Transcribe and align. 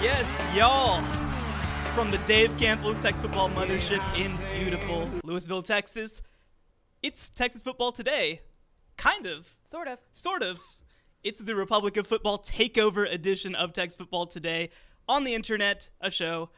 Yes, 0.00 0.24
y'all. 0.54 1.02
From 1.92 2.12
the 2.12 2.18
Dave 2.18 2.56
Campbell's 2.56 3.00
Texas 3.00 3.20
Football 3.20 3.50
Mothership 3.50 4.00
in 4.16 4.30
beautiful 4.56 5.08
Lewisville, 5.24 5.64
Texas. 5.64 6.22
It's 7.02 7.30
Texas 7.30 7.62
Football 7.62 7.90
Today. 7.90 8.42
Kind 8.96 9.26
of. 9.26 9.56
Sort 9.64 9.88
of. 9.88 9.98
Sort 10.12 10.44
of. 10.44 10.60
It's 11.24 11.40
the 11.40 11.56
Republic 11.56 11.96
of 11.96 12.06
Football 12.06 12.38
takeover 12.38 13.12
edition 13.12 13.56
of 13.56 13.72
Texas 13.72 13.96
Football 13.96 14.26
Today 14.26 14.70
on 15.08 15.24
the 15.24 15.34
internet, 15.34 15.90
a 16.00 16.12
show. 16.12 16.50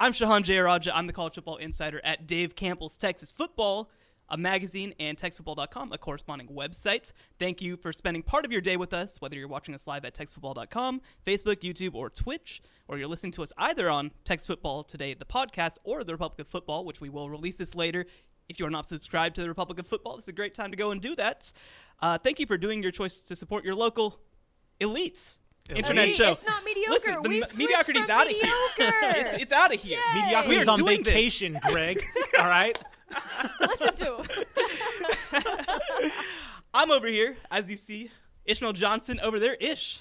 I'm 0.00 0.14
Shehan 0.14 0.42
Jeyarajah. 0.42 0.96
I'm 0.96 1.06
the 1.06 1.12
college 1.12 1.34
football 1.34 1.56
insider 1.56 2.00
at 2.02 2.26
Dave 2.26 2.54
Campbell's 2.54 2.96
Texas 2.96 3.30
Football, 3.30 3.90
a 4.28 4.36
magazine, 4.36 4.94
and 4.98 5.16
TexasFootball.com, 5.16 5.92
a 5.92 5.98
corresponding 5.98 6.48
website. 6.48 7.12
Thank 7.38 7.62
you 7.62 7.76
for 7.76 7.92
spending 7.92 8.22
part 8.22 8.44
of 8.44 8.52
your 8.52 8.60
day 8.60 8.76
with 8.76 8.92
us, 8.92 9.20
whether 9.20 9.36
you're 9.36 9.48
watching 9.48 9.74
us 9.74 9.86
live 9.86 10.04
at 10.04 10.14
TexasFootball.com, 10.14 11.00
Facebook, 11.26 11.56
YouTube, 11.56 11.94
or 11.94 12.10
Twitch, 12.10 12.62
or 12.88 12.98
you're 12.98 13.08
listening 13.08 13.32
to 13.32 13.42
us 13.42 13.52
either 13.58 13.88
on 13.88 14.10
Texas 14.24 14.46
Football 14.46 14.84
Today, 14.84 15.14
the 15.14 15.24
podcast, 15.24 15.74
or 15.84 16.04
the 16.04 16.12
Republic 16.12 16.40
of 16.40 16.48
Football, 16.48 16.84
which 16.84 17.00
we 17.00 17.08
will 17.08 17.30
release 17.30 17.56
this 17.56 17.74
later. 17.74 18.06
If 18.48 18.60
you're 18.60 18.70
not 18.70 18.86
subscribed 18.86 19.34
to 19.36 19.42
the 19.42 19.48
Republic 19.48 19.78
of 19.78 19.86
Football, 19.86 20.16
this 20.16 20.26
is 20.26 20.28
a 20.28 20.32
great 20.32 20.54
time 20.54 20.70
to 20.70 20.76
go 20.76 20.90
and 20.90 21.00
do 21.00 21.14
that. 21.16 21.52
Uh, 22.00 22.18
thank 22.18 22.38
you 22.38 22.46
for 22.46 22.56
doing 22.56 22.82
your 22.82 22.92
choice 22.92 23.20
to 23.20 23.36
support 23.36 23.64
your 23.64 23.74
local 23.74 24.20
elites. 24.80 25.38
Internet 25.68 26.14
show. 26.14 26.30
It's 26.30 26.46
not 26.46 26.62
mediocre. 26.64 26.92
Listen, 26.92 27.22
the 27.22 27.28
We've 27.28 27.58
mediocrity's 27.58 28.02
from 28.02 28.10
out 28.12 28.26
of 28.26 28.32
here. 28.32 28.54
it's, 28.78 29.42
it's 29.42 29.52
out 29.52 29.74
of 29.74 29.80
here. 29.80 29.98
Yay. 30.14 30.22
Mediocrity's 30.22 30.68
on 30.68 30.78
doing 30.78 31.02
this. 31.02 31.12
vacation, 31.12 31.58
Greg. 31.70 32.04
All 32.38 32.46
right. 32.46 32.80
Listen 33.60 33.94
to 33.94 34.16
him. 34.16 34.26
I'm 36.74 36.90
over 36.90 37.06
here, 37.06 37.36
as 37.50 37.70
you 37.70 37.76
see, 37.76 38.10
Ishmael 38.44 38.72
Johnson 38.74 39.18
over 39.20 39.38
there. 39.40 39.54
Ish, 39.54 40.00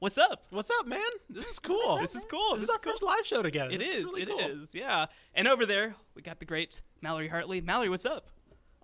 what's 0.00 0.18
up? 0.18 0.44
What's 0.50 0.70
up, 0.70 0.86
man? 0.86 1.00
This 1.28 1.46
is 1.48 1.58
cool. 1.58 1.98
This 1.98 2.14
is 2.14 2.24
cool. 2.24 2.52
This 2.54 2.62
This 2.62 2.64
is 2.64 2.70
our 2.70 2.78
cool. 2.78 2.92
first 2.92 3.02
live 3.02 3.26
show 3.26 3.42
together. 3.42 3.70
It 3.72 3.78
This 3.78 3.96
is. 3.96 4.04
really 4.04 4.22
It 4.22 4.28
cool. 4.28 4.38
is. 4.40 4.74
Yeah. 4.74 5.06
And 5.34 5.46
over 5.46 5.66
there, 5.66 5.94
we 6.14 6.22
got 6.22 6.38
the 6.40 6.44
great 6.46 6.80
Mallory 7.00 7.28
Hartley. 7.28 7.60
Mallory, 7.60 7.88
what's 7.88 8.04
up? 8.06 8.28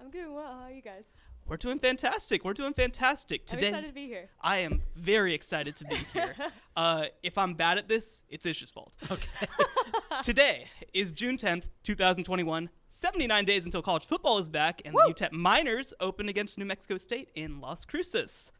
I'm 0.00 0.10
doing 0.10 0.34
well. 0.34 0.52
How 0.52 0.64
are 0.66 0.70
you 0.72 0.82
guys? 0.82 1.16
We're 1.48 1.56
doing 1.56 1.78
fantastic. 1.78 2.44
We're 2.44 2.54
doing 2.54 2.74
fantastic 2.74 3.42
I'm 3.42 3.46
today. 3.56 3.68
excited 3.68 3.86
to 3.88 3.92
be 3.94 4.06
here. 4.08 4.28
I 4.40 4.58
am 4.58 4.82
very 4.96 5.32
excited 5.32 5.76
to 5.76 5.84
be 5.84 5.94
here. 6.12 6.34
uh, 6.76 7.06
if 7.22 7.38
I'm 7.38 7.54
bad 7.54 7.78
at 7.78 7.88
this, 7.88 8.22
it's 8.28 8.44
Ish's 8.46 8.70
fault. 8.72 8.94
Okay. 9.10 9.46
Today 10.24 10.66
is 10.92 11.12
June 11.12 11.36
10th, 11.38 11.64
2021. 11.84 12.68
79 12.98 13.44
days 13.44 13.66
until 13.66 13.82
college 13.82 14.06
football 14.06 14.38
is 14.38 14.48
back, 14.48 14.80
and 14.86 14.94
the 14.94 15.12
UTEP 15.14 15.30
Miners 15.30 15.92
open 16.00 16.30
against 16.30 16.58
New 16.58 16.64
Mexico 16.64 16.96
State 16.96 17.28
in 17.34 17.60
Las 17.60 17.84
Cruces. 17.84 18.50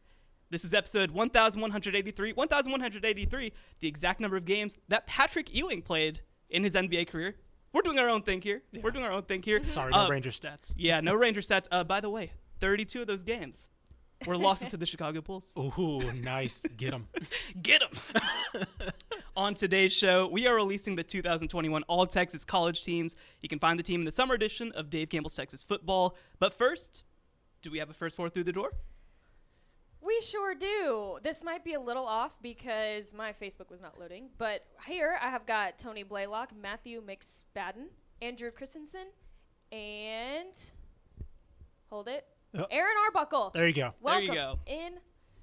This 0.51 0.63
is 0.63 0.75
episode 0.75 1.09
1183. 1.09 2.33
1183, 2.33 3.53
the 3.79 3.87
exact 3.87 4.19
number 4.19 4.37
of 4.37 4.45
games 4.45 4.75
that 4.89 5.07
Patrick 5.07 5.51
Ewing 5.55 5.81
played 5.81 6.21
in 6.51 6.63
his 6.63 6.75
NBA 6.75 7.07
career. 7.07 7.35
We're 7.73 7.81
doing 7.81 7.97
our 7.97 8.09
own 8.09 8.21
thing 8.21 8.39
here. 8.43 8.61
We're 8.83 8.91
doing 8.91 9.05
our 9.05 9.11
own 9.11 9.23
thing 9.23 9.41
here. 9.41 9.59
Sorry, 9.71 9.91
no 9.91 10.01
Uh, 10.01 10.09
Ranger 10.09 10.29
stats. 10.29 10.71
Yeah, 10.77 10.99
no 10.99 11.15
Ranger 11.15 11.41
stats. 11.41 11.65
Uh, 11.71 11.83
by 11.83 11.99
the 11.99 12.11
way, 12.11 12.31
32 12.59 13.01
of 13.01 13.07
those 13.07 13.23
games 13.23 13.71
were 14.27 14.37
losses 14.37 14.67
to 14.67 14.77
the 14.77 14.85
Chicago 14.85 15.21
Bulls. 15.21 15.51
Ooh, 15.57 15.99
nice. 16.21 16.61
Get 16.77 16.91
them. 16.91 17.07
Get 17.63 17.81
them. 17.81 18.65
On 19.37 19.53
today's 19.53 19.93
show, 19.93 20.27
we 20.27 20.47
are 20.47 20.55
releasing 20.55 20.95
the 20.95 21.03
2021 21.03 21.83
All 21.83 22.07
Texas 22.07 22.43
College 22.43 22.83
teams. 22.83 23.13
You 23.39 23.47
can 23.47 23.59
find 23.59 23.77
the 23.77 23.83
team 23.83 24.01
in 24.01 24.05
the 24.05 24.11
summer 24.11 24.33
edition 24.33 24.71
of 24.71 24.89
Dave 24.89 25.09
Campbell's 25.09 25.35
Texas 25.35 25.63
Football. 25.63 26.15
But 26.39 26.55
first, 26.55 27.03
do 27.61 27.69
we 27.69 27.77
have 27.77 27.91
a 27.91 27.93
first 27.93 28.17
four 28.17 28.29
through 28.31 28.45
the 28.45 28.51
door? 28.51 28.71
We 30.01 30.19
sure 30.21 30.55
do. 30.55 31.19
This 31.21 31.43
might 31.43 31.63
be 31.63 31.75
a 31.75 31.79
little 31.79 32.05
off 32.07 32.31
because 32.41 33.13
my 33.13 33.31
Facebook 33.31 33.69
was 33.69 33.79
not 33.79 33.99
loading, 33.99 34.29
but 34.39 34.65
here 34.87 35.19
I 35.21 35.29
have 35.29 35.45
got 35.45 35.77
Tony 35.77 36.01
Blaylock, 36.01 36.49
Matthew 36.59 36.99
McSpadden, 37.03 37.89
Andrew 38.23 38.49
Christensen, 38.49 39.05
and 39.71 40.51
hold 41.91 42.07
it, 42.07 42.25
Oh. 42.57 42.65
Aaron 42.71 42.95
Arbuckle. 43.05 43.51
There 43.53 43.67
you 43.67 43.73
go. 43.75 43.93
There 44.03 44.19
you 44.21 44.33
go. 44.33 44.57
in, 44.65 44.93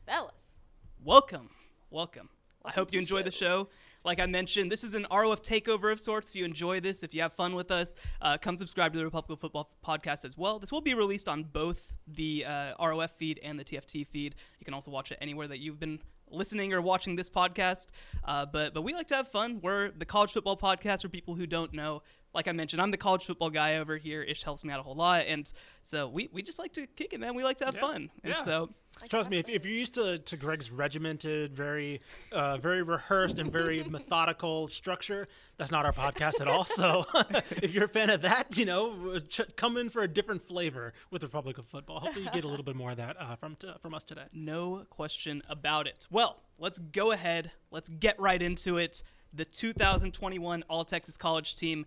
fellas. 0.05 0.59
Welcome. 1.05 1.51
Welcome. 1.91 2.29
I 2.65 2.71
hope 2.73 2.93
you 2.93 2.99
enjoy 2.99 3.23
the 3.23 3.31
show. 3.31 3.69
Like 4.05 4.21
I 4.21 4.27
mentioned, 4.27 4.73
this 4.73 4.85
is 4.85 4.95
an 4.95 5.07
ROF 5.11 5.43
takeover 5.43 5.93
of 5.93 6.01
sorts. 6.01 6.29
If 6.31 6.37
you 6.37 6.45
enjoy 6.45 6.81
this, 6.81 7.03
if 7.03 7.15
you 7.15 7.23
have 7.23 7.35
fun 7.35 7.55
with 7.55 7.71
us, 7.71 7.95
uh, 8.23 8.39
come 8.39 8.57
subscribe 8.57 8.93
to 8.93 8.99
the 8.99 9.05
Republic 9.05 9.37
of 9.37 9.41
Football 9.41 9.71
podcast 9.85 10.25
as 10.25 10.37
well. 10.37 10.59
This 10.59 10.73
will 10.73 10.81
be 10.81 10.95
released 10.95 11.29
on 11.29 11.45
both 11.45 11.93
the 12.07 12.45
uh, 12.47 12.75
ROF 12.79 13.13
feed 13.13 13.41
and 13.43 13.59
the 13.59 13.65
TFT 13.65 14.07
feed. 14.07 14.35
You 14.59 14.65
can 14.65 14.75
also 14.75 14.91
watch 14.91 15.13
it 15.13 15.19
anywhere 15.21 15.49
that 15.49 15.59
you've 15.59 15.79
been 15.79 16.01
listening 16.31 16.73
or 16.73 16.81
watching 16.81 17.17
this 17.17 17.29
podcast. 17.29 17.89
Uh, 18.25 18.47
but 18.47 18.73
but 18.75 18.83
we 18.83 18.95
like 18.95 19.09
to 19.09 19.17
have 19.17 19.29
fun. 19.29 19.61
We're 19.63 19.91
the 19.91 20.07
college 20.07 20.33
football 20.33 20.57
podcast 20.57 21.03
for 21.03 21.09
people 21.09 21.35
who 21.35 21.47
don't 21.47 21.73
know. 21.73 22.03
Like 22.35 22.49
I 22.49 22.53
mentioned, 22.53 22.83
I'm 22.83 22.91
the 22.91 22.97
college 22.97 23.25
football 23.25 23.51
guy 23.51 23.77
over 23.77 23.97
here. 23.97 24.23
Ish 24.23 24.43
helps 24.43 24.65
me 24.65 24.73
out 24.73 24.81
a 24.81 24.83
whole 24.83 24.95
lot, 24.97 25.25
and 25.27 25.51
so 25.85 26.09
we, 26.09 26.29
we 26.33 26.43
just 26.43 26.59
like 26.59 26.73
to 26.75 26.87
kick 26.87 27.13
it, 27.13 27.21
man. 27.21 27.35
We 27.35 27.45
like 27.45 27.59
to 27.59 27.65
have 27.65 27.75
Yeah. 27.75 27.81
fun, 27.81 28.11
and 28.23 28.33
Yeah. 28.35 28.45
so 28.45 28.71
Trust 29.09 29.29
me, 29.29 29.39
if, 29.41 29.49
if 29.49 29.65
you're 29.65 29.75
used 29.75 29.95
to, 29.95 30.19
to 30.19 30.37
Greg's 30.37 30.71
regimented, 30.71 31.53
very 31.53 32.01
uh, 32.31 32.59
very 32.59 32.81
rehearsed 32.85 33.41
and 33.41 33.51
very 33.51 33.83
methodical 33.91 34.69
structure, 34.69 35.27
that's 35.57 35.73
not 35.73 35.85
our 35.85 35.93
podcast 35.93 36.41
at 36.41 36.47
all. 36.47 36.65
So 36.65 37.05
if 37.61 37.75
you're 37.75 37.87
a 37.87 37.89
fan 37.89 38.09
of 38.11 38.23
that, 38.23 38.57
you 38.57 38.65
know, 38.67 39.19
ch- 39.29 39.41
come 39.57 39.77
in 39.79 39.91
for 39.91 40.03
a 40.03 40.09
different 40.09 40.47
flavor 40.47 40.93
with 41.11 41.25
Republic 41.25 41.59
of 41.59 41.67
Football. 41.67 41.99
Hopefully, 42.01 42.25
you 42.25 42.31
get 42.31 42.45
a 42.45 42.49
little 42.49 42.65
bit 42.65 42.77
more 42.77 42.93
of 42.93 42.97
that 42.99 43.17
uh, 43.21 43.35
from 43.35 43.57
t- 43.57 43.73
from 43.83 43.95
us 43.95 44.05
today. 44.05 44.27
No 44.33 44.87
question 44.91 45.43
about 45.49 45.89
it. 45.89 46.07
Well, 46.13 46.39
let's 46.61 46.79
go 46.79 47.11
ahead. 47.11 47.51
Let's 47.73 47.89
get 47.89 48.19
right 48.21 48.41
into 48.41 48.77
it. 48.79 49.03
The 49.33 49.45
2021 49.45 50.63
All 50.69 50.85
Texas 50.85 51.17
College 51.17 51.57
team. 51.57 51.87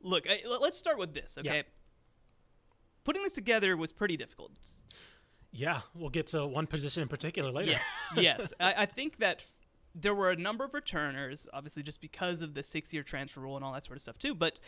Look, 0.00 0.26
I, 0.28 0.40
let's 0.60 0.78
start 0.78 0.98
with 0.98 1.14
this, 1.14 1.36
okay? 1.38 1.56
Yeah. 1.56 1.62
Putting 3.04 3.22
this 3.22 3.32
together 3.32 3.76
was 3.76 3.92
pretty 3.92 4.16
difficult. 4.16 4.52
Yeah, 5.52 5.80
we'll 5.94 6.10
get 6.10 6.28
to 6.28 6.46
one 6.46 6.66
position 6.66 7.02
in 7.02 7.08
particular 7.08 7.50
later. 7.50 7.72
Yes, 7.72 7.82
yes. 8.16 8.52
I, 8.60 8.74
I 8.78 8.86
think 8.86 9.18
that 9.18 9.44
there 9.94 10.14
were 10.14 10.30
a 10.30 10.36
number 10.36 10.64
of 10.64 10.74
returners, 10.74 11.48
obviously, 11.52 11.82
just 11.82 12.00
because 12.00 12.42
of 12.42 12.54
the 12.54 12.62
six 12.62 12.92
year 12.92 13.02
transfer 13.02 13.40
rule 13.40 13.56
and 13.56 13.64
all 13.64 13.72
that 13.72 13.84
sort 13.84 13.96
of 13.96 14.02
stuff, 14.02 14.18
too. 14.18 14.34
But 14.34 14.60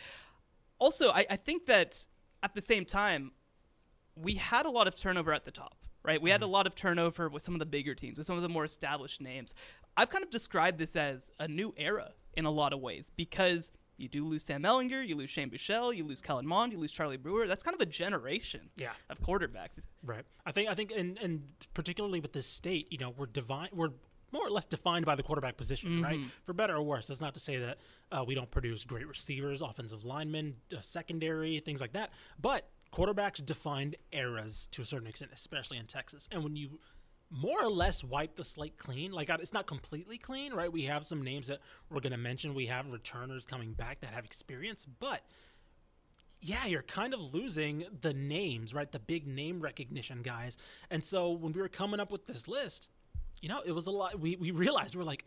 also, 0.79 1.11
I, 1.11 1.25
I 1.29 1.35
think 1.35 1.67
that 1.67 2.05
at 2.41 2.55
the 2.55 2.61
same 2.61 2.85
time, 2.85 3.31
we 4.15 4.35
had 4.35 4.65
a 4.65 4.69
lot 4.69 4.87
of 4.87 4.95
turnover 4.95 5.33
at 5.33 5.45
the 5.45 5.51
top, 5.51 5.85
right? 6.03 6.21
We 6.21 6.31
had 6.31 6.41
a 6.41 6.45
mm-hmm. 6.45 6.53
lot 6.53 6.67
of 6.67 6.75
turnover 6.75 7.29
with 7.29 7.43
some 7.43 7.53
of 7.53 7.59
the 7.59 7.65
bigger 7.65 7.93
teams, 7.93 8.17
with 8.17 8.27
some 8.27 8.35
of 8.35 8.41
the 8.41 8.49
more 8.49 8.65
established 8.65 9.21
names. 9.21 9.53
I've 9.95 10.09
kind 10.09 10.23
of 10.23 10.29
described 10.29 10.79
this 10.79 10.95
as 10.95 11.31
a 11.39 11.47
new 11.47 11.73
era 11.77 12.11
in 12.35 12.45
a 12.45 12.51
lot 12.51 12.73
of 12.73 12.79
ways 12.79 13.11
because 13.15 13.71
you 13.99 14.07
do 14.07 14.25
lose 14.25 14.43
Sam 14.43 14.63
Ehlinger, 14.63 15.05
you 15.05 15.15
lose 15.15 15.29
Shane 15.29 15.49
Buechele, 15.49 15.95
you 15.95 16.03
lose 16.03 16.21
Kellen 16.21 16.47
Mond, 16.47 16.71
you 16.73 16.79
lose 16.79 16.91
Charlie 16.91 17.17
Brewer. 17.17 17.47
That's 17.47 17.63
kind 17.63 17.75
of 17.75 17.81
a 17.81 17.85
generation 17.85 18.69
Yeah. 18.77 18.91
of 19.09 19.19
quarterbacks. 19.21 19.79
Right. 20.03 20.23
I 20.45 20.51
think 20.51 20.69
I 20.69 20.73
think 20.75 20.91
and 20.95 21.17
and 21.19 21.43
particularly 21.73 22.19
with 22.19 22.33
this 22.33 22.45
state, 22.47 22.87
you 22.91 22.97
know, 22.97 23.11
we're 23.17 23.25
divine 23.27 23.69
we're 23.73 23.89
more 24.31 24.45
or 24.45 24.51
less 24.51 24.65
defined 24.65 25.05
by 25.07 25.15
the 25.15 25.23
quarterback 25.23 25.57
position, 25.57 26.03
right? 26.03 26.19
Mm-hmm. 26.19 26.27
For 26.45 26.53
better 26.53 26.75
or 26.75 26.83
worse. 26.83 27.07
That's 27.07 27.19
not 27.19 27.33
to 27.33 27.39
say 27.39 27.57
that 27.57 27.77
uh, 28.11 28.23
we 28.27 28.35
don't 28.35 28.51
produce 28.51 28.83
great 28.85 29.07
receivers, 29.07 29.61
offensive 29.63 30.05
linemen, 30.05 30.55
uh, 30.71 30.81
secondary, 30.81 31.57
things 31.61 31.81
like 31.81 31.93
that. 31.93 32.11
But 32.39 32.69
quarterbacks 32.93 33.43
defined 33.43 33.95
eras 34.11 34.67
to 34.73 34.83
a 34.83 34.85
certain 34.85 35.07
extent, 35.07 35.31
especially 35.33 35.77
in 35.79 35.87
Texas. 35.87 36.27
And 36.31 36.43
when 36.43 36.55
you 36.55 36.79
more 37.31 37.63
or 37.63 37.69
less 37.69 38.03
wipe 38.03 38.35
the 38.35 38.43
slate 38.43 38.77
clean, 38.77 39.11
like 39.11 39.29
it's 39.29 39.53
not 39.53 39.67
completely 39.67 40.17
clean, 40.17 40.53
right? 40.53 40.71
We 40.71 40.83
have 40.83 41.05
some 41.05 41.23
names 41.23 41.47
that 41.47 41.59
we're 41.89 41.99
going 41.99 42.11
to 42.11 42.17
mention. 42.17 42.53
We 42.53 42.65
have 42.67 42.89
returners 42.89 43.45
coming 43.45 43.73
back 43.73 44.01
that 44.01 44.13
have 44.13 44.25
experience, 44.25 44.85
but 44.99 45.21
yeah, 46.41 46.65
you're 46.65 46.83
kind 46.83 47.13
of 47.13 47.33
losing 47.33 47.85
the 48.01 48.13
names, 48.13 48.73
right? 48.73 48.91
The 48.91 48.99
big 48.99 49.27
name 49.27 49.59
recognition 49.59 50.21
guys. 50.21 50.57
And 50.89 51.03
so 51.03 51.31
when 51.31 51.53
we 51.53 51.61
were 51.61 51.69
coming 51.69 51.99
up 51.99 52.11
with 52.11 52.25
this 52.25 52.47
list, 52.47 52.89
you 53.41 53.49
know, 53.49 53.61
it 53.65 53.71
was 53.71 53.87
a 53.87 53.91
lot. 53.91 54.19
We, 54.19 54.35
we 54.37 54.51
realized 54.51 54.95
we're 54.95 55.03
like, 55.03 55.25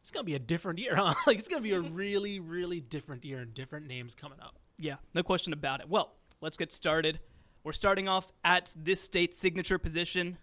it's 0.00 0.10
going 0.10 0.22
to 0.22 0.26
be 0.26 0.34
a 0.34 0.40
different 0.40 0.78
year, 0.78 0.96
huh? 0.96 1.14
like, 1.26 1.38
it's 1.38 1.48
going 1.48 1.62
to 1.62 1.68
be 1.68 1.74
a 1.74 1.80
mm-hmm. 1.80 1.94
really, 1.94 2.40
really 2.40 2.80
different 2.80 3.24
year 3.24 3.40
and 3.40 3.52
different 3.54 3.86
names 3.86 4.14
coming 4.14 4.40
up. 4.40 4.58
Yeah, 4.78 4.96
no 5.14 5.22
question 5.22 5.52
about 5.52 5.80
it. 5.80 5.88
Well, 5.88 6.14
let's 6.40 6.56
get 6.56 6.72
started. 6.72 7.20
We're 7.64 7.72
starting 7.72 8.08
off 8.08 8.32
at 8.44 8.72
this 8.76 9.00
state's 9.00 9.38
signature 9.38 9.78
position. 9.78 10.38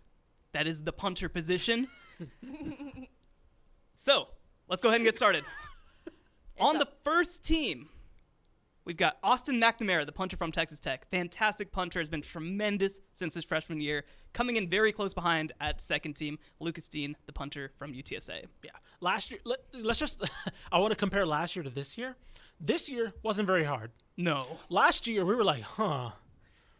That 0.55 0.67
is 0.67 0.83
the 0.83 0.93
punter 0.93 1.27
position. 1.27 1.89
so, 3.97 4.29
let's 4.69 4.81
go 4.81 4.87
ahead 4.87 5.01
and 5.01 5.05
get 5.05 5.13
started. 5.13 5.43
On 6.61 6.77
the 6.77 6.87
first 7.03 7.43
team, 7.43 7.89
we've 8.85 8.95
got 8.95 9.17
Austin 9.21 9.59
McNamara, 9.59 10.05
the 10.05 10.13
punter 10.13 10.37
from 10.37 10.53
Texas 10.53 10.79
Tech. 10.79 11.09
Fantastic 11.11 11.73
punter, 11.73 11.99
has 11.99 12.07
been 12.07 12.21
tremendous 12.21 13.01
since 13.11 13.33
his 13.33 13.43
freshman 13.43 13.81
year. 13.81 14.05
Coming 14.31 14.55
in 14.55 14.69
very 14.69 14.93
close 14.93 15.13
behind 15.13 15.51
at 15.59 15.81
second 15.81 16.13
team, 16.13 16.39
Lucas 16.61 16.87
Dean, 16.87 17.17
the 17.25 17.33
punter 17.33 17.73
from 17.77 17.91
UTSA. 17.91 18.45
Yeah. 18.63 18.71
Last 19.01 19.31
year, 19.31 19.41
let, 19.43 19.59
let's 19.73 19.99
just, 19.99 20.23
I 20.71 20.79
want 20.79 20.91
to 20.91 20.95
compare 20.95 21.25
last 21.25 21.57
year 21.57 21.63
to 21.63 21.69
this 21.69 21.97
year. 21.97 22.15
This 22.61 22.87
year 22.87 23.11
wasn't 23.23 23.47
very 23.47 23.65
hard. 23.65 23.91
No. 24.15 24.41
Last 24.69 25.05
year, 25.05 25.25
we 25.25 25.35
were 25.35 25.43
like, 25.43 25.63
huh, 25.63 26.11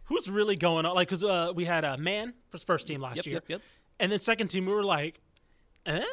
who's 0.06 0.30
really 0.30 0.56
going 0.56 0.86
on? 0.86 0.96
Like, 0.96 1.08
because 1.08 1.24
uh, 1.24 1.52
we 1.56 1.66
had 1.66 1.84
a 1.84 1.98
man 1.98 2.34
for 2.50 2.58
first 2.60 2.88
team 2.88 3.02
last 3.02 3.18
Yep, 3.18 3.26
year. 3.26 3.36
yep, 3.36 3.44
yep. 3.48 3.62
And 4.00 4.12
then 4.12 4.20
second 4.20 4.48
team, 4.50 4.66
we 4.66 4.74
were 4.74 4.84
like, 4.84 5.20
eh? 5.86 6.04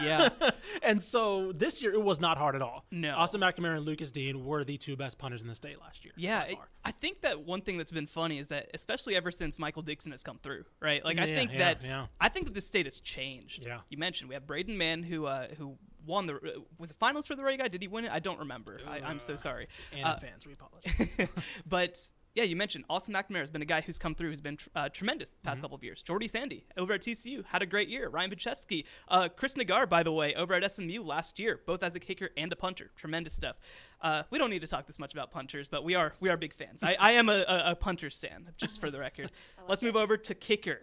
Yeah. 0.00 0.28
and 0.82 1.02
so 1.02 1.52
this 1.52 1.82
year, 1.82 1.92
it 1.92 2.02
was 2.02 2.20
not 2.20 2.38
hard 2.38 2.54
at 2.54 2.62
all. 2.62 2.84
No. 2.90 3.14
Austin 3.14 3.40
McNamara 3.40 3.76
and 3.76 3.84
Lucas 3.84 4.10
Dean 4.10 4.44
were 4.44 4.64
the 4.64 4.76
two 4.76 4.96
best 4.96 5.18
punters 5.18 5.42
in 5.42 5.48
the 5.48 5.54
state 5.54 5.80
last 5.80 6.04
year. 6.04 6.14
Yeah, 6.16 6.42
it- 6.44 6.58
I 6.84 6.90
think 6.90 7.20
that 7.20 7.44
one 7.44 7.60
thing 7.60 7.78
that's 7.78 7.92
been 7.92 8.06
funny 8.06 8.38
is 8.38 8.48
that, 8.48 8.70
especially 8.74 9.14
ever 9.14 9.30
since 9.30 9.58
Michael 9.58 9.82
Dickson 9.82 10.10
has 10.12 10.22
come 10.22 10.38
through, 10.42 10.64
right? 10.80 11.04
Like, 11.04 11.18
I 11.18 11.26
think 11.26 11.52
yeah, 11.52 11.58
that 11.58 11.84
yeah. 11.84 12.06
I 12.20 12.28
think 12.28 12.46
that 12.46 12.54
the 12.54 12.60
state 12.60 12.86
has 12.86 13.00
changed. 13.00 13.64
Yeah. 13.64 13.80
You 13.88 13.98
mentioned 13.98 14.28
we 14.28 14.34
have 14.34 14.46
Braden 14.46 14.76
Mann 14.76 15.02
who 15.04 15.26
uh, 15.26 15.46
who 15.58 15.76
won 16.04 16.26
the 16.26 16.34
uh, 16.36 16.60
was 16.78 16.88
the 16.88 16.96
finals 16.96 17.26
for 17.28 17.36
the 17.36 17.44
Ray 17.44 17.56
Guy. 17.56 17.68
Did 17.68 17.82
he 17.82 17.86
win 17.88 18.04
it? 18.04 18.10
I 18.10 18.18
don't 18.18 18.40
remember. 18.40 18.80
I, 18.88 18.98
I'm 18.98 19.20
so 19.20 19.36
sorry. 19.36 19.68
And 19.92 20.04
Uh, 20.04 20.16
fans, 20.18 20.44
we 20.44 20.54
apologize. 20.54 21.28
but 21.68 22.10
yeah, 22.34 22.44
you 22.44 22.56
mentioned 22.56 22.84
Austin 22.88 23.12
McNamara 23.12 23.40
has 23.40 23.50
been 23.50 23.60
a 23.60 23.66
guy 23.66 23.82
who's 23.82 23.98
come 23.98 24.14
through, 24.14 24.30
who's 24.30 24.40
been 24.40 24.56
tr- 24.56 24.68
uh, 24.74 24.88
tremendous 24.88 25.28
the 25.28 25.36
past 25.42 25.60
couple 25.60 25.76
of 25.76 25.84
years. 25.84 26.00
Jordy 26.00 26.28
Sandy 26.28 26.64
over 26.78 26.94
at 26.94 27.02
TCU 27.02 27.44
had 27.44 27.60
a 27.60 27.66
great 27.66 27.88
year. 27.88 28.08
Ryan 28.08 28.30
Bujcevski, 28.30 28.84
uh, 29.08 29.28
Chris 29.28 29.54
Naggar, 29.54 29.86
by 29.86 30.02
the 30.02 30.12
way, 30.12 30.34
over 30.34 30.54
at 30.54 30.72
SMU 30.72 31.02
last 31.02 31.38
year, 31.38 31.60
both 31.66 31.82
as 31.82 31.94
a 31.94 32.00
kicker 32.00 32.30
and 32.38 32.50
a 32.50 32.56
punter. 32.56 32.90
Tremendous 32.96 33.34
stuff. 33.34 33.56
Uh, 34.00 34.22
we 34.30 34.38
don't 34.38 34.48
need 34.48 34.62
to 34.62 34.66
talk 34.66 34.86
this 34.86 34.98
much 34.98 35.12
about 35.12 35.30
punters, 35.30 35.68
but 35.68 35.84
we 35.84 35.94
are 35.94 36.14
we 36.20 36.30
are 36.30 36.38
big 36.38 36.54
fans. 36.54 36.82
I, 36.82 36.96
I 36.98 37.12
am 37.12 37.28
a, 37.28 37.44
a, 37.46 37.62
a 37.72 37.76
punter 37.76 38.08
stan, 38.08 38.48
just 38.56 38.80
for 38.80 38.90
the 38.90 38.98
record. 39.00 39.30
Let's 39.68 39.82
move 39.82 39.96
over 39.96 40.16
to 40.16 40.34
kicker. 40.34 40.80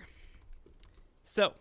So, 1.23 1.53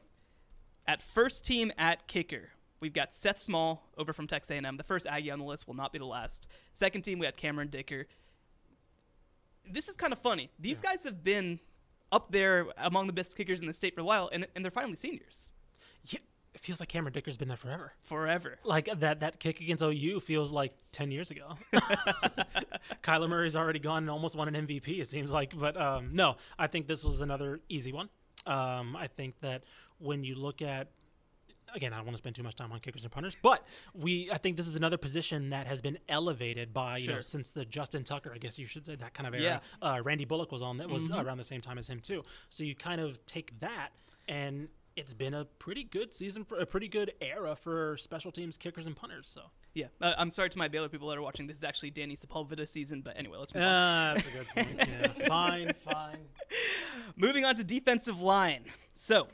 at 0.86 1.00
first 1.00 1.46
team 1.46 1.72
at 1.78 2.06
kicker, 2.06 2.50
we've 2.80 2.92
got 2.92 3.14
Seth 3.14 3.40
Small 3.40 3.88
over 3.96 4.12
from 4.12 4.26
Texas 4.26 4.50
A&M. 4.50 4.76
The 4.76 4.82
first 4.84 5.06
Aggie 5.06 5.30
on 5.30 5.38
the 5.38 5.44
list 5.46 5.66
will 5.66 5.74
not 5.74 5.92
be 5.92 5.98
the 5.98 6.06
last. 6.06 6.46
Second 6.74 7.02
team, 7.02 7.18
we 7.18 7.26
had 7.26 7.36
Cameron 7.36 7.68
Dicker. 7.68 8.06
This 9.72 9.88
is 9.88 9.96
kind 9.96 10.12
of 10.12 10.18
funny. 10.18 10.50
These 10.58 10.80
guys 10.80 11.04
have 11.04 11.22
been 11.22 11.60
up 12.10 12.32
there 12.32 12.66
among 12.78 13.06
the 13.06 13.12
best 13.12 13.36
kickers 13.36 13.60
in 13.60 13.66
the 13.66 13.74
state 13.74 13.94
for 13.94 14.00
a 14.00 14.04
while, 14.04 14.30
and, 14.32 14.46
and 14.54 14.64
they're 14.64 14.70
finally 14.72 14.96
seniors 14.96 15.52
yeah, 16.04 16.20
it 16.54 16.60
feels 16.60 16.80
like 16.80 16.88
Cameron 16.88 17.12
Dicker's 17.12 17.36
been 17.36 17.48
there 17.48 17.56
forever. 17.56 17.92
forever. 18.04 18.58
Like 18.64 18.88
that 19.00 19.20
that 19.20 19.40
kick 19.40 19.60
against 19.60 19.82
OU 19.82 20.20
feels 20.20 20.52
like 20.52 20.72
ten 20.92 21.10
years 21.10 21.30
ago. 21.30 21.56
Kyler 23.02 23.28
Murray's 23.28 23.56
already 23.56 23.78
gone 23.78 24.04
and 24.04 24.10
almost 24.10 24.36
won 24.36 24.52
an 24.54 24.66
MVP. 24.66 25.00
It 25.00 25.08
seems 25.08 25.30
like, 25.30 25.56
but 25.58 25.76
um, 25.80 26.10
no, 26.12 26.36
I 26.58 26.66
think 26.66 26.86
this 26.86 27.04
was 27.04 27.20
another 27.20 27.60
easy 27.68 27.92
one. 27.92 28.08
Um, 28.46 28.96
I 28.96 29.08
think 29.08 29.38
that 29.40 29.64
when 29.98 30.24
you 30.24 30.34
look 30.34 30.62
at 30.62 30.88
again, 31.74 31.92
I 31.92 31.96
don't 31.96 32.06
want 32.06 32.14
to 32.16 32.18
spend 32.18 32.36
too 32.36 32.42
much 32.42 32.54
time 32.56 32.72
on 32.72 32.80
kickers 32.80 33.04
and 33.04 33.12
punters, 33.12 33.36
but 33.42 33.66
we 33.94 34.30
I 34.32 34.38
think 34.38 34.56
this 34.56 34.66
is 34.66 34.76
another 34.76 34.96
position 34.96 35.50
that 35.50 35.66
has 35.66 35.80
been 35.80 35.98
elevated 36.08 36.72
by 36.72 36.98
you 36.98 37.08
know 37.08 37.20
since 37.20 37.50
the 37.50 37.64
Justin 37.64 38.04
Tucker, 38.04 38.32
I 38.34 38.38
guess 38.38 38.58
you 38.58 38.66
should 38.66 38.86
say 38.86 38.96
that 38.96 39.14
kind 39.14 39.26
of 39.26 39.34
era. 39.34 39.42
Yeah. 39.42 39.60
Uh, 39.88 40.00
Randy 40.02 40.24
Bullock 40.24 40.52
was 40.52 40.62
on 40.62 40.78
that 40.78 40.88
was 40.88 41.04
Mhm. 41.04 41.24
around 41.24 41.38
the 41.38 41.44
same 41.44 41.60
time 41.60 41.78
as 41.78 41.88
him 41.88 42.00
too. 42.00 42.22
So 42.48 42.64
you 42.64 42.74
kind 42.74 43.00
of 43.00 43.24
take 43.26 43.58
that 43.60 43.90
and 44.28 44.68
it's 44.96 45.14
been 45.14 45.34
a 45.34 45.44
pretty 45.44 45.84
good 45.84 46.12
season 46.12 46.44
for 46.44 46.58
a 46.58 46.66
pretty 46.66 46.88
good 46.88 47.12
era 47.20 47.54
for 47.54 47.96
special 47.98 48.32
teams 48.32 48.56
kickers 48.58 48.86
and 48.88 48.96
punters. 48.96 49.28
So 49.28 49.42
Yeah, 49.74 49.86
uh, 50.00 50.14
I'm 50.18 50.28
sorry 50.30 50.50
to 50.50 50.58
my 50.58 50.66
Baylor 50.66 50.88
people 50.88 51.06
that 51.08 51.16
are 51.18 51.22
watching. 51.22 51.46
This 51.46 51.58
is 51.58 51.62
actually 51.64 51.90
Danny 51.90 52.16
Sepulveda 52.16 52.66
season, 52.66 53.00
but 53.02 53.16
anyway, 53.16 53.38
let's 53.38 53.54
move 53.54 53.62
on. 53.62 53.68
uh, 53.68 54.14
that's 54.14 54.34
a 54.34 54.38
good 54.38 54.46
point. 54.48 54.88
Yeah. 54.88 55.08
fine, 55.28 55.72
fine. 55.84 56.18
Moving 57.16 57.44
on 57.44 57.54
to 57.56 57.64
defensive 57.64 58.20
line. 58.20 58.64
So, 58.96 59.28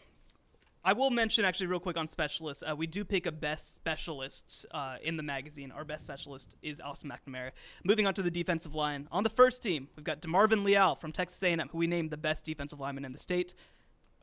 I 0.86 0.92
will 0.92 1.10
mention 1.10 1.46
actually 1.46 1.68
real 1.68 1.80
quick 1.80 1.96
on 1.96 2.06
specialists. 2.06 2.62
Uh, 2.62 2.76
we 2.76 2.86
do 2.86 3.06
pick 3.06 3.24
a 3.24 3.32
best 3.32 3.74
specialist 3.74 4.66
uh, 4.70 4.96
in 5.02 5.16
the 5.16 5.22
magazine. 5.22 5.72
Our 5.72 5.82
best 5.82 6.04
specialist 6.04 6.56
is 6.62 6.78
Austin 6.78 7.10
McNamara. 7.10 7.52
Moving 7.84 8.06
on 8.06 8.12
to 8.14 8.22
the 8.22 8.30
defensive 8.30 8.74
line. 8.74 9.08
On 9.10 9.24
the 9.24 9.30
first 9.30 9.62
team, 9.62 9.88
we've 9.96 10.04
got 10.04 10.20
Demarvin 10.20 10.62
Leal 10.62 10.96
from 10.96 11.10
Texas 11.10 11.42
A&M, 11.42 11.70
who 11.72 11.78
we 11.78 11.86
named 11.86 12.10
the 12.10 12.18
best 12.18 12.44
defensive 12.44 12.80
lineman 12.80 13.06
in 13.06 13.12
the 13.12 13.18
state. 13.18 13.54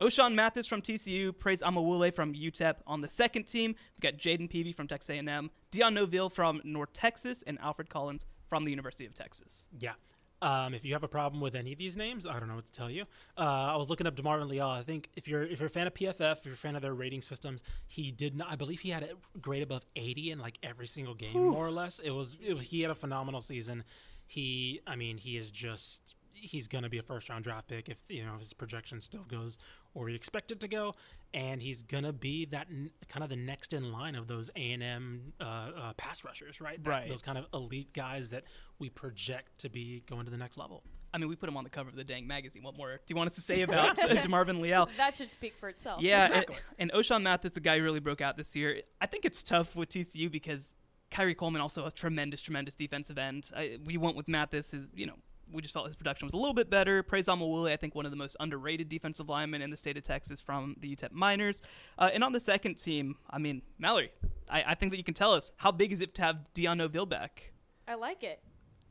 Ochaun 0.00 0.34
Mathis 0.34 0.68
from 0.68 0.82
TCU, 0.82 1.36
Praise 1.36 1.62
Amaewhule 1.62 2.14
from 2.14 2.32
UTEP. 2.32 2.76
On 2.86 3.00
the 3.00 3.10
second 3.10 3.44
team, 3.44 3.74
we've 3.96 4.12
got 4.12 4.20
Jayden 4.20 4.48
Peevy 4.48 4.72
from 4.72 4.86
Texas 4.86 5.10
A&M, 5.10 5.50
Dion 5.72 5.94
Novil 5.94 6.28
from 6.28 6.60
North 6.62 6.92
Texas, 6.92 7.42
and 7.44 7.58
Alfred 7.60 7.90
Collins 7.90 8.24
from 8.46 8.64
the 8.64 8.70
University 8.70 9.04
of 9.04 9.14
Texas. 9.14 9.66
Yeah. 9.80 9.94
Um, 10.42 10.74
if 10.74 10.84
you 10.84 10.92
have 10.92 11.04
a 11.04 11.08
problem 11.08 11.40
with 11.40 11.54
any 11.54 11.72
of 11.72 11.78
these 11.78 11.96
names, 11.96 12.26
I 12.26 12.40
don't 12.40 12.48
know 12.48 12.56
what 12.56 12.66
to 12.66 12.72
tell 12.72 12.90
you. 12.90 13.04
Uh, 13.38 13.42
I 13.72 13.76
was 13.76 13.88
looking 13.88 14.08
up 14.08 14.16
Demarvin 14.16 14.48
Leal. 14.48 14.66
I 14.66 14.82
think 14.82 15.08
if 15.14 15.28
you're 15.28 15.44
if 15.44 15.60
you're 15.60 15.68
a 15.68 15.70
fan 15.70 15.86
of 15.86 15.94
PFF, 15.94 16.38
if 16.38 16.44
you're 16.44 16.54
a 16.54 16.56
fan 16.56 16.74
of 16.74 16.82
their 16.82 16.94
rating 16.94 17.22
systems, 17.22 17.62
he 17.86 18.10
did 18.10 18.36
not. 18.36 18.50
I 18.50 18.56
believe 18.56 18.80
he 18.80 18.90
had 18.90 19.04
a 19.04 19.38
grade 19.38 19.62
above 19.62 19.82
80 19.94 20.32
in 20.32 20.38
like 20.40 20.58
every 20.64 20.88
single 20.88 21.14
game, 21.14 21.34
more 21.34 21.64
or 21.64 21.70
less. 21.70 22.00
It 22.00 22.10
was, 22.10 22.36
it 22.44 22.54
was 22.54 22.64
he 22.64 22.82
had 22.82 22.90
a 22.90 22.94
phenomenal 22.96 23.40
season. 23.40 23.84
He, 24.26 24.80
I 24.86 24.96
mean, 24.96 25.16
he 25.16 25.36
is 25.36 25.50
just 25.52 26.16
he's 26.32 26.68
going 26.68 26.84
to 26.84 26.90
be 26.90 26.98
a 26.98 27.02
first 27.02 27.28
round 27.28 27.44
draft 27.44 27.68
pick 27.68 27.88
if 27.88 28.02
you 28.08 28.24
know 28.24 28.36
his 28.38 28.52
projection 28.52 29.00
still 29.00 29.24
goes 29.24 29.58
where 29.92 30.06
we 30.06 30.14
expect 30.14 30.50
it 30.50 30.60
to 30.60 30.68
go, 30.68 30.94
and 31.34 31.60
he's 31.62 31.82
going 31.82 32.04
to 32.04 32.12
be 32.12 32.46
that 32.46 32.66
n- 32.70 32.90
kind 33.08 33.22
of 33.22 33.28
the 33.30 33.36
next 33.36 33.72
in 33.74 33.92
line 33.92 34.14
of 34.14 34.26
those 34.26 34.50
A 34.56 34.72
and 34.72 34.82
M 34.82 35.32
uh, 35.40 35.44
uh, 35.44 35.92
pass 35.98 36.24
rushers, 36.24 36.60
right? 36.60 36.82
That- 36.82 36.90
Right. 36.90 37.08
Those 37.08 37.22
kind 37.22 37.36
of 37.38 37.46
elite 37.54 37.92
guys 37.92 38.30
that 38.30 38.44
we 38.78 38.88
project 38.90 39.58
to 39.58 39.68
be 39.68 40.02
going 40.08 40.24
to 40.24 40.30
the 40.30 40.36
next 40.38 40.56
level. 40.58 40.82
I 41.14 41.18
mean, 41.18 41.28
we 41.28 41.36
put 41.36 41.48
him 41.48 41.58
on 41.58 41.64
the 41.64 41.68
cover 41.70 41.90
of 41.90 41.96
the 41.96 42.04
dang 42.04 42.26
magazine. 42.26 42.62
What 42.62 42.74
more 42.78 42.92
do 42.92 43.02
you 43.08 43.16
want 43.16 43.28
us 43.28 43.34
to 43.34 43.42
say 43.42 43.60
about 43.62 43.96
Demarvin 43.98 44.60
Leal? 44.62 44.88
That 44.96 45.12
should 45.12 45.30
speak 45.30 45.54
for 45.60 45.68
itself. 45.68 46.00
Yeah, 46.00 46.26
Exactly. 46.28 46.56
and, 46.78 46.90
and 46.90 47.02
Ochaun 47.02 47.22
Mathis, 47.22 47.52
the 47.52 47.60
guy 47.60 47.76
who 47.78 47.84
really 47.84 48.00
broke 48.00 48.22
out 48.22 48.38
this 48.38 48.56
year. 48.56 48.80
I 49.00 49.04
think 49.06 49.26
it's 49.26 49.42
tough 49.42 49.76
with 49.76 49.90
TCU 49.90 50.30
because 50.32 50.74
Kyrie 51.10 51.34
Coleman 51.34 51.60
also 51.60 51.84
a 51.84 51.92
tremendous, 51.92 52.40
tremendous 52.40 52.74
defensive 52.74 53.18
end. 53.18 53.50
I, 53.54 53.76
we 53.84 53.98
went 53.98 54.16
with 54.16 54.26
Mathis. 54.26 54.70
His, 54.70 54.90
you 54.94 55.04
know, 55.04 55.16
we 55.50 55.62
just 55.62 55.74
felt 55.74 55.86
his 55.86 55.96
production 55.96 56.26
was 56.26 56.34
a 56.34 56.36
little 56.36 56.54
bit 56.54 56.70
better. 56.70 57.02
Praise 57.02 57.26
Amaewhule, 57.26 57.70
I 57.70 57.76
think 57.76 57.94
one 57.94 58.04
of 58.04 58.10
the 58.10 58.16
most 58.16 58.36
underrated 58.40 58.88
defensive 58.88 59.28
linemen 59.28 59.62
in 59.62 59.70
the 59.70 59.76
state 59.76 59.96
of 59.96 60.02
Texas 60.02 60.40
from 60.40 60.76
the 60.80 60.94
UTEP 60.94 61.12
Miners. 61.12 61.62
Uh, 61.98 62.10
and 62.12 62.22
on 62.24 62.32
the 62.32 62.40
second 62.40 62.76
team, 62.76 63.16
I 63.30 63.38
mean, 63.38 63.62
Mallory, 63.78 64.10
I, 64.48 64.64
I 64.68 64.74
think 64.74 64.92
that 64.92 64.98
you 64.98 65.04
can 65.04 65.14
tell 65.14 65.32
us 65.32 65.52
how 65.56 65.72
big 65.72 65.92
is 65.92 66.00
it 66.00 66.14
to 66.16 66.22
have 66.22 66.52
Dion 66.54 66.78
Novil 66.78 67.06
back? 67.06 67.52
I 67.86 67.94
like 67.94 68.22
it. 68.22 68.42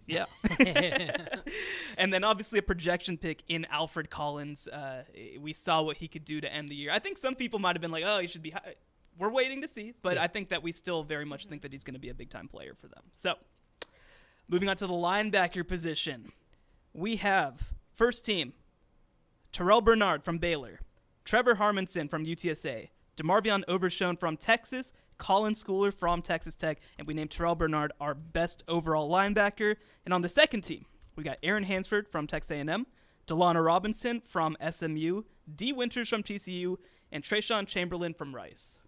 Yeah. 0.08 0.26
and 1.98 2.14
then 2.14 2.24
obviously 2.24 2.60
a 2.60 2.64
projection 2.64 3.18
pick 3.18 3.44
in 3.48 3.66
Alfred 3.70 4.10
Collins. 4.10 4.68
Uh, 4.68 5.04
we 5.40 5.54
saw 5.54 5.82
what 5.82 5.98
he 5.98 6.08
could 6.08 6.26
do 6.26 6.42
to 6.42 6.52
end 6.52 6.70
the 6.70 6.76
year. 6.76 6.92
I 6.92 7.00
think 7.00 7.18
some 7.18 7.36
people 7.36 7.60
might 7.60 7.76
have 7.76 7.82
been 7.82 7.92
like, 7.92 8.04
oh, 8.06 8.20
he 8.20 8.28
should 8.28 8.44
be 8.44 8.52
high. 8.52 8.76
We're 9.18 9.30
waiting 9.30 9.62
to 9.62 9.68
see, 9.68 9.94
but 10.02 10.18
I 10.18 10.28
think 10.28 10.50
that 10.50 10.64
we 10.64 10.72
still 10.72 11.04
very 11.04 11.26
much 11.26 11.48
think 11.48 11.62
that 11.64 11.74
he's 11.74 11.84
going 11.84 11.94
to 11.96 12.00
be 12.00 12.10
a 12.10 12.14
big 12.14 12.30
time 12.30 12.48
player 12.48 12.74
for 12.74 12.88
them. 12.88 13.04
So, 13.12 13.36
moving 14.48 14.70
on 14.70 14.78
to 14.78 14.88
the 14.88 14.94
linebacker 14.94 15.68
position, 15.68 16.32
we 16.94 17.18
have 17.18 17.74
first 17.94 18.26
team 18.26 18.54
Terrell 19.52 19.82
Bernard 19.82 20.24
from 20.24 20.38
Baylor, 20.38 20.80
Trevor 21.26 21.56
Harmanson 21.56 22.10
from 22.10 22.26
UTSA, 22.26 22.90
DeMarvion 23.18 23.64
Overshown 23.68 24.18
from 24.18 24.38
Texas, 24.38 24.92
Colin 25.18 25.54
Schooler 25.54 25.94
from 25.94 26.22
Texas 26.22 26.56
Tech, 26.56 26.80
and 26.98 27.08
we 27.08 27.14
named 27.14 27.32
Terrell 27.32 27.56
Bernard 27.56 27.92
our 28.00 28.14
best 28.14 28.64
overall 28.68 29.10
linebacker. 29.10 29.76
And 30.06 30.14
on 30.14 30.22
the 30.22 30.30
second 30.30 30.62
team, 30.62 30.86
we 31.16 31.24
got 31.24 31.38
Aaron 31.44 31.64
Hansford 31.64 32.08
from 32.08 32.28
Texas 32.28 32.52
A&M, 32.52 32.88
Delano 33.28 33.60
Robinson 33.60 34.22
from 34.22 34.58
SMU, 34.72 35.24
Dee 35.54 35.74
Winters 35.74 36.10
from 36.10 36.24
TCU, 36.24 36.78
and 37.12 37.24
Treshawn 37.24 37.68
Chamberlain 37.68 38.14
from 38.14 38.34
Rice. 38.34 38.80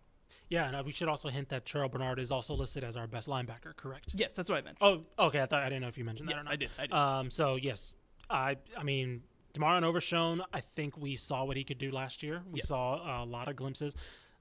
Yeah, 0.50 0.68
and 0.68 0.76
uh, 0.76 0.84
we 0.86 0.92
should 0.92 1.08
also 1.08 1.30
hint 1.30 1.50
that 1.50 1.66
Terrell 1.66 1.90
Bernard 1.90 2.20
is 2.20 2.32
also 2.32 2.54
listed 2.54 2.84
as 2.84 2.96
our 2.98 3.08
best 3.08 3.28
linebacker, 3.28 3.76
correct? 3.76 4.12
Yes, 4.16 4.34
that's 4.34 4.50
what 4.50 4.58
I 4.58 4.62
meant. 4.62 4.78
Oh, 4.82 5.02
okay. 5.18 5.42
I 5.42 5.46
thought 5.46 5.62
I 5.64 5.70
didn't 5.70 5.82
know 5.82 5.88
if 5.88 5.98
you 5.98 6.04
mentioned 6.04 6.30
that 6.30 6.36
yes, 6.36 6.42
or 6.42 6.46
not. 6.46 6.54
I 6.54 6.56
did. 6.58 6.70
I 6.78 6.82
did. 6.88 6.94
Um, 6.94 7.32
so 7.32 7.56
yes, 7.56 7.96
I 8.30 8.58
I 8.78 8.84
mean 8.84 9.24
Demarion 9.54 9.84
Overshown. 9.84 10.42
I 10.54 10.62
think 10.62 10.98
we 10.98 11.16
saw 11.16 11.44
what 11.46 11.58
he 11.58 11.64
could 11.64 11.78
do 11.78 11.92
last 11.92 12.24
year. 12.24 12.44
We 12.52 12.60
Yes. 12.60 12.68
saw 12.68 13.24
a 13.24 13.26
lot 13.26 13.48
of 13.48 13.56
glimpses. 13.56 13.96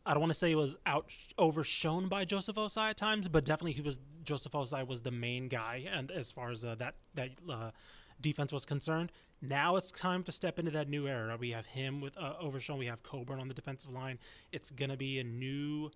I 0.05 0.15
don't 0.15 0.21
want 0.21 0.33
to 0.33 0.39
say 0.39 0.49
he 0.49 0.55
was 0.57 0.77
out 0.85 1.07
overshone 1.39 2.09
by 2.09 2.25
Joseph 2.25 2.57
Ossai 2.57 2.91
at 2.91 2.97
times, 2.97 3.29
but 3.29 3.45
definitely 3.45 3.73
he 3.73 3.83
was. 3.83 4.01
Joseph 4.25 4.53
Ossai 4.53 4.87
was 4.87 5.03
the 5.03 5.11
main 5.13 5.49
guy, 5.49 5.87
and 5.93 6.11
as 6.11 6.31
far 6.33 6.51
as 6.51 6.65
uh, 6.65 6.75
that 6.77 6.97
that 7.15 7.31
uh, 7.49 7.71
defense 8.21 8.53
was 8.53 8.65
concerned, 8.65 9.13
now 9.43 9.77
it's 9.77 9.91
time 9.91 10.23
to 10.25 10.33
step 10.33 10.59
into 10.59 10.71
that 10.71 10.89
new 10.89 11.07
era. 11.07 11.37
We 11.39 11.51
have 11.51 11.67
him 11.67 12.01
with 12.01 12.17
uh, 12.17 12.35
Overshown. 12.41 12.79
We 12.79 12.87
have 12.87 13.03
Coburn 13.03 13.41
on 13.41 13.49
the 13.49 13.55
defensive 13.55 13.91
line. 13.91 14.19
It's 14.53 14.71
gonna 14.71 14.97
be 14.97 15.19
a 15.19 15.25
new 15.25 15.91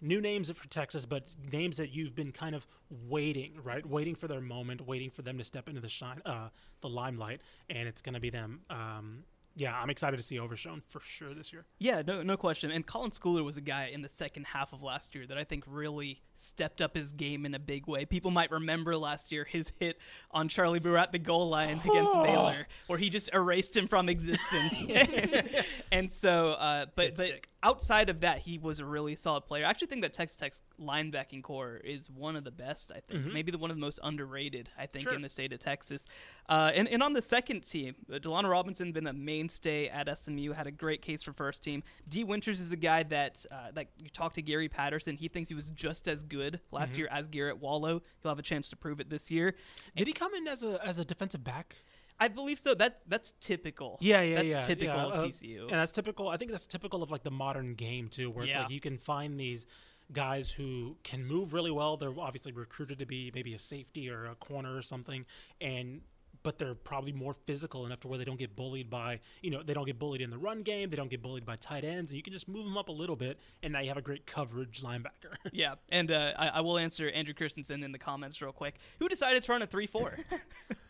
new 0.00 0.20
names 0.20 0.50
for 0.50 0.68
Texas, 0.68 1.04
but 1.04 1.34
names 1.52 1.76
that 1.76 1.90
you've 1.90 2.14
been 2.14 2.32
kind 2.32 2.54
of 2.54 2.66
waiting, 3.08 3.58
right? 3.62 3.84
Waiting 3.84 4.14
for 4.14 4.28
their 4.28 4.40
moment, 4.40 4.86
waiting 4.86 5.10
for 5.10 5.22
them 5.22 5.38
to 5.38 5.44
step 5.44 5.68
into 5.68 5.80
the 5.80 5.88
shine, 5.88 6.22
uh, 6.24 6.48
the 6.80 6.88
limelight, 6.88 7.42
and 7.68 7.86
it's 7.86 8.00
going 8.00 8.14
to 8.14 8.20
be 8.20 8.30
them. 8.30 8.60
Um, 8.70 9.24
yeah, 9.56 9.78
I'm 9.78 9.90
excited 9.90 10.16
to 10.16 10.22
see 10.22 10.38
Overshown 10.38 10.82
for 10.88 11.00
sure 11.00 11.34
this 11.34 11.52
year. 11.52 11.66
Yeah, 11.78 12.02
no, 12.06 12.22
no 12.22 12.36
question. 12.36 12.70
And 12.70 12.86
Colin 12.86 13.10
Schooler 13.10 13.44
was 13.44 13.56
a 13.56 13.60
guy 13.60 13.90
in 13.92 14.02
the 14.02 14.08
second 14.08 14.46
half 14.46 14.72
of 14.72 14.82
last 14.82 15.14
year 15.14 15.26
that 15.26 15.36
I 15.36 15.44
think 15.44 15.64
really 15.66 16.22
stepped 16.36 16.80
up 16.80 16.96
his 16.96 17.12
game 17.12 17.44
in 17.44 17.54
a 17.54 17.58
big 17.58 17.86
way. 17.86 18.04
People 18.04 18.30
might 18.30 18.50
remember 18.50 18.96
last 18.96 19.32
year 19.32 19.44
his 19.44 19.72
hit 19.78 19.98
on 20.30 20.48
Charlie 20.48 20.78
Brewer 20.78 20.98
at 20.98 21.12
the 21.12 21.18
goal 21.18 21.48
line 21.48 21.80
against 21.84 22.12
Baylor, 22.14 22.66
where 22.86 22.98
he 22.98 23.10
just 23.10 23.30
erased 23.34 23.76
him 23.76 23.88
from 23.88 24.08
existence. 24.08 24.74
and 25.92 26.12
so, 26.12 26.52
uh, 26.52 26.86
but 26.94 27.08
Good 27.08 27.16
but 27.16 27.26
stick. 27.26 27.48
Outside 27.62 28.08
of 28.08 28.20
that, 28.20 28.38
he 28.38 28.56
was 28.56 28.78
a 28.80 28.86
really 28.86 29.14
solid 29.16 29.42
player. 29.42 29.66
I 29.66 29.68
actually 29.68 29.88
think 29.88 30.00
that 30.00 30.14
Texas 30.14 30.34
Tech's 30.34 30.62
linebacking 30.80 31.42
core 31.42 31.76
is 31.84 32.08
one 32.08 32.34
of 32.34 32.42
the 32.42 32.50
best. 32.50 32.90
I 32.90 33.00
think 33.00 33.30
maybe 33.34 33.52
the 33.52 33.58
one 33.58 33.70
of 33.70 33.76
the 33.76 33.80
most 33.82 33.98
underrated. 34.02 34.70
I 34.78 34.86
think 34.86 35.04
Sure. 35.04 35.12
in 35.12 35.20
the 35.20 35.28
state 35.28 35.52
of 35.52 35.58
Texas. 35.58 36.06
Uh, 36.48 36.70
and 36.74 36.88
and 36.88 37.02
on 37.02 37.12
the 37.12 37.20
second 37.20 37.60
team, 37.60 37.96
uh, 38.10 38.18
Delano 38.18 38.48
Robinson 38.48 38.92
been 38.92 39.06
a 39.06 39.12
mainstay 39.12 39.88
at 39.88 40.08
SMU. 40.18 40.52
Had 40.52 40.66
a 40.68 40.70
great 40.70 41.02
case 41.02 41.22
for 41.22 41.34
first 41.34 41.62
team. 41.62 41.82
Dee 42.08 42.24
Winters 42.24 42.60
is 42.60 42.72
a 42.72 42.76
guy 42.76 43.02
that 43.02 43.44
uh, 43.50 43.72
like 43.76 43.88
you 44.02 44.08
talk 44.08 44.32
to 44.34 44.42
Gary 44.42 44.70
Patterson. 44.70 45.16
He 45.16 45.28
thinks 45.28 45.50
he 45.50 45.54
was 45.54 45.70
just 45.70 46.08
as 46.08 46.22
good 46.22 46.60
last 46.72 46.96
year 46.96 47.08
as 47.10 47.28
Garrett 47.28 47.58
Wallow. 47.58 48.00
He'll 48.22 48.30
have 48.30 48.38
a 48.38 48.42
chance 48.42 48.70
to 48.70 48.76
prove 48.76 49.00
it 49.00 49.10
this 49.10 49.30
year. 49.30 49.54
Did 49.94 50.06
he 50.06 50.14
come 50.14 50.34
in 50.34 50.48
as 50.48 50.62
a 50.62 50.80
as 50.82 50.98
a 50.98 51.04
defensive 51.04 51.44
back? 51.44 51.76
I 52.20 52.28
believe 52.28 52.58
so. 52.58 52.74
That's 52.74 52.96
that's 53.08 53.32
typical. 53.40 53.96
Yeah, 54.00 54.20
yeah, 54.20 54.36
that's 54.36 54.50
yeah. 54.52 54.60
typical 54.60 54.94
yeah, 54.96 55.04
of 55.06 55.12
uh, 55.14 55.26
TCU. 55.26 55.62
and 55.62 55.70
that's 55.72 55.92
typical. 55.92 56.28
I 56.28 56.36
think 56.36 56.50
that's 56.50 56.66
typical 56.66 57.02
of 57.02 57.10
like 57.10 57.22
the 57.22 57.30
modern 57.30 57.74
game 57.74 58.08
too, 58.08 58.30
where 58.30 58.44
it's 58.44 58.54
Yeah. 58.54 58.62
like 58.62 58.70
you 58.70 58.80
can 58.80 58.98
find 58.98 59.40
these 59.40 59.66
guys 60.12 60.50
who 60.50 60.96
can 61.02 61.24
move 61.24 61.54
really 61.54 61.70
well. 61.70 61.96
They're 61.96 62.12
obviously 62.18 62.52
recruited 62.52 62.98
to 62.98 63.06
be 63.06 63.30
maybe 63.34 63.54
a 63.54 63.58
safety 63.58 64.10
or 64.10 64.26
a 64.26 64.34
corner 64.34 64.76
or 64.76 64.82
something, 64.82 65.24
and 65.60 66.02
but 66.42 66.58
they're 66.58 66.74
probably 66.74 67.12
more 67.12 67.34
physical 67.34 67.84
enough 67.84 68.00
to 68.00 68.08
where 68.08 68.16
they 68.16 68.24
don't 68.24 68.38
get 68.38 68.56
bullied 68.56 68.88
by 68.88 69.20
you 69.42 69.50
know 69.50 69.62
they 69.62 69.74
don't 69.74 69.84
get 69.84 69.98
bullied 69.98 70.20
in 70.20 70.30
the 70.30 70.38
run 70.38 70.62
game. 70.62 70.90
They 70.90 70.96
don't 70.96 71.10
get 71.10 71.22
bullied 71.22 71.44
by 71.46 71.56
tight 71.56 71.84
ends, 71.84 72.10
and 72.12 72.16
you 72.16 72.22
can 72.22 72.32
just 72.32 72.48
move 72.48 72.64
them 72.64 72.76
up 72.78 72.88
a 72.88 72.92
little 72.92 73.16
bit, 73.16 73.38
and 73.62 73.72
now 73.72 73.80
you 73.80 73.88
have 73.88 73.96
a 73.98 74.02
great 74.02 74.26
coverage 74.26 74.82
linebacker. 74.82 75.36
Yeah, 75.52 75.74
and 75.90 76.10
uh, 76.10 76.32
I, 76.38 76.48
I 76.48 76.60
will 76.60 76.78
answer 76.78 77.08
Andrew 77.10 77.34
Christensen 77.34 77.82
in 77.82 77.92
the 77.92 77.98
comments 77.98 78.40
real 78.42 78.52
quick. 78.52 78.76
Who 78.98 79.08
decided 79.08 79.42
to 79.44 79.52
run 79.52 79.62
a 79.62 79.66
three-four? 79.66 80.16
I 80.30 80.34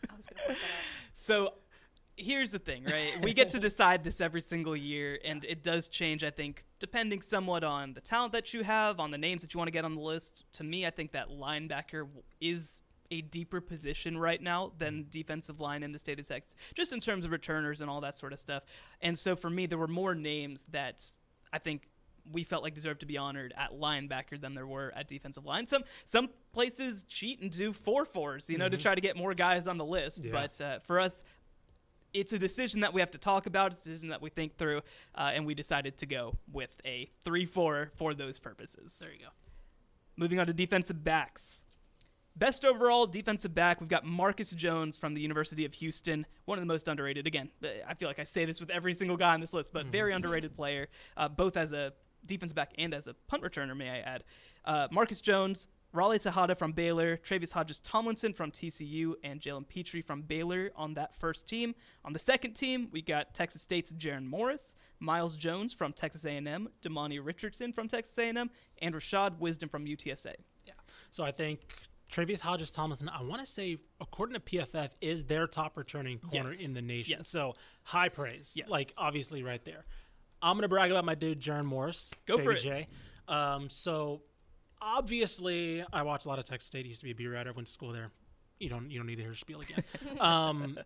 was 0.21 0.27
gonna 0.27 0.47
point 0.47 0.59
that 0.59 0.65
out. 0.65 0.85
So 1.15 1.53
here's 2.17 2.51
the 2.51 2.59
thing, 2.59 2.83
right? 2.85 3.17
We 3.21 3.33
get 3.33 3.49
to 3.51 3.59
decide 3.69 4.03
this 4.03 4.21
every 4.21 4.41
single 4.41 4.75
year, 4.75 5.19
and 5.23 5.43
it 5.45 5.63
does 5.63 5.87
change, 5.87 6.23
I 6.23 6.29
think, 6.29 6.65
depending 6.79 7.21
somewhat 7.21 7.63
on 7.63 7.93
the 7.93 8.01
talent 8.01 8.33
that 8.33 8.53
you 8.53 8.63
have, 8.63 8.99
on 8.99 9.11
the 9.11 9.17
names 9.17 9.41
that 9.41 9.53
you 9.53 9.57
want 9.57 9.67
to 9.67 9.71
get 9.71 9.85
on 9.85 9.95
the 9.95 10.01
list. 10.01 10.45
To 10.53 10.63
me, 10.63 10.85
I 10.85 10.89
think 10.89 11.11
that 11.11 11.29
linebacker 11.29 12.07
is 12.39 12.81
a 13.11 13.21
deeper 13.21 13.59
position 13.59 14.17
right 14.17 14.41
now 14.41 14.71
than 14.77 15.03
mm. 15.03 15.11
defensive 15.11 15.59
line 15.59 15.83
in 15.83 15.91
the 15.91 15.99
state 15.99 16.19
of 16.19 16.27
Texas, 16.27 16.55
just 16.73 16.93
in 16.93 16.99
terms 16.99 17.25
of 17.25 17.31
returners 17.31 17.81
and 17.81 17.89
all 17.89 18.01
that 18.01 18.17
sort 18.17 18.31
of 18.31 18.39
stuff. 18.39 18.63
And 19.01 19.17
so 19.19 19.35
for 19.35 19.49
me, 19.49 19.65
there 19.65 19.77
were 19.77 19.87
more 19.87 20.15
names 20.15 20.63
that 20.69 21.05
I 21.51 21.59
think 21.59 21.89
we 22.31 22.43
felt 22.43 22.63
like 22.63 22.73
deserved 22.73 22.99
to 23.01 23.05
be 23.05 23.17
honored 23.17 23.53
at 23.57 23.71
linebacker 23.71 24.39
than 24.39 24.53
there 24.53 24.67
were 24.67 24.91
at 24.95 25.07
defensive 25.07 25.45
line. 25.45 25.65
Some 25.65 25.83
some 26.05 26.29
places 26.53 27.03
cheat 27.07 27.41
and 27.41 27.51
do 27.51 27.73
four 27.73 28.05
fours, 28.05 28.49
you 28.49 28.57
know, 28.57 28.69
to 28.69 28.77
try 28.77 28.95
to 28.95 29.01
get 29.01 29.15
more 29.15 29.33
guys 29.33 29.67
on 29.67 29.77
the 29.77 29.85
list. 29.85 30.25
Yeah. 30.25 30.31
But 30.31 30.61
uh, 30.61 30.79
for 30.79 30.99
us, 30.99 31.23
it's 32.13 32.33
a 32.33 32.39
decision 32.39 32.81
that 32.81 32.93
we 32.93 32.99
have 33.01 33.11
to 33.11 33.17
talk 33.17 33.45
about. 33.45 33.71
It's 33.71 33.85
a 33.85 33.89
decision 33.89 34.09
that 34.09 34.21
we 34.21 34.29
think 34.29 34.57
through, 34.57 34.81
uh, 35.15 35.31
and 35.33 35.45
we 35.45 35.55
decided 35.55 35.97
to 35.97 36.05
go 36.05 36.37
with 36.51 36.75
a 36.85 37.09
three-four 37.23 37.91
for 37.95 38.13
those 38.13 38.37
purposes. 38.37 38.97
there 39.01 39.13
you 39.13 39.19
go. 39.19 39.31
Moving 40.17 40.39
on 40.39 40.47
to 40.47 40.53
defensive 40.53 41.03
backs. 41.03 41.65
Best 42.35 42.63
overall 42.63 43.05
defensive 43.07 43.53
back, 43.53 43.81
we've 43.81 43.89
got 43.89 44.05
Marcus 44.05 44.51
Jones 44.51 44.97
from 44.97 45.13
the 45.13 45.21
University 45.21 45.65
of 45.65 45.73
Houston, 45.75 46.25
one 46.45 46.57
of 46.57 46.61
the 46.61 46.65
most 46.65 46.87
underrated. 46.87 47.27
Again, 47.27 47.49
I 47.85 47.93
feel 47.93 48.07
like 48.07 48.19
I 48.19 48.23
say 48.23 48.45
this 48.45 48.61
with 48.61 48.69
every 48.69 48.93
single 48.93 49.17
guy 49.17 49.33
on 49.33 49.41
this 49.41 49.53
list, 49.53 49.73
but 49.73 49.87
very 49.87 50.13
underrated 50.13 50.55
player, 50.55 50.87
uh, 51.17 51.27
both 51.27 51.57
as 51.57 51.73
a 51.73 51.91
defensive 52.25 52.55
back 52.55 52.71
and 52.77 52.93
as 52.93 53.07
a 53.07 53.13
punt 53.27 53.43
returner, 53.43 53.75
may 53.75 53.89
I 53.89 53.99
add. 53.99 54.23
Uh, 54.65 54.87
Marcus 54.91 55.21
Jones, 55.21 55.67
Raleigh 55.93 56.19
Texada 56.19 56.57
from 56.57 56.71
Baylor, 56.71 57.17
Travis 57.17 57.51
Hodges 57.51 57.79
Tomlinson 57.81 58.33
from 58.33 58.51
TCU, 58.51 59.13
and 59.23 59.41
Jalen 59.41 59.67
Pitre 59.67 60.01
from 60.01 60.21
Baylor 60.21 60.71
on 60.75 60.93
that 60.93 61.15
first 61.19 61.47
team. 61.47 61.75
On 62.05 62.13
the 62.13 62.19
second 62.19 62.53
team, 62.53 62.87
we 62.91 63.01
got 63.01 63.33
Texas 63.33 63.61
State's 63.61 63.91
Jarron 63.91 64.25
Morris, 64.25 64.75
Myles 64.99 65.35
Jones 65.35 65.73
from 65.73 65.91
Texas 65.93 66.23
A&M, 66.25 66.69
Demani 66.81 67.19
Richardson 67.23 67.73
from 67.73 67.87
Texas 67.87 68.17
A&M, 68.17 68.49
and 68.81 68.95
Rashad 68.95 69.37
Wisdom 69.39 69.67
from 69.67 69.85
UTSA. 69.85 70.35
Yeah. 70.65 70.73
So 71.09 71.23
I 71.25 71.31
think 71.31 71.59
Travius 72.11 72.39
Hodges 72.39 72.71
Tomlinson, 72.71 73.09
I 73.09 73.23
want 73.23 73.41
to 73.41 73.47
say, 73.47 73.77
according 73.99 74.35
to 74.35 74.39
PFF, 74.39 74.91
is 75.01 75.25
their 75.25 75.47
top 75.47 75.75
returning 75.77 76.19
corner 76.19 76.51
Yes. 76.51 76.59
in 76.61 76.73
the 76.73 76.81
nation. 76.81 77.17
Yes. 77.19 77.29
So 77.29 77.55
high 77.83 78.09
praise. 78.09 78.51
Yes. 78.55 78.69
Like, 78.69 78.93
obviously, 78.97 79.43
right 79.43 79.63
there. 79.65 79.85
I'm 80.41 80.55
going 80.55 80.63
to 80.63 80.67
brag 80.67 80.91
about 80.91 81.05
my 81.05 81.15
dude, 81.15 81.39
Jarron 81.39 81.65
Morris. 81.65 82.11
Go 82.25 82.37
Baby 82.37 82.45
for 82.45 82.51
it. 82.53 82.59
J. 82.59 82.87
Um, 83.27 83.69
so 83.69 84.21
obviously, 84.81 85.83
I 85.93 86.03
watch 86.03 86.25
a 86.25 86.29
lot 86.29 86.39
of 86.39 86.45
Texas 86.45 86.67
State. 86.67 86.85
He 86.85 86.89
used 86.89 87.01
to 87.01 87.05
be 87.05 87.11
a 87.11 87.15
beer 87.15 87.33
writer. 87.33 87.53
Went 87.53 87.67
to 87.67 87.73
school 87.73 87.91
there. 87.91 88.11
You 88.59 88.69
don't 88.69 88.91
you 88.91 88.99
don't 88.99 89.07
need 89.07 89.17
to 89.17 89.23
hear 89.23 89.33
spiel 89.33 89.61
again. 89.61 89.83
um, 90.19 90.77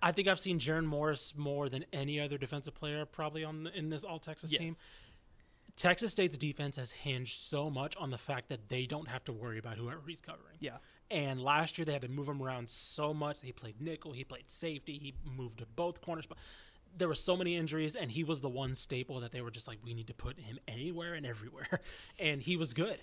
I 0.00 0.12
think 0.12 0.28
I've 0.28 0.38
seen 0.38 0.58
Jarron 0.58 0.84
Morris 0.84 1.34
more 1.36 1.68
than 1.68 1.84
any 1.92 2.20
other 2.20 2.38
defensive 2.38 2.74
player 2.74 3.04
probably 3.04 3.44
on 3.44 3.64
the, 3.64 3.76
in 3.76 3.90
this 3.90 4.04
All 4.04 4.18
Texas 4.18 4.50
team. 4.50 4.76
Texas 5.76 6.10
State's 6.10 6.36
defense 6.36 6.76
has 6.76 6.90
hinged 6.90 7.36
so 7.36 7.70
much 7.70 7.96
on 7.96 8.10
the 8.10 8.18
fact 8.18 8.48
that 8.48 8.68
they 8.68 8.84
don't 8.84 9.08
have 9.08 9.22
to 9.24 9.32
worry 9.32 9.58
about 9.58 9.76
whoever 9.76 10.02
he's 10.06 10.20
covering. 10.20 10.56
Yeah. 10.58 10.78
And 11.10 11.40
last 11.40 11.78
year 11.78 11.84
they 11.84 11.92
had 11.92 12.02
to 12.02 12.08
move 12.08 12.28
him 12.28 12.42
around 12.42 12.68
so 12.68 13.14
much. 13.14 13.40
He 13.40 13.52
played 13.52 13.80
nickel, 13.80 14.12
he 14.12 14.24
played 14.24 14.50
safety, 14.50 14.98
he 14.98 15.14
moved 15.24 15.60
to 15.60 15.66
both 15.66 16.00
corners. 16.00 16.26
But 16.26 16.38
there 16.96 17.08
were 17.08 17.14
so 17.14 17.36
many 17.36 17.56
injuries, 17.56 17.94
and 17.96 18.10
he 18.10 18.24
was 18.24 18.40
the 18.40 18.48
one 18.48 18.74
staple 18.74 19.20
that 19.20 19.32
they 19.32 19.40
were 19.40 19.50
just 19.50 19.68
like, 19.68 19.78
we 19.84 19.94
need 19.94 20.06
to 20.08 20.14
put 20.14 20.38
him 20.38 20.58
anywhere 20.66 21.14
and 21.14 21.24
everywhere. 21.26 21.80
And 22.18 22.42
he 22.42 22.56
was 22.56 22.74
good. 22.74 22.98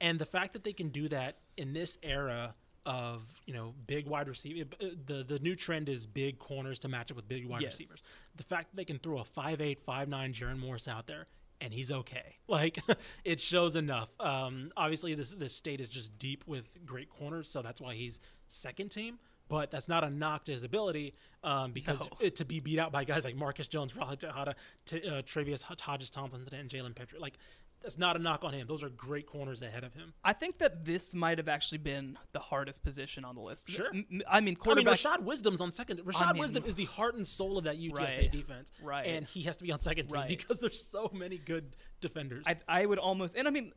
And 0.00 0.18
the 0.18 0.26
fact 0.26 0.52
that 0.54 0.64
they 0.64 0.72
can 0.72 0.88
do 0.88 1.08
that 1.08 1.38
in 1.56 1.72
this 1.72 1.98
era 2.02 2.54
of 2.86 3.22
you 3.46 3.52
know 3.52 3.74
big 3.86 4.06
wide 4.06 4.28
receiver, 4.28 4.68
the 5.06 5.22
the 5.24 5.38
new 5.40 5.54
trend 5.54 5.88
is 5.88 6.06
big 6.06 6.38
corners 6.38 6.78
to 6.80 6.88
match 6.88 7.10
up 7.10 7.16
with 7.16 7.28
big 7.28 7.46
wide 7.46 7.62
Yes. 7.62 7.78
receivers. 7.78 8.02
The 8.36 8.44
fact 8.44 8.70
that 8.70 8.76
they 8.76 8.84
can 8.86 8.98
throw 8.98 9.18
a 9.18 9.24
5'8", 9.24 9.78
5'9", 9.86 10.32
Jarron 10.34 10.58
Morris 10.58 10.88
out 10.88 11.06
there 11.06 11.26
and 11.60 11.74
he's 11.74 11.90
okay. 11.92 12.36
Like 12.48 12.78
it 13.24 13.38
shows 13.40 13.76
enough. 13.76 14.08
Um, 14.18 14.72
obviously, 14.76 15.14
this 15.14 15.32
this 15.32 15.54
state 15.54 15.80
is 15.80 15.88
just 15.88 16.18
deep 16.18 16.44
with 16.46 16.66
great 16.86 17.10
corners, 17.10 17.48
so 17.50 17.60
that's 17.62 17.80
why 17.80 17.94
he's 17.94 18.20
second 18.48 18.90
team. 18.90 19.18
But 19.50 19.70
that's 19.72 19.88
not 19.88 20.04
a 20.04 20.08
knock 20.10 20.44
to 20.44 20.52
his 20.52 20.62
ability, 20.64 21.12
um, 21.42 21.72
because 21.72 21.98
No. 22.00 22.08
it, 22.20 22.36
to 22.36 22.44
be 22.44 22.60
beat 22.60 22.78
out 22.78 22.92
by 22.92 23.02
guys 23.04 23.24
like 23.24 23.34
Marcus 23.34 23.66
Jones, 23.68 23.94
Raleigh 23.96 24.16
Texada, 24.16 24.54
T- 24.86 25.02
uh, 25.06 25.20
Travius 25.22 25.62
Hodges 25.80 26.08
Tomlinson, 26.08 26.54
and 26.54 26.70
Jalen 26.70 26.94
Pitre, 26.94 27.18
like 27.18 27.34
that's 27.82 27.98
not 27.98 28.14
a 28.14 28.18
knock 28.18 28.44
on 28.44 28.52
him. 28.52 28.66
Those 28.68 28.84
are 28.84 28.90
great 28.90 29.26
corners 29.26 29.60
ahead 29.62 29.82
of 29.84 29.92
him. 29.94 30.12
I 30.22 30.34
think 30.34 30.58
that 30.58 30.84
this 30.84 31.14
might 31.14 31.38
have 31.38 31.48
actually 31.48 31.78
been 31.78 32.16
the 32.32 32.38
hardest 32.38 32.82
position 32.84 33.24
on 33.24 33.34
the 33.34 33.40
list. 33.40 33.68
Sure. 33.70 33.88
I 33.88 33.92
mean, 33.94 34.22
I 34.28 34.40
mean, 34.40 34.54
quarterback. 34.54 34.98
Rashad 34.98 35.22
Wisdom's 35.22 35.60
on 35.62 35.72
second. 35.72 35.98
Rashad 36.00 36.34
mean- 36.34 36.40
Wisdom 36.42 36.64
is 36.66 36.74
the 36.76 36.84
heart 36.84 37.14
and 37.16 37.26
soul 37.26 37.58
of 37.58 37.64
that 37.64 37.76
UTSA 37.78 38.18
Right. 38.18 38.30
defense, 38.32 38.70
Right. 38.82 39.06
And 39.06 39.26
he 39.26 39.42
has 39.44 39.56
to 39.56 39.64
be 39.64 39.72
on 39.72 39.80
second 39.80 40.08
team 40.08 40.14
Right. 40.14 40.28
because 40.28 40.60
there's 40.60 40.84
so 40.84 41.10
many 41.12 41.38
good 41.38 41.74
defenders. 42.00 42.44
I, 42.46 42.56
I 42.68 42.86
would 42.86 42.98
almost, 42.98 43.34
and 43.34 43.48
I 43.48 43.50
mean, 43.50 43.72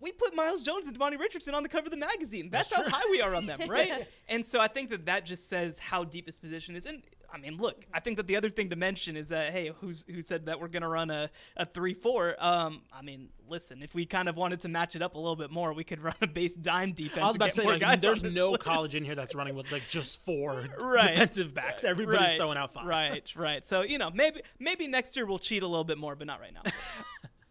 we 0.00 0.12
put 0.12 0.34
Myles 0.34 0.62
Jones 0.62 0.86
and 0.86 0.98
Devontae 0.98 1.18
Richardson 1.18 1.54
on 1.54 1.62
the 1.62 1.68
cover 1.68 1.86
of 1.86 1.90
the 1.90 1.96
magazine. 1.96 2.48
That's, 2.50 2.68
That's 2.68 2.88
how 2.90 2.98
high 2.98 3.06
we 3.10 3.20
are 3.22 3.34
on 3.34 3.46
them, 3.46 3.60
right? 3.68 4.06
and 4.28 4.46
so 4.46 4.60
I 4.60 4.68
think 4.68 4.90
that 4.90 5.06
that 5.06 5.24
just 5.24 5.48
says 5.48 5.78
how 5.78 6.04
deep 6.04 6.26
this 6.26 6.36
position 6.38 6.76
is. 6.76 6.86
And 6.86 7.02
I 7.32 7.38
mean, 7.38 7.56
look, 7.56 7.84
I 7.92 8.00
think 8.00 8.16
that 8.18 8.26
the 8.28 8.36
other 8.36 8.48
thing 8.50 8.70
to 8.70 8.76
mention 8.76 9.16
is 9.16 9.28
that 9.28 9.52
hey, 9.52 9.72
who's 9.80 10.04
who 10.08 10.22
said 10.22 10.46
that 10.46 10.60
we're 10.60 10.68
gonna 10.68 10.88
run 10.88 11.10
a, 11.10 11.30
a 11.56 11.66
three 11.66 11.92
four? 11.94 12.36
Um, 12.38 12.82
I 12.92 13.02
mean, 13.02 13.30
listen, 13.48 13.82
if 13.82 13.94
we 13.94 14.06
kind 14.06 14.28
of 14.28 14.36
wanted 14.36 14.60
to 14.60 14.68
match 14.68 14.94
it 14.96 15.02
up 15.02 15.14
a 15.16 15.18
little 15.18 15.34
bit 15.36 15.50
more, 15.50 15.72
we 15.72 15.82
could 15.84 16.00
run 16.02 16.14
a 16.22 16.26
base 16.26 16.54
dime 16.54 16.92
defense. 16.92 17.22
I 17.22 17.26
was 17.26 17.36
about 17.36 17.48
to 17.50 17.54
say, 17.56 17.64
like, 17.64 18.00
there's 18.00 18.22
no 18.22 18.52
list. 18.52 18.62
college 18.62 18.94
in 18.94 19.04
here 19.04 19.14
that's 19.16 19.34
running 19.34 19.54
with 19.56 19.70
like 19.72 19.88
just 19.88 20.24
four 20.24 20.66
Right. 20.80 21.12
defensive 21.14 21.52
backs. 21.52 21.84
Everybody's 21.84 22.20
Right, 22.20 22.38
throwing 22.38 22.56
out 22.58 22.72
five. 22.72 22.86
Right, 22.86 23.30
right. 23.34 23.66
So 23.66 23.82
you 23.82 23.98
know, 23.98 24.10
maybe 24.10 24.40
maybe 24.58 24.86
next 24.86 25.16
year 25.16 25.26
we'll 25.26 25.38
cheat 25.40 25.62
a 25.62 25.66
little 25.66 25.84
bit 25.84 25.98
more, 25.98 26.14
but 26.14 26.26
not 26.26 26.40
right 26.40 26.54
now. 26.54 26.62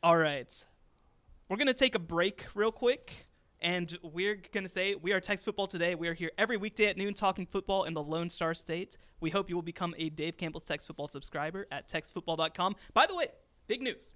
All 0.03 0.17
right. 0.17 0.51
We're 1.49 1.57
gonna 1.57 1.73
take 1.73 1.95
a 1.95 1.99
break 1.99 2.45
real 2.53 2.71
quick. 2.71 3.25
And 3.61 3.97
we're 4.03 4.35
going 4.51 4.65
to 4.65 4.69
say 4.69 4.93
we 4.93 5.11
are 5.13 5.19
Tex 5.19 5.43
Football 5.43 5.65
today. 5.65 5.95
We 5.95 6.07
are 6.07 6.13
here 6.13 6.29
every 6.37 6.55
weekday 6.57 6.85
at 6.87 6.97
noon 6.97 7.15
talking 7.15 7.47
football 7.47 7.85
in 7.85 7.95
the 7.95 8.03
Lone 8.03 8.29
Star 8.29 8.53
State. 8.53 8.97
We 9.21 9.31
hope 9.31 9.49
you 9.49 9.55
will 9.55 9.63
become 9.63 9.95
a 9.97 10.09
Dave 10.09 10.37
Campbell's 10.37 10.65
Tex 10.65 10.85
Football 10.85 11.07
subscriber 11.07 11.65
at 11.71 11.89
texfootball.com. 11.89 12.75
By 12.93 13.07
the 13.07 13.15
way, 13.15 13.27
big 13.65 13.81
news. 13.81 14.13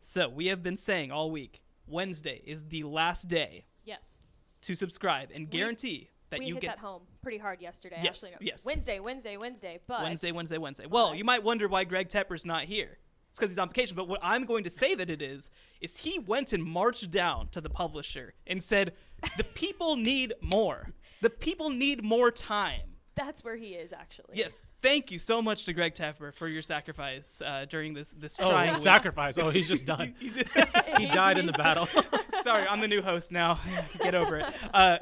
So 0.00 0.28
we 0.28 0.46
have 0.46 0.62
been 0.62 0.78
saying 0.78 1.12
all 1.12 1.30
week 1.30 1.60
Wednesday 1.86 2.40
is 2.44 2.64
the 2.64 2.82
last 2.84 3.28
day 3.28 3.64
Yes. 3.84 4.20
to 4.62 4.74
subscribe 4.74 5.28
and 5.32 5.48
guarantee 5.48 6.08
that 6.30 6.40
we 6.40 6.46
you 6.46 6.54
hit 6.54 6.62
get 6.62 6.68
that 6.68 6.78
home 6.78 7.02
pretty 7.22 7.38
hard 7.38 7.60
yesterday. 7.60 8.00
Yes, 8.02 8.24
Actually, 8.24 8.30
no. 8.30 8.36
yes. 8.40 8.64
Wednesday, 8.64 8.98
Wednesday, 8.98 9.36
Wednesday. 9.36 9.78
But 9.86 10.02
Wednesday, 10.02 10.32
Wednesday, 10.32 10.58
Wednesday. 10.58 10.86
Well, 10.86 11.14
you 11.14 11.22
might 11.24 11.44
wonder 11.44 11.68
why 11.68 11.84
Greg 11.84 12.08
Tepper's 12.08 12.44
not 12.46 12.64
here. 12.64 12.98
It's 13.38 13.40
because 13.40 13.52
he's 13.52 13.58
on 13.58 13.68
vacation. 13.68 13.96
But 13.96 14.08
what 14.08 14.20
I'm 14.22 14.44
going 14.44 14.64
to 14.64 14.70
say 14.70 14.94
that 14.96 15.08
it 15.10 15.22
is, 15.22 15.48
is 15.80 15.98
he 15.98 16.18
went 16.18 16.52
and 16.52 16.64
marched 16.64 17.10
down 17.10 17.48
to 17.52 17.60
the 17.60 17.70
publisher 17.70 18.34
and 18.46 18.62
said, 18.62 18.92
the 19.36 19.44
people 19.44 19.96
need 19.96 20.32
more. 20.40 20.88
The 21.20 21.30
people 21.30 21.70
need 21.70 22.02
more 22.02 22.30
time. 22.30 22.80
That's 23.14 23.42
where 23.44 23.56
he 23.56 23.68
is 23.74 23.92
actually. 23.92 24.34
Yes. 24.34 24.52
Thank 24.80 25.10
you 25.10 25.18
so 25.18 25.42
much 25.42 25.64
to 25.64 25.72
Greg 25.72 25.94
Tepper 25.94 26.32
for 26.32 26.46
your 26.46 26.62
sacrifice 26.62 27.42
uh, 27.44 27.66
during 27.68 27.92
this 27.94 28.10
this 28.16 28.36
Oh, 28.40 28.48
trying 28.50 28.74
week. 28.74 28.78
sacrifice. 28.82 29.36
Oh, 29.36 29.50
he's 29.50 29.66
just 29.66 29.84
done. 29.84 30.14
He's- 30.20 30.36
he 30.98 31.06
died 31.06 31.36
in 31.38 31.46
the 31.46 31.52
battle. 31.52 31.86
Sorry, 32.44 32.64
I'm 32.68 32.80
the 32.80 32.86
new 32.86 33.02
host 33.02 33.32
now. 33.32 33.58
Get 33.98 34.14
over 34.14 34.36
it. 34.38 34.46
Uh, 34.72 34.98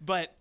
but 0.00 0.34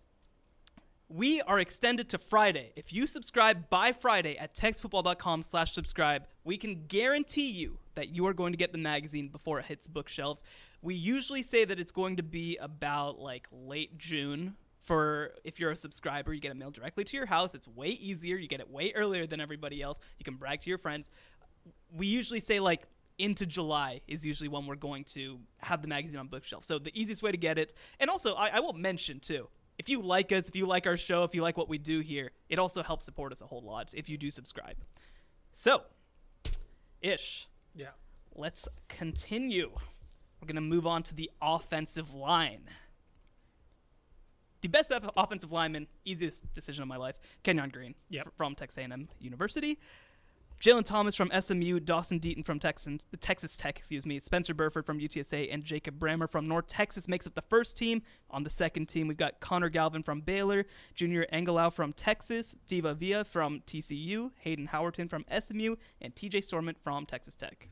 we 1.09 1.41
are 1.41 1.59
extended 1.59 2.09
to 2.09 2.17
Friday. 2.17 2.71
If 2.75 2.93
you 2.93 3.07
subscribe 3.07 3.69
by 3.69 3.91
Friday 3.91 4.37
at 4.37 4.55
textfootball.com 4.55 5.43
slash 5.43 5.73
subscribe, 5.73 6.23
we 6.43 6.57
can 6.57 6.85
guarantee 6.87 7.49
you 7.49 7.79
that 7.95 8.09
you 8.09 8.25
are 8.27 8.33
going 8.33 8.53
to 8.53 8.57
get 8.57 8.71
the 8.71 8.77
magazine 8.77 9.27
before 9.27 9.59
it 9.59 9.65
hits 9.65 9.87
bookshelves. 9.87 10.43
We 10.81 10.95
usually 10.95 11.43
say 11.43 11.65
that 11.65 11.79
it's 11.79 11.91
going 11.91 12.17
to 12.17 12.23
be 12.23 12.57
about 12.57 13.19
like 13.19 13.47
late 13.51 13.97
June 13.97 14.55
for 14.81 15.33
if 15.43 15.59
you're 15.59 15.71
a 15.71 15.75
subscriber, 15.75 16.33
you 16.33 16.39
get 16.39 16.51
it 16.51 16.57
mailed 16.57 16.73
directly 16.73 17.03
to 17.03 17.17
your 17.17 17.25
house. 17.25 17.53
It's 17.53 17.67
way 17.67 17.89
easier. 17.89 18.37
You 18.37 18.47
get 18.47 18.61
it 18.61 18.69
way 18.69 18.93
earlier 18.95 19.27
than 19.27 19.41
everybody 19.41 19.81
else. 19.81 19.99
You 20.17 20.23
can 20.23 20.35
brag 20.35 20.61
to 20.61 20.69
your 20.69 20.77
friends 20.77 21.09
we 21.95 22.07
usually 22.07 22.39
say 22.39 22.59
like 22.59 22.83
into 23.17 23.45
July 23.45 24.01
is 24.07 24.25
usually 24.25 24.47
when 24.47 24.65
we're 24.65 24.75
going 24.75 25.03
to 25.03 25.39
have 25.57 25.81
the 25.81 25.87
magazine 25.87 26.19
on 26.19 26.27
bookshelf. 26.27 26.63
So 26.63 26.79
the 26.79 26.91
easiest 26.99 27.21
way 27.21 27.31
to 27.31 27.37
get 27.37 27.57
it, 27.57 27.73
and 27.99 28.09
also 28.09 28.33
I, 28.35 28.49
I 28.49 28.59
will 28.59 28.73
mention 28.73 29.19
too, 29.19 29.49
if 29.79 29.87
you 29.89 30.01
like 30.01 30.31
us, 30.33 30.47
if 30.49 30.55
you 30.55 30.67
like 30.67 30.85
our 30.85 30.97
show, 30.97 31.23
if 31.23 31.33
you 31.33 31.41
like 31.41 31.57
what 31.57 31.69
we 31.69 31.77
do 31.79 32.01
here, 32.01 32.31
it 32.49 32.59
also 32.59 32.83
helps 32.83 33.05
support 33.05 33.31
us 33.31 33.41
a 33.41 33.45
whole 33.45 33.61
lot 33.63 33.91
if 33.95 34.09
you 34.09 34.17
do 34.17 34.29
subscribe. 34.29 34.75
So, 35.53 35.83
Ish, 37.01 37.47
yeah. 37.73 37.87
let's 38.35 38.67
continue. 38.89 39.71
We're 40.41 40.47
gonna 40.47 40.61
move 40.61 40.85
on 40.85 41.01
to 41.03 41.15
the 41.15 41.31
offensive 41.41 42.13
line. 42.13 42.63
The 44.61 44.67
best 44.67 44.91
off- 44.91 45.09
offensive 45.15 45.51
lineman, 45.53 45.87
easiest 46.03 46.53
decision 46.53 46.81
of 46.81 46.89
my 46.89 46.97
life, 46.97 47.17
Kenyon 47.43 47.69
Green 47.69 47.95
Yep. 48.09 48.33
from 48.35 48.55
Texas 48.55 48.77
A&M 48.79 49.07
University. 49.19 49.79
Jalen 50.59 50.83
Thomas 50.83 51.15
from 51.15 51.31
SMU, 51.39 51.79
Dawson 51.79 52.19
Deaton 52.19 52.45
from 52.45 52.59
Texans, 52.59 53.07
Texas 53.21 53.55
Tech, 53.55 53.77
excuse 53.77 54.05
me, 54.05 54.19
Spencer 54.19 54.53
Burford 54.53 54.85
from 54.85 54.99
UTSA, 54.99 55.47
and 55.53 55.63
Jacob 55.63 55.97
Brammer 55.97 56.29
from 56.29 56.49
North 56.49 56.67
Texas 56.67 57.07
makes 57.07 57.25
up 57.25 57.33
the 57.33 57.41
first 57.43 57.77
team. 57.77 58.01
On 58.29 58.43
the 58.43 58.49
second 58.49 58.87
team, 58.87 59.07
we've 59.07 59.15
got 59.15 59.39
Connor 59.39 59.69
Galvin 59.69 60.03
from 60.03 60.19
Baylor, 60.19 60.65
Junior 60.95 61.25
Angilau 61.31 61.71
from 61.71 61.93
Texas, 61.93 62.57
Steve 62.65 62.83
Avila 62.83 63.23
from 63.23 63.61
TCU, 63.61 64.31
Hayden 64.39 64.67
Howerton 64.67 65.09
from 65.09 65.23
SMU, 65.31 65.77
and 66.01 66.13
TJ 66.13 66.45
Storment 66.45 66.75
from 66.83 67.05
Texas 67.05 67.35
Tech. 67.35 67.69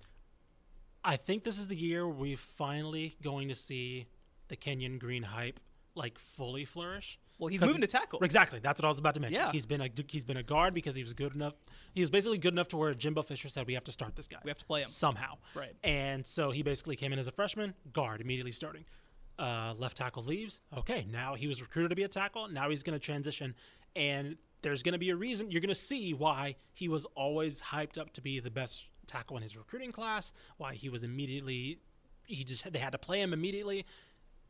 I 1.04 1.18
think 1.18 1.44
this 1.44 1.58
is 1.58 1.68
the 1.68 1.76
year 1.76 2.08
we're 2.08 2.38
finally 2.38 3.18
going 3.22 3.50
to 3.50 3.56
see 3.56 4.08
the 4.48 4.56
Kenyon 4.56 4.98
Green 4.98 5.24
hype 5.24 5.60
like 5.94 6.18
fully 6.18 6.64
flourish. 6.64 7.20
Well, 7.40 7.50
he's 7.50 7.62
moving 7.62 7.82
to 7.82 7.88
tackle. 7.88 8.20
Exactly. 8.24 8.60
That's 8.60 8.80
what 8.82 8.86
I 8.86 8.90
was 8.90 9.00
about 9.00 9.14
to 9.14 9.20
mention. 9.20 9.40
Yeah. 9.40 9.52
He's 9.52 9.66
been 9.66 9.82
a 9.82 9.90
he's 10.08 10.24
been 10.24 10.38
a 10.38 10.44
guard 10.44 10.74
because 10.74 10.96
he 10.96 11.04
was 11.04 11.14
good 11.14 11.36
enough. 11.36 11.54
He 11.94 12.02
was 12.02 12.10
basically 12.10 12.38
good 12.40 12.54
enough 12.54 12.68
to 12.70 12.78
where 12.78 12.94
Jimbo 12.94 13.24
Fisher 13.24 13.50
said 13.50 13.68
we 13.68 13.74
have 13.76 13.84
to 13.86 13.92
start 13.92 14.16
this 14.16 14.28
guy. 14.28 14.40
We 14.44 14.50
have 14.50 14.58
to 14.58 14.66
play 14.66 14.82
him. 14.82 14.88
somehow. 14.88 15.36
Right. 15.54 15.76
And 15.84 16.26
so 16.26 16.52
he 16.52 16.64
basically 16.64 16.96
came 16.96 17.14
in 17.14 17.20
as 17.20 17.28
a 17.28 17.32
freshman, 17.32 17.74
guard, 17.94 18.22
immediately 18.22 18.52
starting. 18.52 18.86
Uh, 19.38 19.76
left 19.78 19.98
tackle 19.98 20.24
leaves. 20.24 20.62
Okay, 20.76 21.06
now 21.12 21.36
he 21.36 21.46
was 21.46 21.62
recruited 21.62 21.92
to 21.92 21.96
be 21.96 22.02
a 22.04 22.08
tackle. 22.08 22.48
Now 22.48 22.72
he's 22.72 22.82
going 22.82 22.98
to 22.98 23.06
transition, 23.06 23.54
and 23.96 24.36
there's 24.64 24.82
going 24.82 24.94
to 24.94 24.98
be 25.00 25.12
a 25.12 25.16
reason. 25.16 25.52
You're 25.52 25.62
going 25.62 25.70
to 25.70 25.76
see 25.76 26.16
why 26.16 26.56
he 26.74 26.88
was 26.90 27.06
always 27.14 27.62
hyped 27.62 28.00
up 28.00 28.12
to 28.14 28.22
be 28.22 28.40
the 28.40 28.50
best 28.50 28.88
tackle 29.06 29.38
in 29.38 29.44
his 29.44 29.56
recruiting 29.56 29.92
class. 29.92 30.34
Why 30.58 30.74
he 30.74 30.90
was 30.90 31.04
immediately, 31.04 31.78
he 32.26 32.44
just 32.44 32.74
they 32.74 32.80
had 32.80 32.94
to 32.94 32.98
play 32.98 33.22
him 33.22 33.32
immediately. 33.32 33.86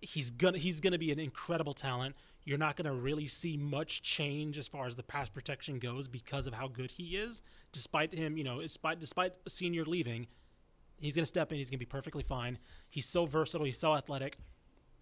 He's 0.01 0.31
gonna 0.31 0.57
he's 0.57 0.79
gonna 0.79 0.97
be 0.97 1.12
an 1.12 1.19
incredible 1.19 1.73
talent. 1.73 2.15
You're 2.43 2.57
not 2.57 2.75
gonna 2.75 2.93
really 2.93 3.27
see 3.27 3.57
much 3.57 4.01
change 4.01 4.57
as 4.57 4.67
far 4.67 4.86
as 4.88 4.95
the 4.95 5.03
pass 5.03 5.29
protection 5.29 5.79
goes 5.79 6.07
because 6.07 6.47
of 6.47 6.53
how 6.53 6.67
good 6.67 6.91
he 6.91 7.17
is. 7.17 7.41
Despite 7.71 8.13
him, 8.13 8.38
you 8.38 8.43
know, 8.43 8.62
despite 8.62 8.99
despite 8.99 9.33
a 9.45 9.49
senior 9.49 9.86
leaving, 9.86 10.27
he's 10.99 11.15
to 11.25 11.27
step 11.27 11.51
in. 11.51 11.57
He's 11.57 11.69
to 11.69 11.77
be 11.77 11.86
perfectly 11.86 12.23
fine. 12.23 12.57
He's 12.89 13.05
so 13.05 13.25
versatile. 13.25 13.65
He's 13.65 13.79
so 13.79 13.95
athletic. 13.95 14.38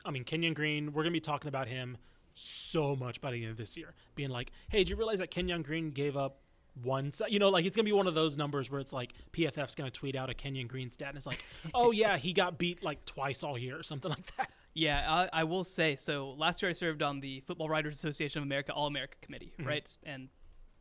I 0.06 0.12
mean, 0.12 0.24
Kenyon 0.24 0.54
Green, 0.54 0.94
we're 0.94 1.04
to 1.14 1.18
be 1.18 1.20
talking 1.20 1.48
about 1.48 1.68
him 1.68 1.98
so 2.34 2.96
much 2.96 3.22
by 3.22 3.32
the 3.32 3.42
end 3.42 3.52
of 3.52 3.58
this 3.58 3.76
year. 3.76 3.94
Being 4.16 4.30
like, 4.30 4.52
hey, 4.70 4.80
did 4.80 4.90
you 4.90 4.96
realize 4.96 5.20
that 5.20 5.32
Kenyon 5.32 5.62
Green 5.62 5.92
gave 5.92 6.16
up 6.16 6.40
one, 6.84 7.12
you 7.30 7.40
know, 7.40 7.50
like 7.50 7.66
it's 7.66 7.76
to 7.86 7.90
be 7.90 7.94
one 7.94 8.08
of 8.08 8.16
those 8.16 8.38
numbers 8.38 8.70
where 8.70 8.82
it's 8.82 8.92
like 8.92 9.14
PFF's 9.32 9.76
to 9.76 9.98
tweet 9.98 10.16
out 10.16 10.30
a 10.30 10.34
Kenyon 10.34 10.68
Green 10.68 10.92
stat 10.92 11.10
and 11.10 11.18
it's 11.18 11.26
like, 11.26 11.44
oh, 11.74 11.92
yeah, 11.92 12.18
he 12.18 12.34
got 12.34 12.58
beat 12.58 12.84
like 12.84 13.04
twice 13.06 13.44
all 13.44 13.58
year 13.58 13.80
or 13.80 13.84
something 13.84 14.10
like 14.16 14.36
that. 14.36 14.52
Yeah, 14.76 15.06
I, 15.08 15.30
I 15.42 15.44
will 15.46 15.64
say. 15.64 15.96
So 15.96 16.32
last 16.38 16.62
year 16.62 16.70
I 16.70 16.74
served 16.74 17.02
on 17.02 17.22
the 17.22 17.40
Football 17.48 17.70
Writers 17.70 17.96
Association 17.96 18.40
of 18.40 18.44
America 18.46 18.74
All 18.74 18.86
America 18.88 19.16
Committee, 19.22 19.54
Mm-hmm. 19.58 19.68
right? 19.68 19.98
And 20.04 20.30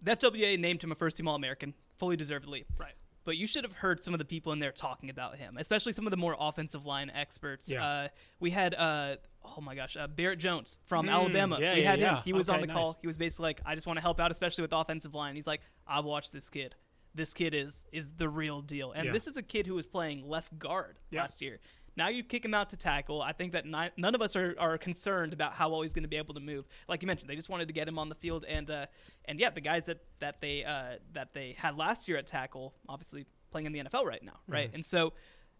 the 0.03 0.13
FWA 0.17 0.59
named 0.59 0.83
him 0.85 0.93
a 0.93 0.95
first 0.95 1.17
team 1.17 1.29
All 1.29 1.37
American, 1.37 1.73
fully 1.97 2.17
deservedly. 2.17 2.65
Right. 2.79 2.93
But 3.25 3.39
you 3.39 3.47
should 3.47 3.65
have 3.65 3.73
heard 3.73 4.05
some 4.05 4.13
of 4.13 4.19
the 4.19 4.25
people 4.27 4.53
in 4.53 4.59
there 4.59 4.73
talking 4.73 5.09
about 5.09 5.37
him, 5.39 5.57
especially 5.59 5.93
some 5.95 6.07
of 6.07 6.11
the 6.11 6.17
more 6.19 6.37
offensive 6.39 6.85
line 6.85 7.11
experts. 7.15 7.71
Yeah. 7.71 7.83
Uh, 7.87 8.09
we 8.39 8.51
had, 8.51 8.75
uh, 8.75 9.17
oh 9.57 9.63
my 9.63 9.75
gosh, 9.75 9.97
uh, 9.97 10.07
Barrett 10.09 10.41
Jones 10.41 10.77
from 10.85 11.07
Mm, 11.07 11.13
Alabama. 11.13 11.57
yeah, 11.59 11.75
we 11.75 11.83
yeah, 11.83 11.93
him. 11.95 12.01
yeah. 12.01 12.23
He 12.23 12.35
was 12.35 12.51
Okay, 12.51 12.57
on 12.57 12.61
the 12.61 12.67
nice. 12.67 12.77
call. 12.77 12.99
He 13.01 13.07
was 13.07 13.17
basically 13.17 13.45
like, 13.45 13.61
I 13.65 13.75
just 13.77 13.87
want 13.87 13.97
to 13.97 14.03
help 14.03 14.21
out, 14.21 14.31
especially 14.31 14.61
with 14.63 14.73
offensive 14.75 15.15
line. 15.15 15.37
He's 15.37 15.47
like, 15.47 15.63
I've 15.87 16.05
watched 16.05 16.33
this 16.35 16.51
kid. 16.51 16.75
This 17.15 17.33
kid 17.33 17.55
is 17.55 17.87
is 17.93 18.13
the 18.15 18.29
real 18.29 18.61
deal. 18.61 18.91
And 18.93 19.15
this 19.15 19.27
is 19.29 19.37
a 19.39 19.43
kid 19.43 19.67
who 19.69 19.75
was 19.77 19.87
playing 19.87 20.29
left 20.29 20.59
guard 20.59 20.99
last 21.13 21.41
year. 21.41 21.61
Now 21.97 22.09
you 22.09 22.25
kick 22.25 22.45
him 22.45 22.55
out 22.55 22.71
to 22.71 22.77
tackle. 22.77 23.23
I 23.23 23.33
think 23.33 23.53
that 23.53 23.67
ni- 23.67 23.91
none 23.97 24.15
of 24.15 24.23
us 24.23 24.35
are, 24.35 24.55
are 24.59 24.77
concerned 24.79 25.33
about 25.33 25.55
how 25.55 25.71
well 25.71 25.83
he's 25.83 25.93
going 25.93 26.03
to 26.03 26.09
be 26.09 26.17
able 26.17 26.35
to 26.35 26.41
move. 26.41 26.67
Like 26.89 27.03
you 27.03 27.07
mentioned, 27.07 27.31
they 27.31 27.37
just 27.37 27.49
wanted 27.49 27.69
to 27.69 27.75
get 27.75 27.87
him 27.87 27.99
on 27.99 28.09
the 28.09 28.15
field, 28.15 28.45
and 28.49 28.69
uh, 28.71 28.87
and 29.27 29.39
yeah, 29.39 29.51
the 29.51 29.61
guys 29.61 29.85
that 29.85 29.99
that 30.19 30.41
they 30.41 30.65
uh, 30.65 30.97
that 31.13 31.33
they 31.33 31.55
had 31.57 31.77
last 31.77 32.09
year 32.09 32.19
at 32.19 32.27
tackle, 32.27 32.75
obviously 32.89 33.27
playing 33.51 33.67
in 33.67 33.73
the 33.73 33.81
NFL 33.81 34.05
right 34.05 34.23
now, 34.23 34.41
right? 34.49 34.67
Mm-hmm. 34.67 34.77
And 34.77 34.85
so 34.85 35.13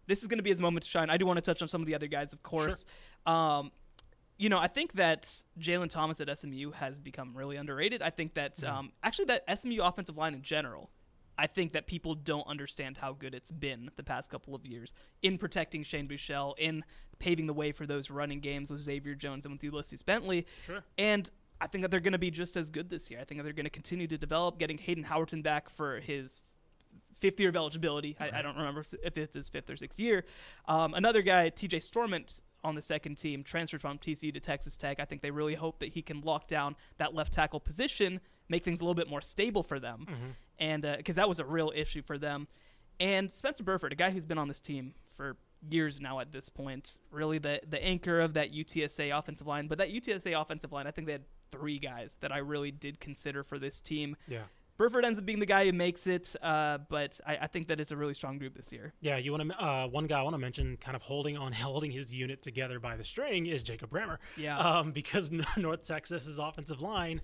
this 0.07 0.21
is 0.21 0.27
going 0.27 0.39
to 0.39 0.43
be 0.43 0.49
his 0.49 0.61
moment 0.61 0.83
to 0.83 0.89
shine. 0.89 1.09
I 1.09 1.17
do 1.17 1.25
want 1.25 1.37
to 1.37 1.41
touch 1.41 1.61
on 1.61 1.67
some 1.67 1.81
of 1.81 1.87
the 1.87 1.95
other 1.95 2.07
guys, 2.07 2.33
of 2.33 2.43
course. 2.43 2.85
Um, 3.25 3.71
you 4.37 4.49
know, 4.49 4.59
I 4.59 4.67
think 4.67 4.93
that 4.93 5.31
Jalen 5.59 5.89
Thomas 5.89 6.19
at 6.19 6.37
SMU 6.37 6.71
has 6.71 6.99
become 6.99 7.35
really 7.35 7.55
underrated. 7.55 8.01
I 8.01 8.09
think 8.09 8.33
that 8.33 8.63
um, 8.63 8.91
actually 9.01 9.25
that 9.25 9.43
SMU 9.57 9.81
offensive 9.81 10.17
line 10.17 10.33
in 10.33 10.41
general, 10.41 10.89
I 11.37 11.47
think 11.47 11.73
that 11.73 11.87
people 11.87 12.15
don't 12.15 12.47
understand 12.47 12.97
how 12.97 13.13
good 13.13 13.33
it's 13.33 13.51
been 13.51 13.91
the 13.95 14.03
past 14.03 14.29
couple 14.29 14.55
of 14.55 14.65
years 14.65 14.93
in 15.21 15.37
protecting 15.37 15.83
Shane 15.83 16.07
Buechele, 16.07 16.53
in 16.57 16.83
paving 17.19 17.47
the 17.47 17.53
way 17.53 17.71
for 17.71 17.85
those 17.85 18.09
running 18.09 18.39
games 18.39 18.69
with 18.69 18.81
Xavier 18.81 19.15
Jones 19.15 19.45
and 19.45 19.53
with 19.53 19.63
Ulysses 19.63 20.03
Bentley. 20.03 20.45
Sure. 20.65 20.83
And 20.97 21.29
I 21.61 21.67
think 21.67 21.81
that 21.83 21.91
they're 21.91 21.99
going 21.99 22.13
to 22.13 22.19
be 22.19 22.31
just 22.31 22.57
as 22.57 22.69
good 22.69 22.89
this 22.89 23.09
year. 23.09 23.19
I 23.19 23.23
think 23.23 23.39
that 23.39 23.43
they're 23.43 23.53
going 23.53 23.65
to 23.65 23.69
continue 23.69 24.07
to 24.07 24.17
develop, 24.17 24.59
getting 24.59 24.77
Hayden 24.77 25.05
Howerton 25.05 25.41
back 25.41 25.69
for 25.69 25.99
his 25.99 26.41
fifth 27.15 27.39
year 27.39 27.49
of 27.49 27.55
eligibility. 27.55 28.15
I, 28.19 28.39
I 28.39 28.41
don't 28.41 28.57
remember 28.57 28.83
if 29.03 29.17
it's 29.17 29.35
his 29.35 29.49
fifth 29.49 29.69
or 29.69 29.77
sixth 29.77 29.99
year. 29.99 30.25
Um, 30.67 30.93
another 30.93 31.21
guy, 31.21 31.49
TJ 31.49 31.89
Storment, 31.89 32.41
on 32.65 32.75
the 32.75 32.81
second 32.81 33.15
team, 33.15 33.43
transferred 33.43 33.79
from 33.79 33.99
TCU 33.99 34.33
to 34.33 34.39
Texas 34.39 34.75
Tech. 34.75 34.99
I 34.99 35.05
think 35.05 35.21
they 35.21 35.31
really 35.31 35.53
hope 35.53 35.79
that 35.79 35.89
he 35.89 36.01
can 36.01 36.21
lock 36.21 36.47
down 36.47 36.75
that 36.97 37.13
left 37.13 37.31
tackle 37.31 37.59
position, 37.59 38.19
make 38.49 38.63
things 38.63 38.79
a 38.79 38.83
little 38.83 38.95
bit 38.95 39.09
more 39.09 39.21
stable 39.21 39.63
for 39.63 39.79
them, 39.79 40.07
and 40.59 40.81
because 40.97 41.15
that 41.15 41.27
was 41.27 41.39
a 41.39 41.45
real 41.45 41.71
issue 41.75 42.01
for 42.01 42.17
them. 42.17 42.47
And 42.99 43.29
Spencer 43.31 43.63
Burford, 43.63 43.91
a 43.91 43.95
guy 43.95 44.11
who's 44.11 44.25
been 44.25 44.37
on 44.37 44.47
this 44.47 44.61
team 44.61 44.93
for 45.15 45.37
years 45.69 45.99
now 45.99 46.19
at 46.19 46.31
this 46.31 46.49
point, 46.49 46.97
really 47.11 47.37
the 47.39 47.61
the 47.67 47.83
anchor 47.83 48.19
of 48.21 48.33
that 48.35 48.53
UTSA 48.53 49.17
offensive 49.17 49.47
line. 49.47 49.67
But 49.67 49.77
that 49.79 49.91
UTSA 49.91 50.39
offensive 50.39 50.71
line, 50.71 50.87
I 50.87 50.91
think 50.91 51.07
they 51.07 51.13
had 51.13 51.25
three 51.51 51.79
guys 51.79 52.17
that 52.21 52.31
I 52.31 52.37
really 52.37 52.71
did 52.71 52.99
consider 52.99 53.43
for 53.43 53.59
this 53.59 53.81
team. 53.81 54.15
Yeah. 54.27 54.43
Burford 54.77 55.05
ends 55.05 55.17
up 55.17 55.25
being 55.25 55.39
the 55.39 55.45
guy 55.45 55.65
who 55.65 55.71
makes 55.71 56.05
it, 56.05 56.35
uh, 56.41 56.79
but 56.89 57.17
I, 57.25 57.37
I 57.37 57.47
think 57.47 57.69
that 57.69 57.79
it's 57.79 57.91
a 57.91 57.95
really 57.95 58.13
strong 58.13 58.37
group 58.37 58.55
this 58.57 58.73
year. 58.73 58.91
Yeah, 58.99 59.15
you 59.15 59.31
want 59.31 59.49
to 59.49 59.63
uh, 59.63 59.87
one 59.87 60.05
guy 60.05 60.19
I 60.19 60.21
want 60.21 60.33
to 60.33 60.37
mention, 60.37 60.75
kind 60.77 60.97
of 60.97 61.01
holding 61.01 61.37
on, 61.37 61.53
holding 61.53 61.91
his 61.91 62.13
unit 62.13 62.41
together 62.41 62.79
by 62.81 62.97
the 62.97 63.03
string, 63.03 63.45
is 63.45 63.63
Jacob 63.63 63.89
Brammer. 63.89 64.17
Yeah. 64.35 64.57
um, 64.59 64.91
because 64.91 65.31
North 65.57 65.87
Texas's 65.87 66.39
offensive 66.39 66.81
line 66.81 67.21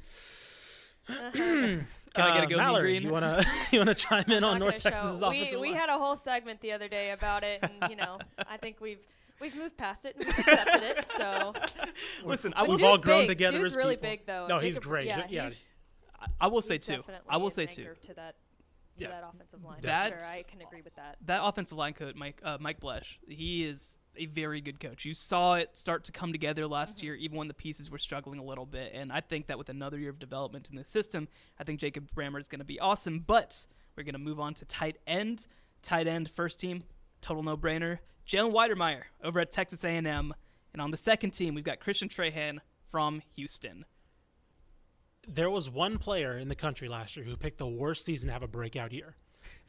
Can 1.33 1.85
I 2.15 2.33
get 2.33 2.43
a 2.43 2.43
Uh, 2.43 2.45
go 2.47 2.57
Mallory, 2.57 2.91
green? 2.93 3.03
you 3.03 3.09
wanna 3.11 3.43
you 3.71 3.79
wanna 3.79 3.95
chime 3.95 4.25
in 4.29 4.43
on 4.43 4.59
North 4.59 4.83
gonna 4.83 4.95
show. 4.95 5.01
Texas's 5.01 5.21
we, 5.21 5.27
offensive 5.27 5.59
we 5.59 5.73
had 5.73 5.89
a 5.89 5.97
whole 5.97 6.15
segment 6.15 6.59
the 6.61 6.71
other 6.73 6.87
day 6.89 7.11
about 7.11 7.43
it, 7.43 7.59
and 7.63 7.89
you 7.89 7.95
know, 7.95 8.19
I 8.49 8.57
think 8.57 8.81
we've 8.81 8.99
we've 9.39 9.55
moved 9.55 9.77
past 9.77 10.05
it 10.05 10.15
and 10.17 10.25
we've 10.25 10.37
accepted 10.39 10.83
it. 10.83 11.05
So 11.17 11.53
Listen, 12.25 12.53
I 12.55 12.61
But 12.61 12.69
We've 12.71 12.83
all 12.83 12.97
grown 12.97 13.21
big. 13.21 13.29
together 13.29 13.57
Dude's 13.59 13.73
as 13.73 13.77
really 13.77 13.95
people. 13.95 14.09
big 14.09 14.25
though. 14.25 14.47
No, 14.47 14.59
he's 14.59 14.77
great. 14.79 15.07
Yeah, 15.07 15.25
Yeah, 15.29 15.47
he's, 15.47 15.69
I 16.39 16.47
will 16.47 16.61
say 16.61 16.75
he's 16.75 16.85
too. 16.85 17.03
I 17.29 17.37
will 17.37 17.47
an 17.47 17.53
say 17.53 17.65
too. 17.65 17.87
to 18.03 18.13
that 18.15 18.35
to 18.97 19.03
Yeah. 19.05 19.09
that 19.11 19.23
offensive 19.33 19.63
line. 19.63 19.79
That- 19.81 20.19
sure, 20.21 20.29
I 20.29 20.43
can 20.43 20.61
agree 20.61 20.81
with 20.81 20.95
that. 20.95 21.15
That 21.25 21.41
offensive 21.43 21.77
line 21.77 21.93
coach, 21.93 22.13
Mike 22.15 22.39
uh, 22.43 22.57
Mike 22.59 22.79
Bloesch, 22.81 23.17
he 23.27 23.63
is 23.65 23.97
a 24.17 24.25
very 24.25 24.61
good 24.61 24.79
coach. 24.79 25.05
You 25.05 25.13
saw 25.13 25.55
it 25.55 25.77
start 25.77 26.03
to 26.05 26.11
come 26.11 26.31
together 26.31 26.67
last 26.67 26.97
Mm-hmm. 26.97 27.05
year, 27.05 27.15
even 27.15 27.37
when 27.37 27.47
the 27.47 27.53
pieces 27.53 27.89
were 27.89 27.97
struggling 27.97 28.39
a 28.39 28.43
little 28.43 28.65
bit. 28.65 28.91
And 28.93 29.11
I 29.11 29.21
think 29.21 29.47
that 29.47 29.57
with 29.57 29.69
another 29.69 29.97
year 29.97 30.09
of 30.09 30.19
development 30.19 30.69
in 30.69 30.75
the 30.75 30.83
system, 30.83 31.27
I 31.59 31.63
think 31.63 31.79
Jacob 31.79 32.09
Brammer 32.15 32.39
is 32.39 32.47
going 32.47 32.59
to 32.59 32.65
be 32.65 32.79
awesome. 32.79 33.19
But 33.25 33.65
we're 33.95 34.03
going 34.03 34.13
to 34.13 34.19
move 34.19 34.39
on 34.39 34.53
to 34.55 34.65
tight 34.65 34.97
end. 35.07 35.47
Tight 35.81 36.07
end 36.07 36.29
first 36.29 36.59
team, 36.59 36.83
total 37.21 37.41
no 37.41 37.57
brainer. 37.57 37.99
Jalen 38.27 38.53
Wydermyer 38.53 39.01
over 39.23 39.39
at 39.39 39.51
Texas 39.51 39.83
A&M, 39.83 40.05
and 40.73 40.81
on 40.81 40.91
the 40.91 40.97
second 40.97 41.31
team 41.31 41.55
we've 41.55 41.63
got 41.63 41.79
Christian 41.79 42.07
Trahan 42.07 42.59
from 42.91 43.21
Houston. 43.35 43.85
there 45.27 45.49
was 45.49 45.69
one 45.69 45.97
player 45.97 46.37
in 46.37 46.49
the 46.49 46.55
country 46.55 46.87
last 46.87 47.15
year 47.15 47.25
who 47.25 47.35
picked 47.35 47.57
the 47.57 47.67
worst 47.67 48.05
season 48.05 48.27
to 48.27 48.33
have 48.33 48.43
a 48.43 48.47
breakout 48.47 48.91
year. 48.91 49.15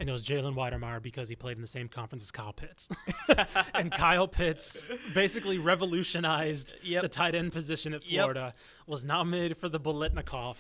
And 0.01 0.09
it 0.09 0.13
was 0.13 0.27
Jalen 0.27 0.55
Wydermyer 0.57 1.01
because 1.01 1.29
he 1.29 1.37
played 1.37 1.57
in 1.57 1.61
the 1.61 1.67
same 1.67 1.89
conference 1.89 2.23
as 2.25 2.31
Kyle 2.33 2.53
Pitts. 2.53 2.89
and 3.75 3.93
Kyle 3.93 4.27
Pitts 4.27 4.85
basically 5.15 5.59
revolutionized 5.59 6.75
Yep. 6.83 7.03
the 7.03 7.09
tight 7.09 7.35
end 7.35 7.53
position 7.53 7.95
at 7.95 8.05
Yep. 8.05 8.21
Florida, 8.21 8.55
was 8.87 9.05
nominated 9.05 9.57
for 9.59 9.69
the 9.69 9.79
Biletnikoff 9.79 10.57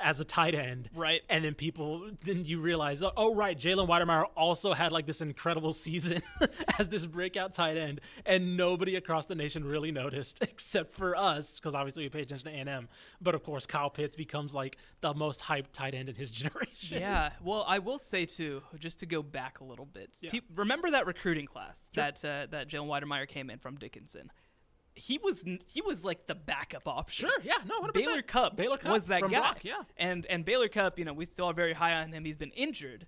as 0.00 0.20
a 0.20 0.24
tight 0.24 0.54
end. 0.54 0.88
Right. 0.94 1.22
And 1.28 1.44
then 1.44 1.54
people, 1.54 2.10
then 2.24 2.44
you 2.44 2.60
realize, 2.60 3.02
oh, 3.02 3.12
oh, 3.16 3.34
right, 3.34 3.58
Jalen 3.58 3.88
Wydermyer 3.88 4.24
also 4.36 4.72
had 4.72 4.92
like 4.92 5.06
this 5.06 5.20
incredible 5.20 5.72
season 5.74 6.22
as 6.78 6.88
this 6.88 7.06
breakout 7.06 7.52
tight 7.52 7.76
end. 7.76 8.00
And 8.26 8.56
nobody 8.56 8.96
across 8.96 9.26
the 9.26 9.34
nation 9.34 9.64
really 9.64 9.92
noticed 9.92 10.42
except 10.42 10.94
for 10.94 11.16
us, 11.16 11.58
because 11.58 11.74
obviously 11.74 12.04
we 12.04 12.08
pay 12.08 12.22
attention 12.22 12.50
to 12.50 12.56
A&M. 12.56 12.88
But 13.20 13.34
of 13.34 13.42
course, 13.42 13.66
Kyle 13.66 13.90
Pitts 13.90 14.16
becomes 14.16 14.54
like 14.54 14.76
the 15.00 15.14
most 15.14 15.40
hyped 15.40 15.72
tight 15.72 15.94
end 15.94 16.08
in 16.08 16.14
his 16.14 16.30
generation. 16.30 16.98
Yeah, 17.00 17.30
well, 17.42 17.64
I 17.66 17.78
will 17.78 17.98
say 17.98 18.26
too, 18.26 18.62
just 18.78 19.00
to 19.00 19.06
go 19.06 19.22
back 19.22 19.60
a 19.60 19.64
little 19.64 19.86
bit. 19.86 20.10
Yeah. 20.20 20.30
peop- 20.30 20.50
remember 20.54 20.90
that 20.90 21.06
recruiting 21.06 21.46
class 21.46 21.90
that 21.94 22.24
uh, 22.24 22.46
that 22.50 22.68
Jalen 22.68 22.88
Wydermyer 22.88 23.28
came 23.28 23.50
in 23.50 23.58
from 23.58 23.76
Dickinson. 23.76 24.30
He 25.00 25.18
was 25.18 25.44
he 25.66 25.80
was 25.80 26.04
like 26.04 26.26
the 26.26 26.34
backup 26.34 26.86
option. 26.86 27.28
Sure, 27.28 27.38
yeah, 27.42 27.54
no, 27.66 27.80
100%. 27.80 27.94
Baylor 27.94 28.22
Cupp, 28.22 28.56
Baylor 28.56 28.76
Cupp 28.76 28.92
was 28.92 29.06
that 29.06 29.22
guy. 29.22 29.28
Brock, 29.28 29.60
yeah. 29.62 29.82
and 29.96 30.26
and 30.26 30.44
Baylor 30.44 30.68
Cupp, 30.68 30.98
you 30.98 31.04
know, 31.04 31.14
we 31.14 31.24
still 31.24 31.46
are 31.46 31.54
very 31.54 31.72
high 31.72 31.94
on 31.94 32.12
him. 32.12 32.24
He's 32.24 32.36
been 32.36 32.50
injured, 32.50 33.06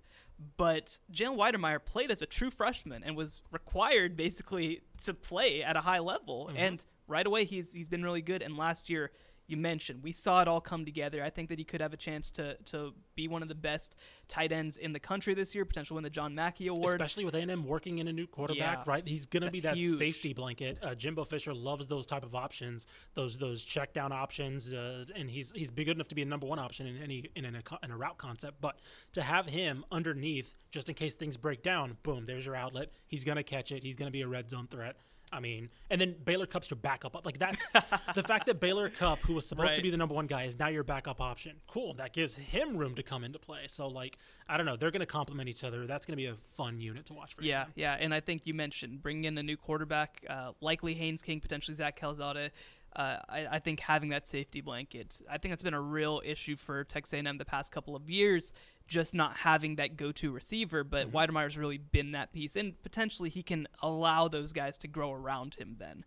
but 0.57 0.97
Jalen 1.11 1.37
Wydermyer 1.37 1.83
played 1.85 2.09
as 2.09 2.21
a 2.21 2.25
true 2.25 2.49
freshman 2.49 3.03
and 3.03 3.15
was 3.15 3.41
required 3.51 4.15
basically 4.15 4.81
to 5.05 5.13
play 5.13 5.63
at 5.63 5.75
a 5.75 5.81
high 5.81 5.99
level. 5.99 6.47
Mm-hmm. 6.47 6.57
And 6.57 6.85
right 7.07 7.25
away, 7.25 7.45
he's 7.45 7.71
he's 7.73 7.89
been 7.89 8.03
really 8.03 8.21
good. 8.21 8.41
And 8.41 8.57
last 8.57 8.89
year, 8.89 9.11
you 9.47 9.57
mentioned 9.57 10.01
we 10.03 10.11
saw 10.11 10.41
it 10.41 10.47
all 10.47 10.61
come 10.61 10.85
together. 10.85 11.23
I 11.23 11.29
think 11.29 11.49
that 11.49 11.59
he 11.59 11.65
could 11.65 11.81
have 11.81 11.93
a 11.93 11.97
chance 11.97 12.31
to 12.31 12.55
to 12.65 12.93
be 13.15 13.27
one 13.27 13.41
of 13.41 13.49
the 13.49 13.55
best 13.55 13.95
tight 14.27 14.51
ends 14.51 14.77
in 14.77 14.93
the 14.93 14.99
country 14.99 15.33
this 15.33 15.53
year, 15.53 15.65
potentially 15.65 15.95
win 15.95 16.03
the 16.03 16.09
John 16.09 16.33
Mackey 16.33 16.67
Award. 16.67 16.95
Especially 16.95 17.25
with 17.25 17.35
A&M 17.35 17.65
working 17.65 17.99
in 17.99 18.07
a 18.07 18.13
new 18.13 18.25
quarterback, 18.25 18.77
Yeah. 18.79 18.83
right? 18.91 19.07
He's 19.07 19.25
going 19.25 19.43
to 19.43 19.51
be 19.51 19.59
that 19.59 19.75
huge. 19.75 19.97
safety 19.97 20.33
blanket. 20.33 20.77
Uh, 20.81 20.95
Jimbo 20.95 21.25
Fisher 21.25 21.53
loves 21.53 21.87
those 21.87 22.05
type 22.05 22.23
of 22.23 22.33
options, 22.35 22.87
those 23.13 23.37
those 23.37 23.63
check 23.63 23.93
down 23.93 24.11
options, 24.11 24.73
uh, 24.73 25.05
and 25.15 25.29
he's 25.29 25.51
he's 25.51 25.69
big 25.71 25.89
enough 25.89 26.07
to 26.07 26.15
be 26.15 26.21
a 26.21 26.25
number 26.25 26.47
one 26.47 26.59
option 26.59 26.87
in 26.87 26.97
any 27.01 27.29
in, 27.35 27.45
a, 27.45 27.61
in 27.83 27.91
a 27.91 27.97
route 27.97 28.17
concept. 28.17 28.61
But 28.61 28.79
to 29.11 29.21
have 29.21 29.47
him 29.47 29.83
underneath, 29.91 30.55
just 30.71 30.89
in 30.89 30.95
case 30.95 31.13
things 31.15 31.37
break 31.37 31.61
down, 31.63 31.97
boom, 32.03 32.25
there's 32.25 32.45
your 32.45 32.55
outlet. 32.55 32.91
He's 33.07 33.23
going 33.23 33.35
to 33.37 33.43
catch 33.43 33.71
it. 33.71 33.83
He's 33.83 33.95
going 33.97 34.07
to 34.07 34.11
be 34.13 34.21
a 34.21 34.27
red 34.27 34.49
zone 34.49 34.67
threat. 34.67 34.95
I 35.33 35.39
mean, 35.39 35.69
and 35.89 35.99
then 35.99 36.15
Baylor 36.23 36.45
Cupp's 36.45 36.69
your 36.69 36.77
backup. 36.77 37.15
Up 37.15 37.25
like 37.25 37.39
that's 37.39 37.67
the 38.15 38.23
fact 38.23 38.45
that 38.45 38.59
Baylor 38.59 38.89
Cupp, 38.89 39.19
who 39.19 39.33
was 39.33 39.45
supposed 39.47 39.75
to 39.75 39.81
be 39.81 39.89
the 39.89 39.97
number 39.97 40.13
one 40.13 40.27
guy, 40.27 40.43
is 40.43 40.59
now 40.59 40.67
your 40.67 40.83
backup 40.83 41.19
option. 41.19 41.55
Cool. 41.67 41.95
That 41.95 42.13
gives 42.13 42.37
him 42.37 42.77
room 42.77 42.93
to 42.95 43.03
come 43.03 43.23
into 43.23 43.39
play. 43.39 43.61
So 43.67 43.87
like, 43.87 44.17
I 44.47 44.57
don't 44.57 44.65
know. 44.65 44.75
They're 44.75 44.91
going 44.91 44.99
to 44.99 45.05
complement 45.05 45.49
each 45.49 45.63
other. 45.63 45.87
That's 45.87 46.05
going 46.05 46.13
to 46.13 46.21
be 46.21 46.27
a 46.27 46.35
fun 46.55 46.79
unit 46.79 47.07
to 47.07 47.13
watch 47.13 47.33
for. 47.33 47.43
Yeah, 47.43 47.65
yeah, 47.75 47.97
and 47.99 48.13
I 48.13 48.19
think 48.19 48.45
you 48.45 48.53
mentioned 48.53 49.01
bringing 49.01 49.25
in 49.25 49.37
a 49.37 49.43
new 49.43 49.57
quarterback, 49.57 50.23
uh, 50.29 50.51
likely 50.61 50.93
Haynes 50.93 51.21
King, 51.21 51.39
potentially 51.39 51.75
Zach 51.75 51.99
Calzada. 51.99 52.51
Uh, 52.95 53.17
I, 53.27 53.47
I 53.53 53.59
think 53.59 53.79
having 53.79 54.09
that 54.09 54.27
safety 54.27 54.61
blanket, 54.61 55.19
I 55.29 55.37
think 55.37 55.51
that's 55.51 55.63
been 55.63 55.73
a 55.73 55.81
real 55.81 56.21
issue 56.23 56.55
for 56.55 56.83
Texas 56.83 57.13
A&M 57.13 57.37
the 57.37 57.45
past 57.45 57.71
couple 57.71 57.95
of 57.95 58.09
years, 58.09 58.53
just 58.87 59.13
not 59.13 59.37
having 59.37 59.77
that 59.77 59.97
go-to 59.97 60.31
receiver. 60.31 60.83
But 60.83 61.07
Mm-hmm. 61.07 61.17
Wydermyer's 61.17 61.57
really 61.57 61.77
been 61.77 62.11
that 62.11 62.31
piece, 62.33 62.55
and 62.55 62.81
potentially 62.83 63.29
he 63.29 63.43
can 63.43 63.67
allow 63.81 64.27
those 64.27 64.53
guys 64.53 64.77
to 64.79 64.87
grow 64.87 65.11
around 65.11 65.55
him. 65.55 65.77
Then, 65.79 66.05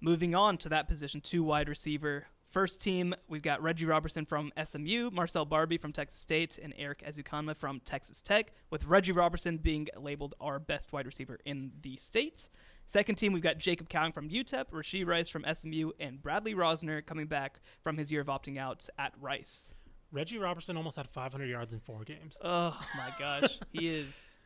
moving 0.00 0.34
on 0.34 0.58
to 0.58 0.68
that 0.68 0.88
position, 0.88 1.20
two 1.20 1.42
wide 1.42 1.68
receiver. 1.68 2.26
First 2.50 2.80
team, 2.80 3.14
we've 3.28 3.42
got 3.42 3.60
Reggie 3.62 3.84
Roberson 3.84 4.24
from 4.24 4.52
SMU, 4.64 5.10
Marcell 5.10 5.44
Barbee 5.44 5.80
from 5.80 5.92
Texas 5.92 6.20
State, 6.20 6.58
and 6.62 6.72
Erik 6.78 7.02
Ezukanma 7.06 7.54
from 7.56 7.80
Texas 7.80 8.22
Tech, 8.22 8.52
with 8.70 8.84
Reggie 8.86 9.12
Roberson 9.12 9.58
being 9.58 9.88
labeled 10.00 10.34
our 10.40 10.58
best 10.58 10.92
wide 10.92 11.04
receiver 11.06 11.38
in 11.44 11.72
the 11.82 11.96
state. 11.96 12.48
Second 12.86 13.16
team, 13.16 13.32
we've 13.32 13.42
got 13.42 13.58
Jacob 13.58 13.88
Cowing 13.88 14.12
from 14.12 14.28
UTEP, 14.28 14.70
Rashee 14.70 15.06
Rice 15.06 15.28
from 15.28 15.44
SMU, 15.52 15.90
and 15.98 16.22
Bradley 16.22 16.54
Rozner 16.54 17.04
coming 17.04 17.26
back 17.26 17.60
from 17.82 17.96
his 17.96 18.12
year 18.12 18.20
of 18.20 18.28
opting 18.28 18.58
out 18.58 18.88
at 18.98 19.12
Rice. 19.20 19.70
Reggie 20.12 20.38
Roberson 20.38 20.76
almost 20.76 20.96
had 20.96 21.08
500 21.08 21.46
yards 21.46 21.72
in 21.72 21.80
four 21.80 22.04
games. 22.04 22.38
Oh 22.42 22.78
my 22.96 23.10
gosh, 23.18 23.58
he 23.72 23.88
is 23.88 24.38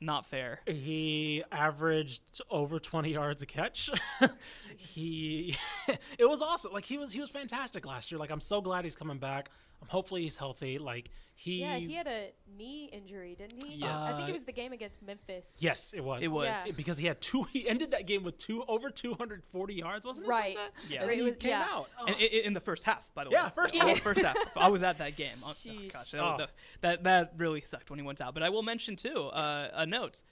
not 0.00 0.26
fair. 0.26 0.60
He 0.66 1.42
averaged 1.50 2.22
over 2.50 2.78
20 2.78 3.12
yards 3.12 3.42
a 3.42 3.46
catch. 3.46 3.90
he, 4.76 5.56
it 6.18 6.28
was 6.28 6.40
awesome. 6.40 6.72
Like 6.72 6.84
he 6.84 6.98
was, 6.98 7.12
he 7.12 7.20
was 7.20 7.30
fantastic 7.30 7.84
last 7.84 8.12
year. 8.12 8.18
Like 8.18 8.30
I'm 8.30 8.40
so 8.40 8.60
glad 8.60 8.84
he's 8.84 8.96
coming 8.96 9.18
back. 9.18 9.50
Um, 9.82 9.88
hopefully 9.88 10.22
he's 10.22 10.36
healthy. 10.36 10.78
Like 10.78 11.10
he, 11.34 11.60
Yeah, 11.60 11.76
he 11.76 11.94
had 11.94 12.08
a 12.08 12.30
knee 12.56 12.86
injury, 12.92 13.36
didn't 13.38 13.62
he? 13.64 13.76
Yeah. 13.76 13.96
I 14.02 14.12
think 14.12 14.24
Uh, 14.26 14.30
it 14.30 14.32
was 14.32 14.42
the 14.42 14.52
game 14.52 14.72
against 14.72 15.02
Memphis. 15.02 15.56
yes, 15.60 15.92
it 15.94 16.02
was. 16.02 16.20
It 16.22 16.28
was. 16.28 16.46
Yeah. 16.46 16.72
because 16.76 16.98
he 16.98 17.06
had 17.06 17.20
two. 17.20 17.44
He 17.44 17.68
ended 17.68 17.92
that 17.92 18.06
game 18.06 18.24
with 18.24 18.38
two 18.38 18.64
over 18.64 18.90
240 18.90 19.74
yards, 19.74 20.04
wasn't 20.04 20.26
it? 20.26 20.28
Right. 20.28 20.56
Something 20.56 20.72
like? 20.82 20.90
Yeah. 20.90 21.00
and 21.00 21.08
Right, 21.08 21.14
then 21.16 21.18
it 21.18 21.22
he 21.24 21.30
was- 21.30 21.38
came 21.38 21.50
yeah. 21.50 21.66
out. 21.70 21.88
Oh. 22.00 22.06
And 22.06 22.16
i- 22.16 22.18
i- 22.18 22.42
in 22.44 22.52
the 22.54 22.60
first 22.60 22.82
half, 22.84 23.12
by 23.14 23.22
the 23.24 23.30
way. 23.30 23.34
Yeah, 23.34 23.50
first 23.50 23.76
Oh, 23.80 23.86
half. 23.86 24.00
first 24.00 24.20
half. 24.22 24.36
I 24.56 24.68
was 24.68 24.82
at 24.82 24.98
that 24.98 25.14
game. 25.16 25.30
Oh, 25.44 25.54
oh, 25.68 25.72
gosh, 25.92 26.10
that, 26.10 26.20
Oh. 26.22 26.46
that 26.80 27.04
that 27.04 27.32
really 27.36 27.60
sucked 27.60 27.88
when 27.90 28.00
he 28.00 28.04
went 28.04 28.20
out. 28.20 28.34
But 28.34 28.42
I 28.42 28.48
will 28.48 28.62
mention 28.64 28.96
too 28.96 29.26
uh, 29.28 29.70
a 29.72 29.86
note. 29.86 30.22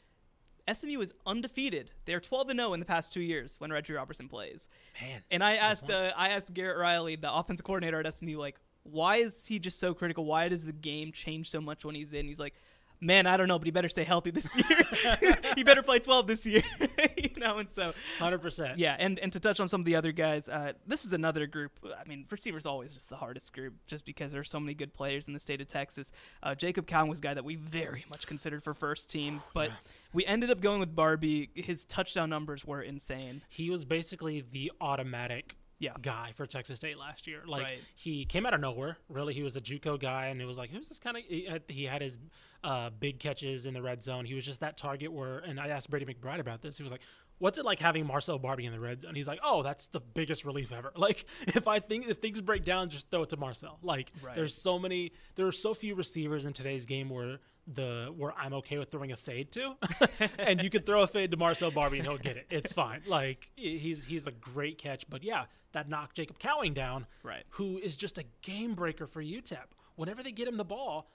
SMU 0.68 1.00
is 1.00 1.14
undefeated. 1.24 1.92
They're 2.06 2.18
12 2.18 2.48
and 2.48 2.58
0 2.58 2.72
in 2.72 2.80
the 2.80 2.86
past 2.86 3.12
two 3.12 3.20
years 3.20 3.54
when 3.60 3.70
Reggie 3.72 3.92
Roberson 3.92 4.28
plays. 4.28 4.66
Man, 5.00 5.22
And 5.30 5.44
I 5.44 5.54
that's 5.56 5.82
a 5.84 5.86
good 5.86 5.92
asked 5.94 6.14
uh, 6.14 6.18
I 6.18 6.28
asked 6.30 6.52
Garrett 6.54 6.78
Riley, 6.78 7.14
the 7.14 7.32
offensive 7.32 7.64
coordinator 7.64 8.00
at 8.00 8.12
SMU, 8.12 8.36
like, 8.38 8.58
why 8.90 9.16
is 9.16 9.34
he 9.46 9.58
just 9.58 9.78
so 9.78 9.94
critical? 9.94 10.24
Why 10.24 10.48
does 10.48 10.66
the 10.66 10.72
game 10.72 11.12
change 11.12 11.50
so 11.50 11.60
much 11.60 11.84
when 11.84 11.94
he's 11.94 12.12
in? 12.12 12.26
He's 12.26 12.40
like, 12.40 12.54
man, 13.00 13.26
I 13.26 13.36
don't 13.36 13.48
know, 13.48 13.58
but 13.58 13.66
he 13.66 13.70
better 13.70 13.88
stay 13.88 14.04
healthy 14.04 14.30
this 14.30 14.48
year. 14.56 15.34
he 15.56 15.62
better 15.62 15.82
play 15.82 15.98
12 15.98 16.26
this 16.26 16.46
year, 16.46 16.62
you 17.16 17.30
know. 17.36 17.58
And 17.58 17.70
so, 17.70 17.92
100%. 18.18 18.74
yeah, 18.76 18.96
and 18.98 19.18
and 19.18 19.32
to 19.32 19.40
touch 19.40 19.60
on 19.60 19.68
some 19.68 19.80
of 19.80 19.84
the 19.84 19.96
other 19.96 20.12
guys, 20.12 20.48
uh, 20.48 20.72
this 20.86 21.04
is 21.04 21.12
another 21.12 21.46
group. 21.46 21.72
I 21.84 22.06
mean, 22.08 22.26
receivers 22.30 22.66
always 22.66 22.94
just 22.94 23.10
the 23.10 23.16
hardest 23.16 23.52
group, 23.52 23.74
just 23.86 24.04
because 24.04 24.32
there's 24.32 24.50
so 24.50 24.60
many 24.60 24.74
good 24.74 24.92
players 24.92 25.28
in 25.28 25.34
the 25.34 25.40
state 25.40 25.60
of 25.60 25.68
Texas. 25.68 26.12
Uh, 26.42 26.54
Jacob 26.54 26.86
Cowing 26.86 27.08
was 27.08 27.18
a 27.18 27.22
guy 27.22 27.34
that 27.34 27.44
we 27.44 27.56
very 27.56 28.04
much 28.08 28.26
considered 28.26 28.62
for 28.62 28.74
first 28.74 29.10
team, 29.10 29.42
but 29.54 29.70
we 30.12 30.24
ended 30.26 30.50
up 30.50 30.60
going 30.60 30.80
with 30.80 30.94
Barbee. 30.94 31.48
His 31.54 31.84
touchdown 31.84 32.30
numbers 32.30 32.64
were 32.64 32.82
insane. 32.82 33.42
he 33.48 33.70
was 33.70 33.84
basically 33.84 34.44
the 34.52 34.72
automatic 34.80 35.56
Yeah. 35.78 35.92
guy 36.00 36.32
for 36.36 36.46
Texas 36.46 36.76
State 36.78 36.98
last 36.98 37.26
year. 37.26 37.42
Like 37.46 37.62
Right. 37.64 37.78
he 37.94 38.24
came 38.24 38.46
out 38.46 38.54
of 38.54 38.60
nowhere. 38.60 38.96
Really, 39.08 39.34
he 39.34 39.42
was 39.42 39.56
a 39.56 39.60
JUCO 39.60 40.00
guy, 40.00 40.26
and 40.26 40.40
it 40.40 40.46
was 40.46 40.56
like 40.58 40.70
who's 40.70 40.88
this 40.88 40.98
kind 40.98 41.16
of? 41.16 41.22
He 41.24 41.44
had, 41.44 41.62
he 41.68 41.84
had 41.84 42.02
his 42.02 42.18
uh, 42.64 42.90
big 42.90 43.18
catches 43.18 43.66
in 43.66 43.74
the 43.74 43.82
red 43.82 44.02
zone. 44.02 44.24
He 44.24 44.34
was 44.34 44.44
just 44.44 44.60
that 44.60 44.76
target 44.76 45.12
where. 45.12 45.38
And 45.38 45.60
I 45.60 45.68
asked 45.68 45.90
Brady 45.90 46.06
McBride 46.06 46.40
about 46.40 46.62
this. 46.62 46.76
He 46.76 46.82
was 46.82 46.90
like, 46.92 47.02
"What's 47.38 47.58
it 47.58 47.64
like 47.64 47.78
having 47.78 48.06
Marcell 48.06 48.40
Barbee 48.40 48.64
in 48.64 48.72
the 48.72 48.80
red 48.80 49.02
zone?" 49.02 49.14
He's 49.14 49.28
like, 49.28 49.40
"Oh, 49.44 49.62
that's 49.62 49.88
the 49.88 50.00
biggest 50.00 50.44
relief 50.44 50.72
ever. 50.72 50.92
Like 50.96 51.26
if 51.48 51.68
I 51.68 51.78
think 51.80 52.08
if 52.08 52.18
things 52.18 52.40
break 52.40 52.64
down, 52.64 52.88
just 52.88 53.10
throw 53.10 53.22
it 53.22 53.28
to 53.30 53.36
Marcel. 53.36 53.78
Like 53.82 54.12
Right. 54.22 54.34
there's 54.34 54.54
so 54.54 54.78
many. 54.78 55.12
There 55.34 55.46
are 55.46 55.52
so 55.52 55.74
few 55.74 55.94
receivers 55.94 56.46
in 56.46 56.52
today's 56.52 56.86
game 56.86 57.10
where." 57.10 57.38
The 57.68 58.14
where 58.16 58.32
I'm 58.38 58.52
okay 58.52 58.78
with 58.78 58.92
throwing 58.92 59.10
a 59.10 59.16
fade 59.16 59.50
to, 59.50 59.74
and 60.38 60.62
you 60.62 60.70
could 60.70 60.86
throw 60.86 61.02
a 61.02 61.08
fade 61.08 61.32
to 61.32 61.36
Marcell 61.36 61.72
Barbee 61.72 61.94
and 61.96 62.02
he'll 62.06 62.16
get 62.16 62.36
it. 62.36 62.46
It's 62.48 62.70
fine. 62.72 63.02
Like 63.08 63.50
he's 63.56 64.04
he's 64.04 64.28
a 64.28 64.30
great 64.30 64.78
catch, 64.78 65.04
but 65.10 65.24
yeah, 65.24 65.46
that 65.76 65.90
knocked 65.90 66.16
Jacob 66.16 66.38
Cowing 66.38 66.72
down, 66.72 67.06
Right. 67.22 67.44
Who 67.50 67.76
is 67.76 67.98
just 67.98 68.16
a 68.16 68.24
game 68.40 68.74
breaker 68.74 69.06
for 69.06 69.22
UTEP. 69.22 69.66
Whenever 69.96 70.22
they 70.22 70.32
get 70.32 70.48
him 70.48 70.56
the 70.56 70.64
ball, 70.64 71.10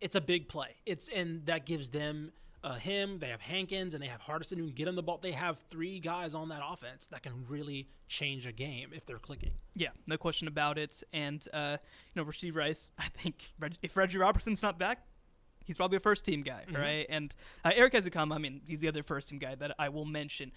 it's 0.00 0.16
a 0.16 0.20
big 0.20 0.48
play. 0.48 0.76
It's 0.86 1.08
and 1.08 1.44
that 1.44 1.66
gives 1.66 1.90
them 1.90 2.32
uh, 2.64 2.74
him, 2.74 3.18
they 3.18 3.28
have 3.28 3.40
Hankins, 3.42 3.92
and 3.92 4.02
they 4.02 4.06
have 4.06 4.22
Hardison 4.22 4.56
who 4.56 4.64
can 4.64 4.74
get 4.74 4.88
him 4.88 4.96
the 4.96 5.02
ball. 5.02 5.18
They 5.22 5.32
have 5.32 5.58
three 5.68 6.00
guys 6.00 6.34
on 6.34 6.48
that 6.48 6.62
offense 6.66 7.06
that 7.06 7.22
can 7.22 7.44
really 7.48 7.86
change 8.08 8.46
a 8.46 8.52
game 8.52 8.90
if 8.94 9.04
they're 9.04 9.18
clicking. 9.18 9.52
Yeah, 9.74 9.90
no 10.06 10.16
question 10.16 10.48
about 10.48 10.78
it. 10.78 11.02
And 11.12 11.46
uh, 11.52 11.76
you 12.14 12.22
know, 12.22 12.28
Rashee 12.28 12.54
Rice, 12.54 12.90
I 12.98 13.08
think 13.08 13.52
if 13.82 13.94
Reggie 13.94 14.16
Roberson's 14.16 14.62
not 14.62 14.78
back, 14.78 15.06
he's 15.66 15.76
probably 15.76 15.98
a 15.98 16.00
first 16.00 16.24
team 16.24 16.42
guy, 16.42 16.64
right? 16.72 17.06
And 17.10 17.34
uh, 17.62 17.72
Erik 17.74 17.92
Ezukanma, 17.92 18.34
I 18.34 18.38
mean, 18.38 18.62
he's 18.66 18.78
the 18.78 18.88
other 18.88 19.02
first 19.02 19.28
team 19.28 19.38
guy 19.38 19.54
that 19.56 19.74
I 19.78 19.90
will 19.90 20.06
mention. 20.06 20.50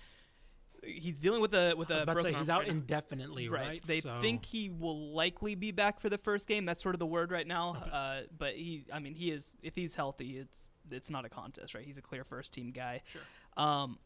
He's 0.84 1.20
dealing 1.20 1.41
with 1.41 1.54
a 1.54 1.76
with 1.76 1.91
I 1.91 1.96
was 1.96 2.00
a 2.00 2.04
about 2.04 2.12
to 2.13 2.15
broken 2.15 2.34
say 2.34 2.39
he's 2.39 2.50
arm 2.50 2.56
out 2.56 2.60
right 2.62 2.70
indefinitely, 2.70 3.50
right? 3.50 3.80
They 3.86 4.00
So- 4.00 4.20
think 4.20 4.46
he 4.46 4.70
will 4.70 5.13
likely 5.13 5.54
be 5.56 5.72
back 5.72 6.00
for 6.00 6.10
the 6.10 6.17
first 6.17 6.48
game. 6.48 6.65
That's 6.65 6.82
sort 6.82 6.96
of 6.96 7.00
the 7.00 7.06
word 7.06 7.32
right 7.32 7.46
now. 7.46 7.76
Uh, 7.91 8.22
but 8.38 8.56
he, 8.56 8.86
I 8.91 9.00
mean, 9.00 9.13
he 9.13 9.32
is. 9.32 9.54
If 9.62 9.76
he's 9.76 9.94
healthy, 9.94 10.38
it's 10.38 10.58
it's 10.89 11.10
not 11.12 11.24
a 11.24 11.30
contest, 11.30 11.76
right? 11.76 11.86
He's 11.86 11.98
a 12.00 12.02
clear 12.02 12.24
first 12.24 12.54
team 12.54 12.72
guy. 12.72 13.02
Sure. 13.12 13.22
Um, 13.63 14.00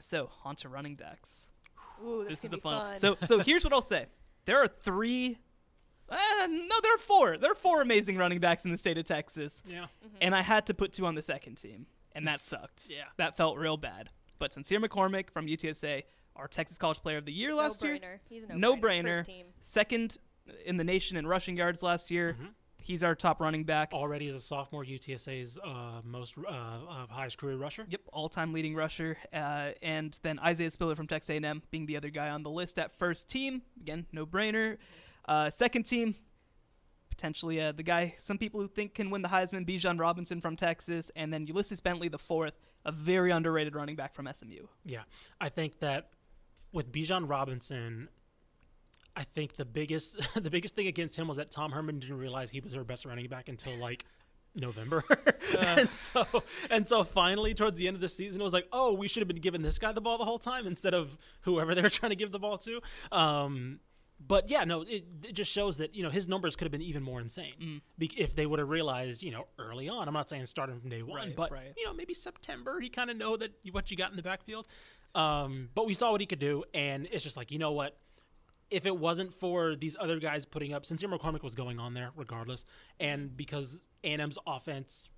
so 0.00 0.30
onto 0.44 0.68
running 0.68 0.96
backs. 0.96 1.48
Ooh, 2.04 2.24
This 2.28 2.40
this, 2.40 2.50
is 2.50 2.52
a 2.54 2.60
fun. 2.60 2.98
fun. 2.98 2.98
So 2.98 3.16
so 3.26 3.38
here's 3.46 3.62
what 3.62 3.72
I'll 3.72 3.80
say. 3.80 4.06
There 4.46 4.58
are 4.58 4.68
three. 4.68 5.38
Uh, 6.08 6.16
no, 6.48 6.80
there 6.82 6.94
are 6.94 6.98
four. 6.98 7.36
There 7.36 7.50
are 7.50 7.56
four 7.56 7.82
amazing 7.82 8.16
running 8.16 8.38
backs 8.40 8.64
in 8.64 8.70
the 8.72 8.78
state 8.78 8.96
of 8.98 9.04
Texas, 9.04 9.60
yeah. 9.66 9.86
and 10.20 10.34
I 10.36 10.42
had 10.42 10.66
to 10.66 10.74
put 10.74 10.92
two 10.92 11.04
on 11.04 11.16
the 11.16 11.22
second 11.22 11.56
team, 11.56 11.86
and 12.14 12.26
that 12.28 12.42
sucked. 12.42 12.88
Yeah. 12.90 13.04
that 13.16 13.36
felt 13.36 13.58
real 13.58 13.76
bad. 13.76 14.10
But 14.38 14.52
Sincere 14.52 14.78
McCormick 14.80 15.30
from 15.30 15.46
UTSA, 15.46 16.04
our 16.36 16.48
Texas 16.48 16.78
College 16.78 17.00
Player 17.02 17.18
of 17.18 17.24
the 17.24 17.32
Year 17.32 17.54
last 17.54 17.82
year, 17.82 17.94
no-brainer. 17.94 18.18
He's 18.28 18.44
a 18.44 18.48
no 18.56 18.74
no-brainer. 18.74 19.24
brainer. 19.26 19.44
Second 19.62 20.18
in 20.64 20.76
the 20.76 20.84
nation 20.84 21.16
in 21.16 21.26
rushing 21.26 21.56
yards 21.56 21.82
last 21.82 22.10
year. 22.10 22.36
Mhm. 22.40 22.48
He's 22.82 23.02
our 23.02 23.16
top 23.16 23.40
running 23.40 23.64
back. 23.64 23.92
Already 23.92 24.28
as 24.28 24.36
a 24.36 24.40
sophomore, 24.40 24.84
UTSA's 24.84 25.58
uh, 25.58 26.02
most 26.04 26.34
uh, 26.38 26.50
uh, 26.50 27.06
highest 27.08 27.36
career 27.36 27.56
rusher. 27.56 27.84
Yep, 27.88 28.00
all-time 28.12 28.52
leading 28.52 28.76
rusher, 28.76 29.16
uh, 29.32 29.72
and 29.82 30.16
then 30.22 30.38
Isaiah 30.38 30.70
Spiller 30.70 30.94
from 30.94 31.08
Texas 31.08 31.30
A&M 31.30 31.62
being 31.72 31.86
the 31.86 31.96
other 31.96 32.10
guy 32.10 32.30
on 32.30 32.44
the 32.44 32.50
list 32.50 32.78
at 32.78 32.96
first 32.96 33.28
team. 33.28 33.62
Again, 33.80 34.06
no-brainer. 34.12 34.78
Uh, 35.24 35.50
second 35.50 35.82
team, 35.82 36.14
potentially 37.10 37.60
uh, 37.60 37.72
the 37.72 37.82
guy 37.82 38.14
some 38.18 38.38
people 38.38 38.60
who 38.60 38.68
think 38.68 38.94
can 38.94 39.10
win 39.10 39.22
the 39.22 39.28
Heisman, 39.30 39.66
Bijan 39.66 39.98
Robinson 39.98 40.40
from 40.40 40.54
Texas, 40.54 41.10
and 41.16 41.32
then 41.32 41.46
Ulysses 41.48 41.80
Bentley 41.80 42.08
the 42.08 42.18
fourth, 42.18 42.54
a 42.84 42.92
very 42.92 43.32
underrated 43.32 43.74
running 43.74 43.96
back 43.96 44.14
from 44.14 44.28
SMU. 44.32 44.66
Yeah, 44.84 45.02
I 45.40 45.48
think 45.48 45.80
that 45.80 46.10
with 46.72 46.90
Bijan 46.92 47.28
Robinson, 47.28 48.08
I 49.14 49.24
think 49.24 49.56
the 49.56 49.64
biggest 49.64 50.18
the 50.42 50.50
biggest 50.50 50.74
thing 50.74 50.86
against 50.86 51.16
him 51.16 51.28
was 51.28 51.36
that 51.38 51.50
Tom 51.50 51.72
Herman 51.72 51.98
didn't 51.98 52.18
realize 52.18 52.50
he 52.50 52.60
was 52.60 52.72
their 52.72 52.84
best 52.84 53.04
running 53.06 53.28
back 53.28 53.48
until 53.48 53.76
like 53.76 54.04
November, 54.54 55.04
and 55.58 55.92
so 55.92 56.26
and 56.70 56.86
so 56.86 57.04
finally 57.04 57.52
towards 57.54 57.78
the 57.78 57.86
end 57.88 57.94
of 57.94 58.00
the 58.00 58.08
season, 58.08 58.40
it 58.40 58.44
was 58.44 58.52
like, 58.54 58.66
oh, 58.72 58.94
we 58.94 59.06
should 59.08 59.20
have 59.20 59.28
been 59.28 59.40
giving 59.40 59.62
this 59.62 59.78
guy 59.78 59.92
the 59.92 60.00
ball 60.00 60.16
the 60.18 60.24
whole 60.24 60.38
time 60.38 60.66
instead 60.66 60.94
of 60.94 61.16
whoever 61.42 61.74
they 61.74 61.82
were 61.82 61.90
trying 61.90 62.10
to 62.10 62.16
give 62.16 62.32
the 62.32 62.38
ball 62.38 62.56
to. 62.58 62.80
Um, 63.12 63.80
but 64.26 64.48
yeah, 64.48 64.64
no, 64.64 64.80
it, 64.80 65.04
it 65.24 65.32
just 65.34 65.52
shows 65.52 65.76
that 65.76 65.94
you 65.94 66.02
know 66.02 66.08
his 66.08 66.26
numbers 66.26 66.56
could 66.56 66.64
have 66.64 66.72
been 66.72 66.80
even 66.80 67.02
more 67.02 67.20
insane 67.20 67.82
be- 67.98 68.10
if 68.16 68.34
they 68.34 68.46
would 68.46 68.58
have 68.58 68.70
realized 68.70 69.22
you 69.22 69.30
know 69.30 69.46
early 69.58 69.90
on. 69.90 70.08
I'm 70.08 70.14
not 70.14 70.30
saying 70.30 70.46
starting 70.46 70.80
from 70.80 70.88
day 70.88 71.02
one, 71.02 71.16
Right, 71.16 71.36
but 71.36 71.52
right. 71.52 71.74
you 71.76 71.84
know 71.84 71.92
maybe 71.92 72.14
September 72.14 72.80
he 72.80 72.88
kind 72.88 73.10
of 73.10 73.18
know 73.18 73.36
that 73.36 73.50
you- 73.62 73.72
what 73.72 73.90
you 73.90 73.96
got 73.98 74.10
in 74.10 74.16
the 74.16 74.22
backfield. 74.22 74.68
Um, 75.16 75.70
but 75.74 75.86
we 75.86 75.94
saw 75.94 76.12
what 76.12 76.20
he 76.20 76.26
could 76.26 76.38
do, 76.38 76.62
and 76.74 77.08
it's 77.10 77.24
just 77.24 77.36
like 77.36 77.50
you 77.50 77.58
know 77.58 77.72
what. 77.72 77.96
If 78.68 78.84
it 78.84 78.96
wasn't 78.96 79.32
for 79.32 79.76
these 79.76 79.96
other 80.00 80.18
guys 80.18 80.44
putting 80.44 80.72
up, 80.72 80.84
Sincere 80.84 81.08
McCormick 81.08 81.44
was 81.44 81.54
going 81.54 81.78
on 81.78 81.94
there 81.94 82.10
regardless, 82.16 82.64
and 82.98 83.36
because 83.36 83.78
A&M's 84.02 84.38
offense, 84.44 85.08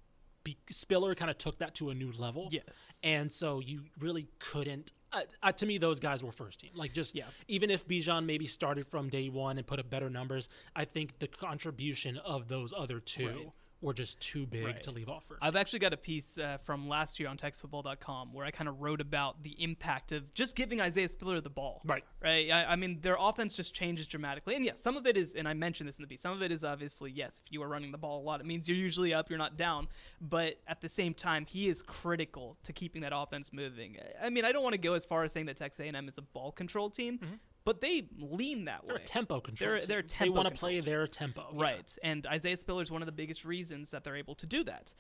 Spiller 0.69 1.15
kind 1.15 1.31
of 1.31 1.39
took 1.39 1.59
that 1.61 1.75
to 1.77 1.89
a 1.89 1.95
new 1.95 2.13
level. 2.13 2.49
Yes. 2.53 3.01
And 3.03 3.33
so 3.33 3.61
you 3.61 3.85
really 4.01 4.29
couldn't. 4.39 4.93
Uh, 5.13 5.23
uh, 5.43 5.53
to 5.53 5.65
me, 5.65 5.79
those 5.79 5.99
guys 5.99 6.23
were 6.23 6.31
first 6.33 6.61
team. 6.61 6.71
Like 6.75 6.93
just 6.93 7.15
Yeah. 7.15 7.25
even 7.49 7.71
if 7.71 7.89
Bijan 7.89 8.27
maybe 8.27 8.47
started 8.47 8.87
from 8.87 9.09
day 9.09 9.31
one 9.31 9.57
and 9.57 9.67
put 9.67 9.79
up 9.79 9.89
better 9.89 10.11
numbers, 10.11 10.51
I 10.77 10.85
think 10.85 11.19
the 11.19 11.27
contribution 11.29 12.19
of 12.19 12.49
those 12.49 12.75
other 12.77 13.01
two 13.01 13.27
Right. 13.29 13.53
Were 13.81 13.95
just 13.95 14.19
too 14.21 14.45
big 14.47 14.65
Right. 14.65 14.83
to 14.83 14.91
leave 14.91 15.09
off 15.09 15.25
first. 15.27 15.39
I've 15.41 15.55
actually 15.55 15.79
got 15.79 15.93
a 15.93 15.97
piece 15.97 16.37
uh, 16.37 16.59
from 16.65 16.89
last 16.89 17.21
year 17.21 17.29
on 17.29 17.37
TexasFootball.com 17.37 18.33
where 18.33 18.45
I 18.45 18.51
kind 18.51 18.69
of 18.69 18.81
wrote 18.81 19.01
about 19.01 19.43
the 19.45 19.51
impact 19.63 20.11
of 20.13 20.35
just 20.35 20.57
giving 20.57 20.81
Isaiah 20.81 21.09
Spiller 21.09 21.41
the 21.41 21.51
ball. 21.51 21.81
Right. 21.85 22.05
Right. 22.23 22.51
I, 22.51 22.65
I 22.73 22.77
mean, 22.77 22.99
their 23.03 23.17
offense 23.19 23.55
just 23.55 23.75
changes 23.75 24.07
dramatically, 24.09 24.57
and 24.57 24.65
yes, 24.65 24.83
some 24.83 24.97
of 24.97 25.07
it 25.07 25.17
is, 25.17 25.35
and 25.35 25.47
I 25.47 25.55
mentioned 25.55 25.89
this 25.89 25.97
in 25.99 26.03
the 26.03 26.09
piece. 26.09 26.23
Some 26.23 26.33
of 26.33 26.43
it 26.43 26.51
is 26.51 26.65
obviously 26.65 27.11
yes. 27.13 27.41
If 27.45 27.53
you 27.53 27.63
are 27.63 27.69
running 27.69 27.93
the 27.93 27.99
ball 27.99 28.21
a 28.21 28.25
lot, 28.25 28.41
it 28.41 28.47
means 28.47 28.69
you're 28.69 28.77
usually 28.79 29.15
up, 29.15 29.31
you're 29.31 29.39
not 29.39 29.57
down. 29.57 29.87
But 30.21 30.57
at 30.67 30.81
the 30.81 30.89
same 30.89 31.15
time, 31.15 31.47
he 31.47 31.69
is 31.69 31.81
critical 31.83 32.57
to 32.65 32.73
keeping 32.73 33.03
that 33.03 33.13
offense 33.15 33.53
moving. 33.53 33.97
I 34.21 34.31
mean, 34.31 34.45
I 34.45 34.51
don't 34.53 34.63
want 34.63 34.75
to 34.75 34.81
go 34.81 34.95
as 34.95 35.05
far 35.05 35.23
as 35.23 35.33
saying 35.33 35.47
that 35.47 35.57
Texas 35.57 35.81
A&M 35.87 36.09
is 36.09 36.19
a 36.19 36.23
ball 36.23 36.51
control 36.53 36.91
team, 36.91 37.21
but 37.69 37.83
they 37.83 38.09
lean 38.19 38.65
that 38.65 38.81
they're 38.87 38.95
way. 38.95 39.03
a 39.03 39.05
tempo 39.05 39.41
control. 39.41 39.73
They're- 39.73 39.81
they're 39.83 39.99
a 39.99 40.19
they 40.25 40.31
want 40.31 40.49
to 40.49 40.55
play 40.55 40.81
their 40.81 41.07
tempo. 41.07 41.49
yeah. 41.53 41.63
Right. 41.63 41.99
And 42.03 42.27
Isaiah 42.27 42.57
Spiller 42.57 42.81
is 42.83 42.91
one 42.91 43.03
of 43.03 43.07
the 43.07 43.13
biggest 43.13 43.45
reasons 43.45 43.91
that 43.91 44.05
they're 44.05 44.17
able 44.17 44.35
to 44.37 44.47
do 44.47 44.65
that. 44.65 44.95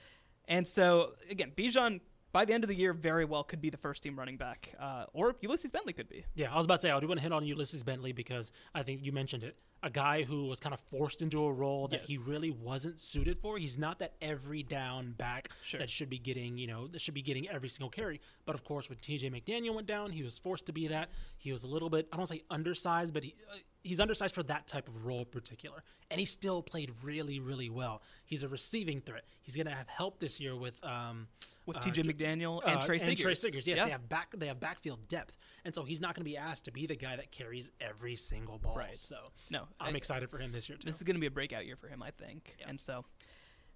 And 0.48 0.68
so, 0.68 1.14
again, 1.31 1.52
Bijan, 1.57 2.00
by 2.31 2.44
the 2.44 2.52
end 2.52 2.64
of 2.64 2.68
the 2.68 2.76
year, 2.76 2.92
very 2.92 3.24
well 3.24 3.42
could 3.42 3.62
be 3.62 3.70
the 3.70 3.78
first 3.78 4.02
team 4.02 4.18
running 4.18 4.37
back. 4.37 4.74
Uh, 4.78 5.07
or 5.14 5.35
Ulysses 5.40 5.70
Bentley 5.70 5.94
could 5.94 6.11
be. 6.11 6.26
Yeah, 6.35 6.52
I 6.52 6.57
was 6.57 6.66
about 6.66 6.81
to 6.81 6.88
say 6.88 6.90
I 6.90 7.00
do 7.00 7.09
want 7.09 7.20
to 7.20 7.22
hit 7.22 7.33
on 7.33 7.46
Ulysses 7.46 7.83
Bentley 7.83 8.12
because 8.12 8.52
I 8.74 8.83
think 8.83 9.02
you 9.02 9.12
mentioned 9.12 9.44
it. 9.44 9.57
A 9.83 9.91
guy 9.91 10.25
who 10.25 10.47
was 10.47 10.59
kind 10.59 10.75
of 10.75 10.81
forced 10.81 11.23
into 11.23 11.45
a 11.45 11.53
role 11.53 11.87
that 11.88 12.03
he 12.03 12.19
really 12.19 12.51
wasn't 12.51 12.99
suited 12.99 13.38
for. 13.38 13.59
He's 13.59 13.79
not 13.79 14.01
that 14.01 14.14
every 14.21 14.64
down 14.64 15.12
back 15.12 15.51
Sure. 15.64 15.79
that 15.79 15.88
should 15.88 16.11
be 16.11 16.19
getting, 16.19 16.59
you 16.59 16.67
know, 16.67 16.88
that 16.88 17.01
should 17.01 17.14
be 17.14 17.23
getting 17.23 17.49
every 17.49 17.69
single 17.69 17.88
carry. 17.88 18.21
But 18.45 18.57
of 18.57 18.64
course, 18.64 18.88
when 18.88 18.99
TJ 18.99 19.31
McDaniel 19.31 19.75
went 19.75 19.87
down, 19.87 20.11
he 20.11 20.25
was 20.25 20.37
forced 20.37 20.67
to 20.67 20.73
be 20.73 20.88
that. 20.88 21.11
He 21.37 21.53
was 21.53 21.62
a 21.62 21.69
little 21.69 21.88
bit, 21.91 22.09
I 22.12 22.17
don't 22.17 22.27
say 22.29 22.43
undersized, 22.51 23.14
but 23.14 23.23
he, 23.23 23.37
uh, 23.53 23.59
he's 23.85 24.01
undersized 24.01 24.35
for 24.35 24.43
that 24.45 24.67
type 24.67 24.88
of 24.88 25.07
role 25.07 25.21
in 25.21 25.27
particular. 25.27 25.85
And 26.11 26.19
he 26.19 26.27
still 26.27 26.61
played 26.61 26.91
really, 27.03 27.38
really 27.38 27.71
well. 27.71 28.03
He's 28.25 28.43
a 28.43 28.49
receiving 28.49 29.01
threat. 29.01 29.25
He's 29.43 29.55
going 29.55 29.67
to 29.69 29.75
have 29.75 29.88
help 29.88 30.19
this 30.19 30.41
year 30.41 30.57
with 30.57 30.83
um, 30.85 31.29
With 31.68 31.76
uh, 31.76 31.81
TJ 31.81 31.92
J- 31.92 32.02
McDaniel 32.02 32.61
and 32.66 32.81
uh, 32.81 32.85
Trey 32.87 32.96
And 32.98 33.16
Trey 33.16 33.35
Siggers. 33.35 33.40
Siggers, 33.40 33.66
yes, 33.66 33.76
Yeah. 33.76 33.85
they 33.85 33.90
have 33.92 34.09
back 34.09 34.35
they 34.37 34.46
have 34.48 34.59
backfield 34.59 35.07
depth, 35.07 35.37
and 35.64 35.74
so 35.74 35.85
he's 35.85 36.00
not 36.00 36.14
going 36.14 36.24
to 36.24 36.28
be 36.31 36.37
asked 36.37 36.64
to 36.64 36.72
be 36.72 36.87
the 36.87 36.96
guy 36.96 37.14
that 37.14 37.31
carries 37.31 37.70
every 37.81 38.16
single 38.16 38.59
ball. 38.59 38.74
Right. 38.76 38.96
So 38.96 39.16
No, 39.50 39.64
I'm 39.78 39.94
I- 39.94 39.96
excited 39.98 40.31
for 40.31 40.38
him 40.38 40.50
this 40.50 40.68
year 40.68 40.78
too. 40.78 40.87
This 40.87 40.96
is 40.96 41.02
going 41.04 41.14
to 41.16 41.20
be 41.20 41.26
a 41.26 41.31
breakout 41.31 41.66
year 41.66 41.76
for 41.76 41.87
him, 41.88 42.02
I 42.02 42.11
think. 42.11 42.57
And 42.66 42.81
so, 42.81 43.04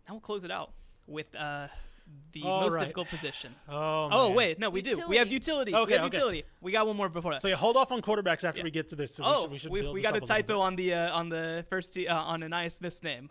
now 0.09 0.15
we'll 0.15 0.21
close 0.21 0.43
it 0.43 0.51
out 0.51 0.73
with 1.07 1.35
uh, 1.37 1.69
the 2.33 2.43
All 2.45 2.63
most 2.63 2.73
right. 2.75 2.81
difficult 2.81 3.09
position. 3.09 3.55
oh, 3.69 4.09
Oh, 4.11 4.29
man. 4.29 4.37
wait. 4.37 4.59
No, 4.59 4.71
we 4.71 4.81
do. 4.83 5.03
We 5.07 5.17
have 5.19 5.29
utility. 5.29 5.73
we 5.73 5.79
Okay, 5.81 5.95
have 5.97 6.07
okay. 6.07 6.17
utility. 6.17 6.45
We 6.63 6.73
got 6.73 6.87
one 6.87 6.97
more 6.97 7.09
before 7.11 7.33
that. 7.33 7.43
So 7.43 7.49
yeah, 7.49 7.57
hold 7.57 7.77
off 7.77 7.93
on 7.93 8.01
quarterbacks 8.01 8.43
after 8.45 8.59
Yeah. 8.61 8.65
we 8.65 8.71
get 8.71 8.89
to 8.89 8.97
this. 8.97 9.15
So 9.15 9.23
oh, 9.27 9.49
we 9.49 9.59
should, 9.59 9.71
we, 9.71 9.81
we, 9.81 9.87
should 9.87 9.93
we, 9.95 10.03
build 10.03 10.15
got 10.15 10.23
a 10.23 10.27
typo 10.27 10.55
little 10.55 10.63
on 10.63 10.77
the 10.77 10.95
uh, 10.95 11.13
on 11.19 11.29
the 11.29 11.67
first 11.69 11.93
te- 11.93 12.09
uh, 12.09 12.19
on 12.19 12.41
Ainias 12.41 12.73
Smith's 12.73 13.03
name. 13.03 13.29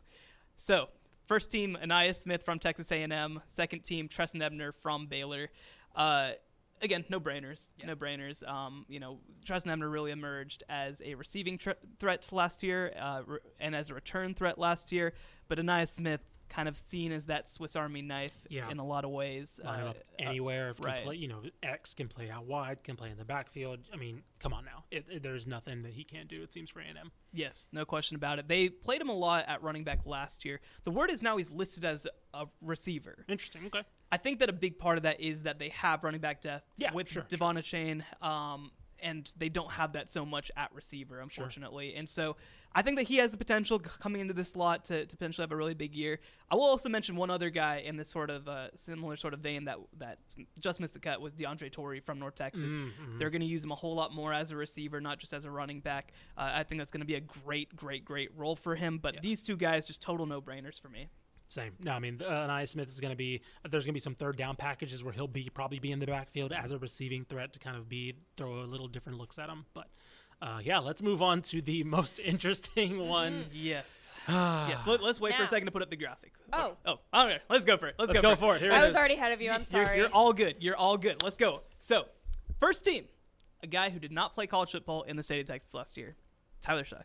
So 0.58 0.90
first 1.32 1.50
team 1.50 1.78
Ainias 1.82 2.18
Smith 2.18 2.44
from 2.44 2.60
Texas 2.60 2.92
A&M. 2.92 3.42
Second 3.48 3.86
team 3.86 4.10
Trestan 4.10 4.42
Ebner 4.42 4.74
from 4.74 5.08
Baylor. 5.08 5.48
Uh, 5.96 6.32
again, 6.82 7.06
no 7.08 7.22
brainers. 7.22 7.70
No 7.86 7.96
brainers. 7.96 8.46
Um, 8.46 8.86
you 8.90 9.00
know, 9.00 9.18
Trestan 9.46 9.72
Ebner 9.72 9.90
really 9.90 10.12
emerged 10.12 10.66
as 10.68 11.02
a 11.06 11.16
receiving 11.16 11.58
tr- 11.58 11.80
threat 12.00 12.28
last 12.34 12.64
year 12.64 12.94
uh, 13.00 13.22
re- 13.26 13.40
and 13.62 13.74
as 13.74 13.90
a 13.90 13.94
return 13.94 14.34
threat 14.34 14.58
last 14.58 14.92
year. 14.92 15.14
But 15.48 15.58
Ainias 15.58 15.96
Smith 15.96 16.20
kind 16.52 16.68
of 16.68 16.78
seen 16.78 17.12
as 17.14 17.26
that 17.26 17.48
Swiss 17.50 17.76
Army 17.78 18.02
knife 18.02 18.36
Yeah. 18.50 18.70
in 18.70 18.78
a 18.78 18.86
lot 18.86 19.06
of 19.06 19.12
ways. 19.12 19.60
Line 19.64 19.80
Uh, 19.84 19.90
up 19.92 19.98
uh, 19.98 20.24
anywhere. 20.24 20.74
can 20.74 20.86
right. 20.86 21.04
play, 21.06 21.16
you 21.16 21.30
know, 21.30 21.42
X 21.64 21.94
can 21.94 22.08
play 22.10 22.30
out 22.30 22.46
wide, 22.46 22.84
can 22.84 22.96
play 22.98 23.10
in 23.10 23.18
the 23.18 23.24
backfield. 23.24 23.80
I 23.94 23.96
mean, 23.96 24.22
come 24.40 24.52
on 24.54 24.66
now. 24.66 24.84
It, 24.92 25.06
it- 25.10 25.24
there's 25.24 25.48
nothing 25.48 25.82
that 25.84 25.94
he 25.94 26.04
can't 26.04 26.28
do. 26.28 26.44
It 26.44 26.52
seems 26.52 26.70
for 26.70 26.82
A&M. 26.82 27.12
Yes, 27.34 27.70
no 27.72 27.86
question 27.86 28.16
about 28.16 28.38
it. 28.38 28.48
They 28.50 28.68
played 28.68 29.00
him 29.00 29.08
a 29.10 29.14
lot 29.16 29.46
at 29.48 29.64
running 29.64 29.86
back 29.86 30.00
last 30.06 30.44
year. 30.44 30.60
The 30.84 30.92
word 30.92 31.10
is 31.10 31.24
now 31.24 31.38
he's 31.38 31.52
listed 31.52 31.86
as 31.86 32.06
a 32.34 32.46
receiver. 32.62 33.24
Interesting. 33.30 33.66
Okay. 33.68 33.84
I 34.12 34.18
think 34.18 34.40
that 34.40 34.50
a 34.50 34.54
big 34.54 34.78
part 34.78 34.98
of 34.98 35.04
that 35.04 35.22
is 35.22 35.44
that 35.44 35.58
they 35.58 35.70
have 35.70 36.04
running 36.04 36.20
back 36.20 36.42
depth 36.42 36.66
Yeah, 36.76 36.92
with 36.94 37.08
sure, 37.08 37.24
Devon 37.30 37.56
Achane, 37.56 38.04
um, 38.22 38.72
and 39.02 39.32
they 39.38 39.50
don't 39.50 39.72
have 39.72 39.94
that 39.94 40.10
so 40.10 40.26
much 40.26 40.52
at 40.56 40.74
receiver, 40.74 41.20
unfortunately. 41.20 41.96
And 41.96 42.08
so 42.08 42.36
I 42.74 42.82
think 42.82 42.98
that 42.98 43.04
he 43.04 43.18
has 43.18 43.32
the 43.32 43.38
potential 43.38 43.80
coming 43.80 44.22
into 44.22 44.34
this 44.34 44.50
slot 44.50 44.86
to, 44.86 45.06
to 45.06 45.18
potentially 45.18 45.44
have 45.44 45.52
a 45.52 45.56
really 45.56 45.74
big 45.74 45.94
year. 45.94 46.20
I 46.50 46.56
will 46.56 46.64
also 46.64 46.88
mention 46.88 47.16
one 47.16 47.30
other 47.30 47.50
guy 47.50 47.84
in 47.86 47.98
this 47.98 48.10
sort 48.10 48.30
of 48.30 48.48
uh, 48.48 48.68
similar 48.76 49.18
sort 49.18 49.34
of 49.34 49.42
vein 49.42 49.66
that 49.66 49.78
that 49.98 50.20
just 50.60 50.80
missed 50.80 50.94
the 50.94 51.00
cut 51.00 51.20
was 51.20 51.34
DeAndre 51.34 51.72
Torrey 51.72 52.00
from 52.00 52.20
North 52.20 52.36
Texas. 52.36 52.74
Mm-hmm. 52.74 53.20
They're 53.20 53.30
going 53.30 53.42
to 53.42 53.48
use 53.48 53.64
him 53.64 53.72
a 53.72 53.76
whole 53.76 53.96
lot 53.96 54.14
more 54.14 54.34
as 54.34 54.52
a 54.52 54.56
receiver, 54.56 55.02
not 55.02 55.20
just 55.20 55.34
as 55.34 55.46
a 55.46 55.52
running 55.52 55.80
back. 55.80 56.14
Uh, 56.38 56.52
I 56.54 56.64
think 56.64 56.80
that's 56.80 56.92
going 56.92 57.02
to 57.02 57.08
be 57.08 57.16
a 57.16 57.22
great, 57.22 57.76
great, 57.76 58.06
great 58.06 58.30
role 58.38 58.56
for 58.56 58.76
him. 58.76 58.98
But 58.98 59.22
these 59.22 59.44
two 59.44 59.58
guys, 59.58 59.86
just 59.86 60.02
total 60.02 60.26
no 60.26 60.42
brainers 60.42 60.80
for 60.80 60.90
me. 60.90 61.10
Same. 61.52 61.74
No, 61.84 61.92
I 61.92 62.00
mean, 62.00 62.22
uh, 62.26 62.48
Ainias 62.48 62.70
Smith 62.70 62.88
is 62.88 63.00
going 63.02 63.12
to 63.12 63.16
be. 63.18 63.42
There's 63.70 63.84
going 63.86 63.92
to 63.92 63.98
be 63.98 64.00
some 64.00 64.16
third 64.16 64.38
down 64.38 64.56
packages 64.56 65.04
where 65.04 65.12
he'll 65.14 65.28
be 65.28 65.50
probably 65.54 65.80
be 65.80 65.92
in 65.92 66.00
the 66.00 66.06
backfield 66.08 66.54
as 66.54 66.72
a 66.72 66.78
receiving 66.80 67.26
threat 67.26 67.52
to 67.54 67.60
kind 67.60 67.76
of 67.76 67.90
be 67.90 68.14
throw 68.38 68.62
a 68.62 68.64
little 68.64 68.88
different 68.88 69.18
looks 69.18 69.38
at 69.38 69.50
him. 69.50 69.66
But 69.74 69.88
Uh, 70.42 70.60
yeah, 70.64 70.80
let's 70.80 71.02
move 71.04 71.22
on 71.22 71.42
to 71.44 71.62
the 71.62 71.84
most 71.98 72.20
interesting 72.20 73.06
one. 73.08 73.46
Yes. 73.52 74.12
yes. 74.30 74.80
Let, 74.88 75.02
us 75.02 75.20
wait 75.22 75.36
for 75.36 75.44
a 75.44 75.48
second 75.48 75.66
to 75.66 75.72
put 75.72 75.82
up 75.82 75.90
the 75.90 75.98
graphic. 75.98 76.32
Oh. 76.54 76.78
Oh. 76.86 77.00
All 77.14 77.28
right. 77.28 77.42
Let's 77.50 77.66
go 77.66 77.76
for 77.78 77.88
it. 77.90 77.96
Let's, 78.00 78.10
Let's 78.14 78.22
go 78.22 78.36
for 78.38 78.56
it. 78.56 78.62
Here 78.62 78.72
I 78.72 78.78
it 78.80 78.82
was 78.82 78.90
is. 78.92 78.96
already 78.96 79.16
ahead 79.16 79.34
of 79.34 79.42
you. 79.42 79.50
I'm 79.50 79.56
You're- 79.72 79.86
sorry. 79.86 79.98
You're, 79.98 80.08
all 80.10 80.32
good. 80.34 80.56
You're 80.60 80.78
all 80.78 80.98
good. 80.98 81.22
Let's 81.22 81.36
go. 81.38 81.64
So, 81.80 82.06
first 82.62 82.86
team, 82.86 83.06
a 83.62 83.68
guy 83.68 83.90
who 83.90 84.00
did 84.00 84.12
not 84.14 84.34
play 84.36 84.48
college 84.48 84.72
football 84.72 85.04
in 85.04 85.16
the 85.18 85.24
state 85.24 85.42
of 85.42 85.48
Texas 85.48 85.74
last 85.74 85.98
year, 85.98 86.16
Tyler 86.62 86.84
Shough. 86.86 87.04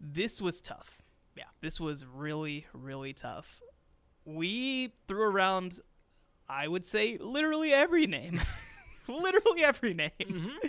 This 0.00 0.40
was 0.42 0.60
tough. 0.60 1.01
Yeah, 1.36 1.44
this 1.60 1.80
was 1.80 2.04
really, 2.04 2.66
really 2.72 3.12
tough. 3.12 3.60
We 4.24 4.92
threw 5.08 5.22
around, 5.22 5.80
I 6.48 6.68
would 6.68 6.84
say, 6.84 7.18
literally 7.18 7.72
every 7.72 8.06
name. 8.06 8.40
literally 9.08 9.64
every 9.64 9.94
name. 9.94 10.52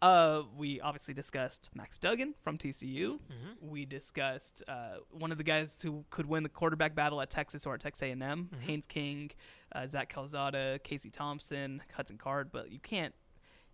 Uh, 0.00 0.42
we 0.56 0.80
obviously 0.80 1.12
discussed 1.12 1.70
Max 1.74 1.98
Duggan 1.98 2.32
from 2.44 2.56
TCU. 2.56 3.18
We 3.60 3.84
discussed 3.84 4.62
uh, 4.68 4.98
one 5.10 5.32
of 5.32 5.38
the 5.38 5.44
guys 5.44 5.76
who 5.82 6.04
could 6.10 6.26
win 6.26 6.44
the 6.44 6.48
quarterback 6.48 6.94
battle 6.94 7.20
at 7.20 7.30
Texas 7.30 7.66
or 7.66 7.74
at 7.74 7.80
Texas 7.80 8.02
A&M, 8.02 8.48
Haynes 8.60 8.86
King, 8.86 9.32
uh, 9.74 9.88
Zach 9.88 10.08
Calzada, 10.08 10.78
Casey 10.84 11.10
Thompson, 11.10 11.82
Hudson 11.94 12.16
Card. 12.16 12.50
But 12.52 12.70
you 12.70 12.78
can't 12.78 13.12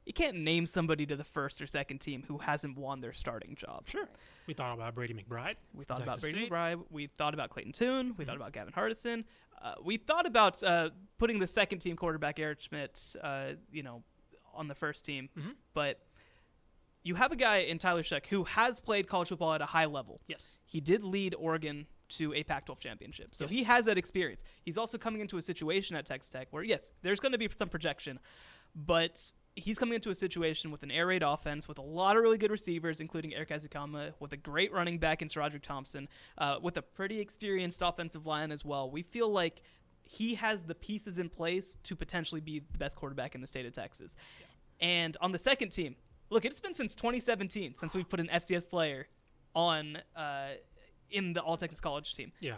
you 0.07 0.13
can't 0.13 0.37
name 0.37 0.67
somebody 0.67 1.07
to 1.07 1.17
the 1.17 1.25
first 1.25 1.61
or 1.63 1.67
second 1.67 1.99
team 1.99 2.25
who 2.29 2.39
hasn't 2.39 2.77
won 2.77 3.01
their 3.01 3.13
starting 3.13 3.55
job. 3.57 3.87
Sure. 3.87 4.09
We 4.47 4.55
thought 4.55 4.75
about 4.75 4.95
Brady 4.95 5.15
McBride. 5.15 5.55
We 5.73 5.85
thought 5.85 5.99
Texas 5.99 6.15
about 6.15 6.21
Brady 6.21 6.39
State. 6.47 6.51
McBride. 6.53 6.83
We 6.91 7.07
thought 7.07 7.35
about 7.35 7.51
Clayton 7.51 7.73
Tune. 7.73 8.15
We 8.19 8.25
thought 8.25 8.37
about 8.37 8.53
Gavin 8.53 8.73
Hardison. 8.73 9.25
Uh, 9.63 9.75
we 9.83 9.97
thought 9.97 10.27
about 10.27 10.63
uh, 10.63 10.91
putting 11.19 11.39
the 11.39 11.47
second 11.47 11.79
team 11.79 11.97
quarterback 11.97 12.39
Eric 12.39 12.61
Schmitt, 12.61 13.17
uh, 13.23 13.53
you 13.73 13.83
know, 13.83 14.03
on 14.53 14.69
the 14.69 14.75
first 14.75 15.05
team. 15.07 15.29
But 15.73 16.01
you 17.03 17.15
have 17.15 17.33
a 17.33 17.37
guy 17.37 17.59
in 17.59 17.79
Tyler 17.79 18.03
Shough 18.03 18.27
who 18.27 18.45
has 18.45 18.81
played 18.81 19.09
college 19.09 19.29
football 19.29 19.55
at 19.55 19.63
a 19.63 19.67
high 19.67 19.87
level. 19.87 20.21
Yes. 20.27 20.59
He 20.65 20.81
did 20.81 21.03
lead 21.05 21.35
Oregon 21.39 21.87
to 22.11 22.35
a 22.35 22.43
Pac-12 22.43 22.79
championship, 22.79 23.29
so 23.35 23.45
Yes. 23.47 23.53
he 23.53 23.63
has 23.65 23.85
that 23.87 23.97
experience. 23.97 24.43
He's 24.63 24.77
also 24.77 24.99
coming 24.99 25.23
into 25.23 25.39
a 25.39 25.43
situation 25.43 25.97
at 25.97 26.05
Texas 26.05 26.29
Tech 26.31 26.49
where, 26.51 26.63
yes, 26.63 26.93
there's 27.03 27.19
going 27.19 27.33
to 27.33 27.39
be 27.39 27.49
some 27.57 27.69
projection, 27.71 28.19
but 28.75 29.33
he's 29.57 29.79
coming 29.79 29.95
into 29.95 30.11
a 30.11 30.15
situation 30.15 30.71
with 30.71 30.83
an 30.83 30.91
air 30.91 31.07
raid 31.07 31.23
offense 31.23 31.69
with 31.69 31.79
a 31.79 31.83
lot 31.83 32.17
of 32.17 32.23
really 32.23 32.39
good 32.39 32.51
receivers, 32.51 33.01
including 33.01 33.35
Erik 33.35 33.51
Ezukanma, 33.51 34.13
with 34.19 34.33
a 34.33 34.37
great 34.37 34.73
running 34.73 34.99
back 34.99 35.23
in 35.23 35.29
Sir 35.29 35.49
Thompson, 35.63 36.09
uh, 36.39 36.57
with 36.61 36.77
a 36.77 36.83
pretty 36.83 37.21
experienced 37.21 37.81
offensive 37.83 38.27
line 38.27 38.51
as 38.51 38.65
well. 38.65 38.91
We 38.91 39.03
feel 39.03 39.29
like 39.29 39.63
he 40.03 40.35
has 40.35 40.63
the 40.65 40.75
pieces 40.75 41.19
in 41.19 41.29
place 41.29 41.77
to 41.85 41.97
potentially 41.97 42.41
be 42.41 42.63
the 42.73 42.79
best 42.79 42.97
quarterback 42.97 43.35
in 43.35 43.41
the 43.41 43.47
state 43.47 43.65
of 43.65 43.73
Texas. 43.73 44.17
And 44.81 45.17
on 45.21 45.33
the 45.33 45.39
second 45.39 45.71
team, 45.71 45.95
look, 46.31 46.45
it's 46.45 46.61
been 46.61 46.75
since 46.75 46.95
2017 46.95 47.75
since 47.77 47.95
we've 47.95 48.09
put 48.09 48.21
an 48.21 48.29
FCS 48.29 48.69
player 48.69 49.07
on 49.55 49.99
uh, 50.17 50.49
in 51.11 51.33
the 51.33 51.41
All 51.41 51.57
Texas 51.57 51.81
College 51.81 52.15
team. 52.15 52.33
Yeah. 52.41 52.57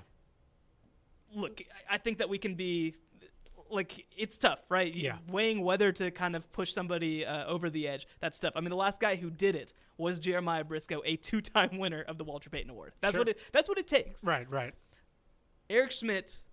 Look, 1.34 1.60
I 1.90 1.98
think 1.98 2.18
that 2.18 2.28
we 2.28 2.38
can 2.38 2.54
be 2.54 2.94
like 3.70 4.06
it's 4.16 4.38
tough, 4.38 4.60
right? 4.68 4.92
Yeah. 4.94 5.16
Weighing 5.30 5.62
whether 5.62 5.92
to 5.92 6.10
kind 6.10 6.34
of 6.36 6.50
push 6.52 6.72
somebody 6.72 7.24
uh, 7.26 7.46
over 7.46 7.68
the 7.70 7.86
edge, 7.88 8.06
that's 8.20 8.38
tough. 8.40 8.52
I 8.56 8.60
mean, 8.60 8.70
the 8.70 8.76
last 8.76 9.00
guy 9.00 9.16
who 9.16 9.30
did 9.30 9.54
it 9.54 9.72
was 9.98 10.18
Jeremiah 10.18 10.64
Briscoe, 10.64 11.02
a 11.04 11.16
two-time 11.16 11.78
winner 11.78 12.02
of 12.02 12.18
the 12.18 12.24
Walter 12.24 12.50
Payton 12.50 12.70
Award. 12.70 12.92
That's 13.00 13.14
Sure. 13.14 13.20
what 13.20 13.28
it. 13.28 13.38
That's 13.52 13.68
what 13.68 13.78
it 13.78 13.88
takes. 13.88 14.22
Right, 14.24 14.48
right. 14.50 14.74
Eric 15.68 15.90
Schmitt 15.92 16.44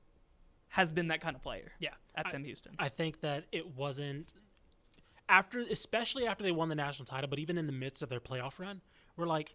has 0.70 0.92
been 0.92 1.10
that 1.10 1.22
kind 1.22 1.36
of 1.36 1.42
player. 1.42 1.72
Yeah. 1.80 1.90
At 2.16 2.28
I- 2.28 2.32
Sam 2.32 2.44
Houston. 2.44 2.74
I 2.80 2.90
think 2.90 3.22
that 3.22 3.46
it 3.52 3.76
wasn't 3.76 4.34
after, 5.30 5.60
especially 5.60 6.28
after 6.28 6.44
they 6.44 6.52
won 6.52 6.70
the 6.70 6.76
national 6.76 7.06
title, 7.06 7.30
but 7.30 7.40
even 7.40 7.58
in 7.58 7.66
the 7.68 7.72
midst 7.74 8.02
of 8.02 8.10
their 8.10 8.20
playoff 8.20 8.60
run, 8.60 8.82
we're 9.16 9.26
like, 9.28 9.54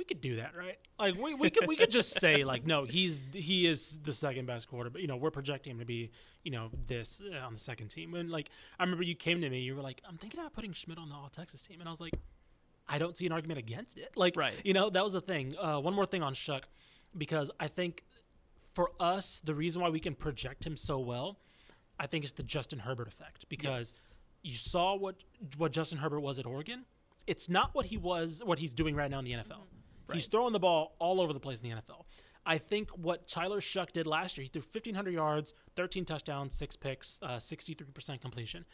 we 0.00 0.04
could 0.04 0.22
do 0.22 0.36
that, 0.36 0.56
right? 0.56 0.78
Like 0.98 1.14
we, 1.22 1.34
we 1.34 1.50
could 1.50 1.68
we 1.68 1.76
could 1.76 1.90
just 1.90 2.18
say 2.18 2.42
like, 2.44 2.66
no, 2.66 2.84
he's 2.86 3.20
he 3.34 3.66
is 3.66 3.98
the 4.02 4.14
second 4.14 4.46
best 4.46 4.66
quarterback. 4.68 5.02
You 5.02 5.08
know, 5.08 5.16
we're 5.16 5.30
projecting 5.30 5.72
him 5.72 5.78
to 5.78 5.84
be, 5.84 6.10
you 6.42 6.50
know, 6.50 6.70
this 6.88 7.20
uh, 7.20 7.44
on 7.46 7.52
the 7.52 7.58
second 7.58 7.88
team. 7.88 8.14
And 8.14 8.30
like, 8.30 8.48
I 8.78 8.82
remember 8.84 9.02
you 9.04 9.14
came 9.14 9.42
to 9.42 9.50
me, 9.50 9.60
you 9.60 9.76
were 9.76 9.82
like, 9.82 10.00
I'm 10.08 10.16
thinking 10.16 10.40
about 10.40 10.54
putting 10.54 10.72
Schmitt 10.72 10.96
on 10.98 11.10
the 11.10 11.14
All 11.14 11.28
Texas 11.28 11.60
team, 11.62 11.80
and 11.80 11.88
I 11.88 11.92
was 11.92 12.00
like, 12.00 12.14
I 12.88 12.98
don't 12.98 13.16
see 13.16 13.26
an 13.26 13.32
argument 13.32 13.58
against 13.58 13.98
it. 13.98 14.10
Like, 14.16 14.36
Right. 14.36 14.54
you 14.64 14.72
know, 14.72 14.88
that 14.90 15.04
was 15.04 15.12
the 15.12 15.20
thing. 15.20 15.54
Uh, 15.60 15.78
one 15.80 15.92
more 15.94 16.06
thing 16.06 16.22
on 16.22 16.32
Shough, 16.34 16.62
because 17.16 17.50
I 17.60 17.68
think 17.68 18.02
for 18.74 18.90
us, 18.98 19.40
the 19.44 19.54
reason 19.54 19.82
why 19.82 19.90
we 19.90 20.00
can 20.00 20.14
project 20.14 20.64
him 20.66 20.76
so 20.76 20.98
well, 20.98 21.38
I 21.98 22.06
think 22.06 22.24
it's 22.24 22.32
the 22.32 22.42
Justin 22.42 22.78
Herbert 22.78 23.08
effect 23.08 23.44
because 23.50 24.14
Yes. 24.42 24.52
you 24.52 24.54
saw 24.54 24.96
what 24.96 25.16
what 25.58 25.72
Justin 25.72 25.98
Herbert 25.98 26.20
was 26.20 26.38
at 26.38 26.46
Oregon. 26.46 26.84
It's 27.26 27.48
not 27.48 27.74
what 27.74 27.84
he 27.86 27.96
was, 27.98 28.42
what 28.44 28.58
he's 28.58 28.72
doing 28.72 28.96
right 28.96 29.10
now 29.10 29.18
in 29.18 29.24
the 29.26 29.32
NFL. 29.32 29.60
He's 30.14 30.26
throwing 30.26 30.52
the 30.52 30.58
ball 30.58 30.96
all 30.98 31.20
over 31.20 31.32
the 31.32 31.40
place 31.40 31.60
in 31.60 31.70
the 31.70 31.76
NFL. 31.76 32.04
I 32.46 32.58
think 32.58 32.90
what 32.90 33.28
Tyler 33.28 33.60
Shough 33.60 33.92
did 33.92 34.06
last 34.06 34.36
year, 34.36 34.44
he 34.44 34.48
threw 34.48 34.62
1,500 34.62 35.12
yards, 35.12 35.54
13 35.76 36.04
touchdowns, 36.04 36.54
six 36.54 36.74
picks, 36.74 37.18
uh, 37.22 37.36
63% 37.36 38.20
completion. 38.20 38.64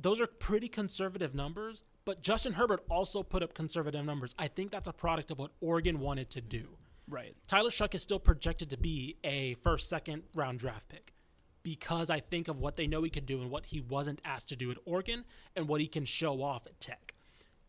Those 0.00 0.20
are 0.20 0.26
pretty 0.26 0.68
conservative 0.68 1.34
numbers, 1.34 1.84
but 2.04 2.22
Justin 2.22 2.52
Herbert 2.52 2.84
also 2.88 3.22
put 3.22 3.42
up 3.42 3.54
conservative 3.54 4.04
numbers. 4.04 4.34
I 4.38 4.48
think 4.48 4.70
that's 4.70 4.88
a 4.88 4.92
product 4.92 5.30
of 5.30 5.38
what 5.38 5.52
Oregon 5.60 6.00
wanted 6.00 6.30
to 6.30 6.40
do. 6.40 6.76
Right. 7.08 7.34
Tyler 7.46 7.70
Shough 7.70 7.94
is 7.94 8.02
still 8.02 8.18
projected 8.18 8.70
to 8.70 8.76
be 8.76 9.16
a 9.24 9.54
first, 9.54 9.88
second 9.88 10.24
round 10.34 10.58
draft 10.58 10.88
pick 10.88 11.14
because 11.62 12.10
I 12.10 12.20
think 12.20 12.48
of 12.48 12.60
what 12.60 12.76
they 12.76 12.86
know 12.86 13.02
he 13.02 13.10
could 13.10 13.26
do 13.26 13.42
and 13.42 13.50
what 13.50 13.66
he 13.66 13.80
wasn't 13.80 14.22
asked 14.24 14.48
to 14.50 14.56
do 14.56 14.70
at 14.70 14.78
Oregon 14.84 15.24
and 15.56 15.68
what 15.68 15.80
he 15.80 15.86
can 15.86 16.04
show 16.04 16.42
off 16.42 16.66
at 16.66 16.78
Tech. 16.80 17.14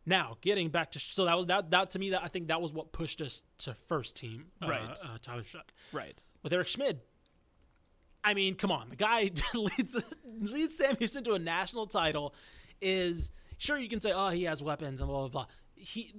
Now, 0.10 0.38
getting 0.42 0.70
back 0.70 0.90
to 0.94 1.00
so 1.00 1.26
that 1.26 1.38
was 1.38 1.46
that 1.46 1.70
that 1.70 1.92
to 1.92 2.00
me 2.00 2.10
that 2.10 2.24
I 2.24 2.30
think 2.30 2.48
that 2.48 2.60
was 2.60 2.74
what 2.74 2.92
pushed 2.92 3.22
us 3.22 3.44
to 3.60 3.76
first 3.88 4.16
team, 4.18 4.48
uh, 4.60 4.68
Right. 4.68 4.82
Uh, 5.04 5.18
Tyler 5.22 5.44
Shough 5.44 5.62
Right. 5.94 6.20
with 6.42 6.52
Eric 6.52 6.66
Schmitt. 6.68 7.06
I 8.24 8.34
mean, 8.34 8.56
come 8.56 8.72
on, 8.72 8.90
the 8.90 8.96
guy 8.96 9.30
leads 9.54 9.96
leads 10.26 10.76
Sam 10.76 10.96
Houston 10.98 11.24
to 11.26 11.34
a 11.34 11.40
national 11.40 11.86
title. 11.86 12.34
Is 12.82 13.30
sure 13.60 13.78
you 13.78 13.88
can 13.88 14.02
say, 14.02 14.12
oh, 14.12 14.30
he 14.30 14.46
has 14.46 14.64
weapons 14.64 15.00
and 15.00 15.08
blah 15.08 15.20
blah 15.20 15.28
blah. 15.30 15.46
He 15.76 16.16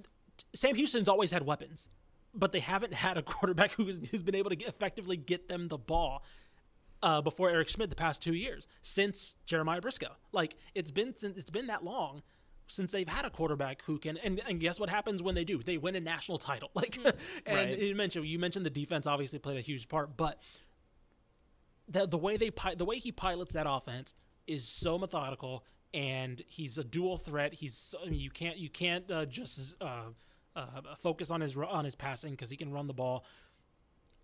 Sam 0.55 0.75
Houston's 0.75 1.09
always 1.09 1.31
had 1.31 1.45
weapons, 1.45 1.89
but 2.33 2.53
they 2.53 2.61
haven't 2.61 2.93
had 2.93 3.17
a 3.17 3.21
quarterback 3.33 3.73
who's, 3.73 3.99
who's 4.09 4.23
been 4.23 4.35
able 4.35 4.51
to 4.51 4.55
get, 4.55 4.69
effectively 4.69 5.17
get 5.17 5.49
them 5.49 5.67
the 5.67 5.77
ball. 5.77 6.23
Uh, 7.03 7.19
before 7.19 7.49
Eric 7.49 7.67
Schmitt, 7.67 7.89
the 7.89 7.95
past 7.95 8.21
two 8.21 8.35
years, 8.35 8.67
since 8.83 9.35
Jeremiah 9.47 9.81
Briscoe, 9.81 10.15
like 10.31 10.55
it's 10.75 10.91
been 10.91 11.17
since 11.17 11.35
it's 11.35 11.49
been 11.49 11.65
that 11.67 11.83
long 11.83 12.21
since 12.71 12.91
they've 12.91 13.07
had 13.07 13.25
a 13.25 13.29
quarterback 13.29 13.83
who 13.85 13.97
can 13.97 14.17
and, 14.17 14.41
and 14.47 14.59
guess 14.59 14.79
what 14.79 14.89
happens 14.89 15.21
when 15.21 15.35
they 15.35 15.43
do? 15.43 15.61
They 15.61 15.77
win 15.77 15.95
a 15.95 15.99
national 15.99 16.37
title. 16.37 16.69
Like 16.75 16.97
and 17.05 17.15
Right. 17.47 17.77
you 17.77 17.95
mentioned 17.95 18.25
you 18.25 18.39
mentioned 18.39 18.65
the 18.65 18.69
defense 18.69 19.05
obviously 19.07 19.39
played 19.39 19.57
a 19.57 19.61
huge 19.61 19.87
part 19.87 20.15
but 20.17 20.39
the 21.87 22.07
the 22.07 22.17
way 22.17 22.37
they 22.37 22.51
the 22.77 22.85
way 22.85 22.97
he 22.97 23.11
pilots 23.11 23.53
that 23.53 23.65
offense 23.69 24.15
is 24.47 24.67
so 24.67 24.97
methodical 24.97 25.65
and 25.93 26.41
he's 26.47 26.77
a 26.77 26.83
dual 26.83 27.17
threat. 27.17 27.53
He's 27.53 27.93
I 28.01 28.09
mean, 28.09 28.19
you 28.19 28.29
can't 28.29 28.57
you 28.57 28.69
can't 28.69 29.09
uh, 29.11 29.25
just 29.25 29.75
uh, 29.81 30.03
uh, 30.55 30.65
focus 30.99 31.31
on 31.31 31.41
his 31.41 31.55
on 31.57 31.85
his 31.85 31.95
passing 31.95 32.31
because 32.31 32.49
he 32.49 32.57
can 32.57 32.71
run 32.71 32.87
the 32.87 32.93
ball. 32.93 33.25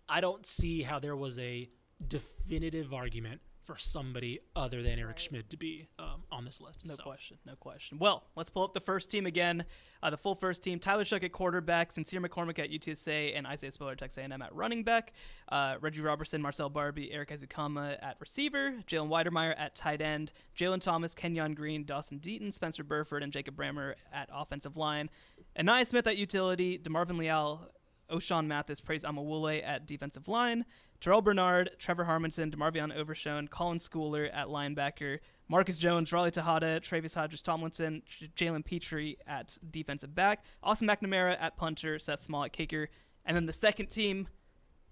I 0.08 0.20
don't 0.20 0.46
see 0.46 0.82
how 0.82 0.98
there 0.98 1.16
was 1.16 1.38
a 1.38 1.68
definitive 2.06 2.94
argument 2.94 3.42
for 3.64 3.76
somebody 3.76 4.40
other 4.56 4.82
than 4.82 4.98
Eric 4.98 5.18
Schmitt 5.18 5.50
to 5.50 5.58
be 5.58 5.88
um, 5.98 6.22
on 6.38 6.44
this 6.44 6.60
list. 6.60 6.86
No 6.86 6.94
So, 6.94 7.02
question. 7.02 7.36
No 7.44 7.54
question. 7.56 7.98
Well, 7.98 8.22
let's 8.36 8.48
pull 8.48 8.62
up 8.62 8.72
the 8.72 8.80
first 8.80 9.10
team 9.10 9.26
again. 9.26 9.64
Uh, 10.02 10.10
the 10.10 10.16
full 10.16 10.36
first 10.36 10.62
team: 10.62 10.78
Tyler 10.78 11.04
Shough 11.04 11.22
at 11.24 11.32
quarterback, 11.32 11.90
Sincere 11.92 12.20
McCormick 12.20 12.58
at 12.60 12.70
UTSA, 12.70 13.36
and 13.36 13.46
Isaiah 13.46 13.72
Spiller 13.72 13.92
at 13.92 13.98
Texas 13.98 14.18
A&M 14.18 14.40
at 14.40 14.54
running 14.54 14.84
back. 14.84 15.12
Uh, 15.50 15.74
Reggie 15.80 16.00
Roberson, 16.00 16.40
Marcell 16.40 16.70
Barbee, 16.70 17.12
Erik 17.12 17.30
Ezukanma 17.30 17.98
at 18.00 18.16
receiver. 18.20 18.72
Jalen 18.86 19.08
Wydermyer 19.08 19.54
at 19.58 19.74
tight 19.74 20.00
end. 20.00 20.32
Jalen 20.56 20.80
Thomas, 20.80 21.14
Kenyon 21.14 21.54
Green, 21.54 21.84
Dawson 21.84 22.20
Deaton, 22.20 22.52
Spencer 22.52 22.84
Burford, 22.84 23.22
and 23.24 23.32
Jacob 23.32 23.56
Brammer 23.56 23.94
at 24.12 24.28
offensive 24.32 24.76
line. 24.76 25.10
Ainias 25.58 25.88
Smith 25.88 26.06
at 26.06 26.16
utility. 26.16 26.78
Demarvin 26.78 27.18
Leal, 27.18 27.68
Ochaun 28.10 28.46
Mathis, 28.46 28.80
Praise 28.80 29.02
Amaewhule 29.02 29.60
at 29.66 29.86
defensive 29.86 30.28
line. 30.28 30.64
Terrell 31.00 31.22
Bernard, 31.22 31.70
Trevor 31.78 32.04
Harmanson, 32.04 32.52
DeMarvion 32.52 32.94
Overshown, 32.94 33.48
Colin 33.48 33.78
Schooler 33.78 34.28
at 34.32 34.48
linebacker, 34.48 35.18
Marcus 35.48 35.78
Jones, 35.78 36.12
Raleigh 36.12 36.32
Texada, 36.32 36.80
Tre'Vius 36.80 37.14
Hodges 37.14 37.42
Tomlinson, 37.42 38.02
Jalen 38.36 38.64
Pitre 38.64 39.14
at 39.26 39.56
defensive 39.70 40.14
back, 40.14 40.44
Austin 40.62 40.88
McNamara 40.88 41.36
at 41.40 41.56
punter, 41.56 41.98
Seth 41.98 42.22
Small 42.22 42.44
at 42.44 42.52
kicker. 42.52 42.88
And 43.24 43.36
then 43.36 43.46
the 43.46 43.52
second 43.52 43.86
team, 43.86 44.28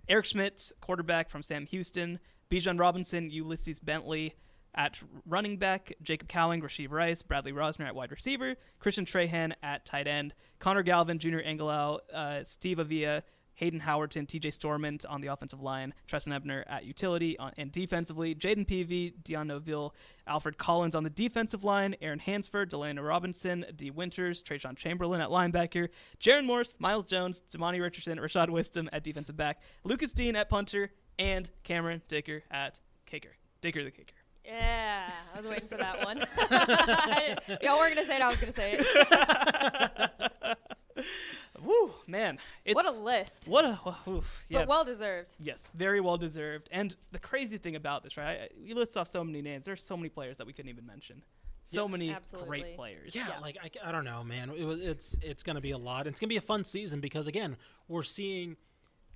Eric 0.08 0.26
Schmitt, 0.26 0.72
quarterback 0.80 1.28
from 1.28 1.42
Sam 1.42 1.66
Houston, 1.66 2.20
Bijan 2.50 2.78
Robinson, 2.78 3.28
Ulysses 3.28 3.80
Bentley 3.80 4.34
at 4.76 4.98
running 5.24 5.56
back, 5.56 5.92
Jacob 6.02 6.28
Cowing, 6.28 6.62
Rashee 6.62 6.90
Rice, 6.90 7.22
Bradley 7.22 7.52
Rozner 7.52 7.86
at 7.86 7.94
wide 7.94 8.10
receiver, 8.12 8.54
Christian 8.78 9.06
Trahan 9.06 9.52
at 9.62 9.86
tight 9.86 10.06
end, 10.06 10.34
Connor 10.58 10.82
Galvin, 10.82 11.18
Junior 11.18 11.42
Angilau, 11.42 11.98
uh, 12.12 12.44
Steve 12.44 12.78
Avila, 12.78 13.22
Hayden 13.56 13.80
Howerton, 13.80 14.26
TJ 14.26 14.56
Storment 14.56 15.04
on 15.08 15.20
the 15.20 15.26
offensive 15.28 15.60
line, 15.60 15.92
Trestan 16.06 16.32
Ebner 16.32 16.64
at 16.68 16.84
utility 16.84 17.38
on, 17.38 17.52
and 17.56 17.72
defensively, 17.72 18.34
Jayden 18.34 18.66
Peevy, 18.66 19.12
Dion 19.24 19.48
Novil, 19.48 19.94
Alfred 20.26 20.58
Collins 20.58 20.94
on 20.94 21.04
the 21.04 21.10
defensive 21.10 21.64
line, 21.64 21.96
Aaron 22.00 22.18
Hansford, 22.18 22.70
Delano 22.70 23.02
Robinson, 23.02 23.66
Dee 23.76 23.90
Winters, 23.90 24.42
Treshawn 24.42 24.76
Chamberlain 24.76 25.20
at 25.20 25.28
linebacker, 25.28 25.88
Jarron 26.20 26.46
Morris, 26.46 26.74
Myles 26.78 27.06
Jones, 27.06 27.42
Demani 27.52 27.80
Richardson, 27.80 28.18
Rashad 28.18 28.50
Wisdom 28.50 28.88
at 28.92 29.02
defensive 29.02 29.36
back, 29.36 29.60
Lucas 29.84 30.12
Dean 30.12 30.36
at 30.36 30.48
punter, 30.48 30.90
and 31.18 31.50
Cameron 31.64 32.02
Dicker 32.08 32.42
at 32.50 32.80
kicker. 33.06 33.36
Dicker 33.62 33.82
the 33.84 33.90
kicker. 33.90 34.14
Yeah, 34.44 35.10
I 35.34 35.40
was 35.40 35.48
waiting 35.48 35.68
for 35.68 35.76
that 35.76 36.04
one. 36.04 36.18
Y'all 37.62 37.78
weren't 37.78 37.94
gonna 37.94 38.06
say 38.06 38.16
it. 38.16 38.22
I 38.22 38.28
was 38.28 38.38
gonna 38.38 38.52
say 38.52 38.78
it. 38.78 40.58
Woo, 41.62 41.92
man. 42.06 42.38
It's, 42.64 42.74
what 42.74 42.86
a 42.86 42.90
list. 42.90 43.48
What 43.48 43.64
a. 43.64 44.10
Oof, 44.10 44.46
yeah. 44.48 44.60
But 44.60 44.68
well 44.68 44.84
deserved. 44.84 45.32
Yes, 45.38 45.70
very 45.74 46.00
well 46.00 46.16
deserved. 46.16 46.68
And 46.72 46.94
the 47.12 47.18
crazy 47.18 47.58
thing 47.58 47.76
about 47.76 48.02
this, 48.02 48.16
right? 48.16 48.50
We 48.62 48.74
list 48.74 48.96
off 48.96 49.10
so 49.10 49.22
many 49.24 49.42
names. 49.42 49.64
There's 49.64 49.82
so 49.82 49.96
many 49.96 50.08
players 50.08 50.36
that 50.38 50.46
we 50.46 50.52
couldn't 50.52 50.70
even 50.70 50.86
mention. 50.86 51.22
So 51.64 51.82
Yeah, 51.84 51.90
many 51.90 52.10
absolutely. 52.12 52.48
great 52.48 52.76
players. 52.76 53.14
Yeah, 53.14 53.28
Yeah. 53.28 53.38
like 53.40 53.56
I, 53.62 53.88
I 53.88 53.92
don't 53.92 54.04
know, 54.04 54.22
man. 54.22 54.50
It 54.50 54.66
it's 54.66 55.18
it's 55.20 55.42
going 55.42 55.56
to 55.56 55.62
be 55.62 55.72
a 55.72 55.78
lot. 55.78 56.06
It's 56.06 56.20
going 56.20 56.28
to 56.28 56.32
be 56.32 56.36
a 56.36 56.40
fun 56.40 56.64
season 56.64 57.00
because 57.00 57.26
again, 57.26 57.56
we're 57.88 58.04
seeing, 58.04 58.56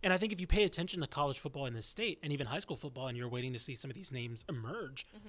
and 0.03 0.12
I 0.12 0.18
think 0.18 0.32
if 0.32 0.41
you 0.41 0.47
pay 0.49 0.64
attention 0.64 1.01
to 1.01 1.07
college 1.07 1.38
football 1.38 1.66
in 1.66 1.74
this 1.74 1.86
state 1.86 2.18
and 2.22 2.32
even 2.32 2.47
high 2.49 2.59
school 2.59 2.76
football, 2.76 3.07
and 3.07 3.16
you're 3.16 3.28
waiting 3.28 3.53
to 3.53 3.59
see 3.61 3.76
some 3.76 3.91
of 3.91 3.95
these 3.95 4.11
names 4.11 4.45
emerge, 4.49 5.07
mm-hmm. 5.16 5.28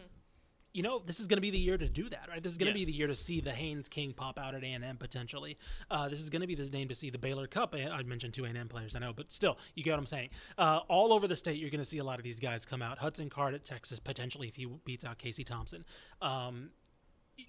You 0.73 0.83
know, 0.83 0.99
this 1.05 1.19
is 1.19 1.27
going 1.27 1.37
to 1.37 1.41
be 1.41 1.49
the 1.49 1.57
year 1.57 1.77
to 1.77 1.89
do 1.89 2.07
that, 2.09 2.27
right? 2.29 2.41
This 2.41 2.53
is 2.53 2.57
going 2.57 2.71
to 2.71 2.77
be 2.77 2.85
the 2.85 2.91
year 2.93 3.07
to 3.07 3.15
see 3.15 3.41
the 3.41 3.51
Haynes 3.51 3.89
King 3.89 4.13
pop 4.13 4.39
out 4.39 4.55
at 4.55 4.63
A 4.63 4.67
and 4.67 4.83
M 4.85 4.95
potentially. 4.97 5.57
Uh, 5.89 6.07
this 6.07 6.21
is 6.21 6.29
going 6.29 6.41
to 6.41 6.47
be 6.47 6.55
this 6.55 6.71
name 6.71 6.87
to 6.87 6.95
see 6.95 7.09
the 7.09 7.17
Baylor 7.17 7.45
Cupp. 7.45 7.75
I 7.75 8.01
mentioned 8.03 8.33
two 8.33 8.45
A 8.45 8.47
and 8.47 8.57
M 8.57 8.69
players, 8.69 8.95
I 8.95 8.99
know, 8.99 9.11
but 9.13 9.31
still, 9.31 9.57
you 9.75 9.83
get 9.83 9.91
what 9.91 9.99
I'm 9.99 10.05
saying. 10.05 10.29
Uh, 10.57 10.79
all 10.87 11.11
over 11.11 11.27
the 11.27 11.35
state, 11.35 11.57
you're 11.57 11.69
going 11.69 11.81
to 11.83 11.85
see 11.85 11.97
a 11.97 12.03
lot 12.03 12.19
of 12.19 12.23
these 12.23 12.39
guys 12.39 12.65
come 12.65 12.81
out. 12.81 12.97
Hudson 12.97 13.29
Card 13.29 13.53
at 13.53 13.65
Texas 13.65 13.99
potentially 13.99 14.47
if 14.47 14.55
he 14.55 14.65
beats 14.85 15.03
out 15.03 15.17
Casey 15.17 15.43
Thompson. 15.43 15.83
Um, 16.21 16.69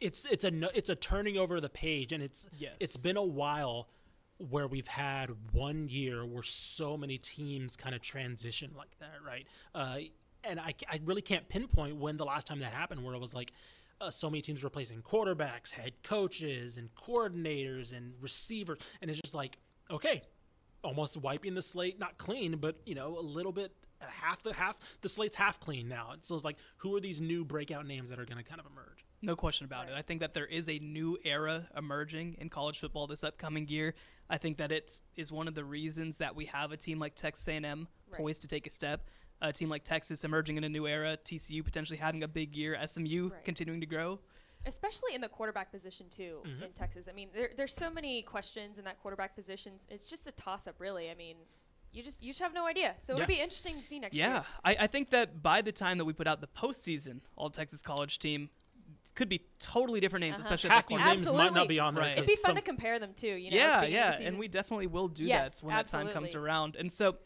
it's 0.00 0.24
it's 0.24 0.44
a 0.44 0.76
it's 0.76 0.88
a 0.88 0.96
turning 0.96 1.36
over 1.38 1.60
the 1.60 1.68
page, 1.68 2.12
and 2.12 2.22
it's 2.22 2.46
Yes. 2.58 2.72
it's 2.80 2.96
been 2.96 3.16
a 3.16 3.22
while 3.22 3.88
where 4.38 4.66
we've 4.66 4.88
had 4.88 5.30
one 5.52 5.88
year 5.88 6.24
where 6.26 6.42
so 6.42 6.96
many 6.96 7.18
teams 7.18 7.76
kind 7.76 7.94
of 7.94 8.00
transition 8.02 8.72
like 8.76 8.98
that, 8.98 9.14
right? 9.24 9.46
Uh, 9.74 9.98
and 10.44 10.58
I, 10.60 10.74
I 10.90 11.00
really 11.04 11.22
can't 11.22 11.48
pinpoint 11.48 11.96
when 11.96 12.16
the 12.16 12.24
last 12.24 12.46
time 12.46 12.60
that 12.60 12.72
happened, 12.72 13.04
where 13.04 13.14
it 13.14 13.20
was 13.20 13.34
like 13.34 13.52
uh, 14.00 14.10
so 14.10 14.28
many 14.28 14.42
teams 14.42 14.64
replacing 14.64 15.02
quarterbacks, 15.02 15.70
head 15.70 15.92
coaches, 16.02 16.76
and 16.76 16.88
coordinators 16.94 17.96
and 17.96 18.14
receivers, 18.20 18.78
and 19.00 19.10
it's 19.10 19.20
just 19.20 19.34
like 19.34 19.58
okay, 19.90 20.22
almost 20.82 21.16
wiping 21.18 21.54
the 21.54 21.62
slate, 21.62 21.98
not 21.98 22.16
clean, 22.18 22.56
but 22.56 22.76
you 22.86 22.94
know 22.94 23.18
a 23.18 23.20
little 23.20 23.52
bit. 23.52 23.72
Half 24.00 24.42
the 24.42 24.52
half 24.52 24.74
the 25.00 25.08
slate's 25.08 25.36
half 25.36 25.60
clean 25.60 25.88
now. 25.88 26.14
So 26.22 26.34
it's 26.34 26.44
like, 26.44 26.56
who 26.78 26.96
are 26.96 27.00
these 27.00 27.20
new 27.20 27.44
breakout 27.44 27.86
names 27.86 28.10
that 28.10 28.18
are 28.18 28.24
going 28.24 28.38
to 28.38 28.42
kind 28.42 28.60
of 28.60 28.66
emerge? 28.66 29.04
No 29.24 29.36
question 29.36 29.64
about 29.64 29.86
it. 29.86 29.94
I 29.96 30.02
think 30.02 30.20
that 30.22 30.34
there 30.34 30.46
is 30.46 30.68
a 30.68 30.80
new 30.80 31.16
era 31.24 31.68
emerging 31.76 32.34
in 32.40 32.48
college 32.48 32.80
football 32.80 33.06
this 33.06 33.22
upcoming 33.22 33.68
year. 33.68 33.94
I 34.28 34.38
think 34.38 34.56
that 34.56 34.72
it 34.72 35.00
is 35.14 35.30
one 35.30 35.46
of 35.46 35.54
the 35.54 35.64
reasons 35.64 36.16
that 36.16 36.34
we 36.34 36.46
have 36.46 36.72
a 36.72 36.76
team 36.76 36.98
like 36.98 37.14
Texas 37.14 37.46
A&M 37.46 37.86
Right. 38.10 38.20
poised 38.20 38.42
to 38.42 38.48
take 38.48 38.66
a 38.66 38.70
step. 38.70 39.08
A 39.42 39.52
team 39.52 39.68
like 39.68 39.84
Texas 39.84 40.24
emerging 40.24 40.56
in 40.56 40.64
a 40.64 40.68
new 40.68 40.86
era. 40.86 41.18
TCU 41.24 41.62
potentially 41.64 41.98
having 41.98 42.22
a 42.22 42.28
big 42.28 42.54
year. 42.56 42.78
SMU 42.86 43.28
Right. 43.32 43.44
continuing 43.44 43.80
to 43.80 43.86
grow. 43.86 44.20
especially 44.64 45.12
in 45.12 45.20
the 45.20 45.28
quarterback 45.28 45.72
position 45.72 46.06
too 46.08 46.40
Mm-hmm. 46.46 46.62
in 46.62 46.72
Texas. 46.72 47.08
I 47.08 47.12
mean, 47.12 47.28
there, 47.34 47.50
there's 47.56 47.74
so 47.74 47.90
many 47.90 48.22
questions 48.22 48.78
in 48.78 48.84
that 48.84 49.00
quarterback 49.00 49.34
position. 49.34 49.72
It's 49.90 50.04
just 50.06 50.28
a 50.28 50.32
toss 50.32 50.68
up, 50.68 50.76
really. 50.78 51.10
I 51.10 51.14
mean, 51.16 51.34
you 51.90 52.00
just 52.00 52.22
you 52.22 52.30
just 52.30 52.40
have 52.40 52.54
no 52.54 52.64
idea. 52.68 52.94
So 53.00 53.12
Yeah. 53.12 53.24
it'll 53.24 53.26
be 53.26 53.40
interesting 53.40 53.74
to 53.74 53.82
see 53.82 53.98
next 53.98 54.14
Yeah, 54.16 54.32
year. 54.34 54.44
I, 54.64 54.76
I 54.80 54.86
think 54.86 55.10
that 55.10 55.42
by 55.42 55.62
the 55.62 55.72
time 55.72 55.98
that 55.98 56.04
we 56.04 56.12
put 56.12 56.28
out 56.28 56.40
the 56.40 56.46
postseason 56.46 57.20
All 57.34 57.50
Texas 57.50 57.82
College 57.82 58.20
team, 58.20 58.50
could 59.16 59.28
be 59.28 59.42
totally 59.58 59.98
different 59.98 60.22
names, 60.22 60.34
Uh-huh. 60.34 60.42
especially 60.54 60.70
Half 60.70 60.86
the 60.88 60.94
these 60.94 60.98
quarterback. 61.02 61.16
names 61.26 61.36
might 61.36 61.54
not 61.60 61.66
be 61.68 61.80
on 61.80 61.94
there. 61.96 62.04
Right. 62.04 62.12
It'd 62.18 62.26
be 62.28 62.36
fun 62.36 62.54
to 62.54 62.60
compare 62.62 63.00
them 63.00 63.14
too. 63.14 63.26
You 63.34 63.50
know, 63.50 63.56
yeah, 63.56 63.80
beginning 63.80 63.98
of 64.04 64.16
the 64.18 64.22
yeah, 64.22 64.28
and 64.28 64.38
we 64.38 64.46
definitely 64.46 64.86
will 64.86 65.08
do 65.08 65.24
Yes, 65.24 65.58
that 65.60 65.66
when 65.66 65.74
that 65.74 65.86
time 65.86 66.08
comes 66.10 66.36
around. 66.36 66.76
And 66.76 66.90
so, 66.90 67.16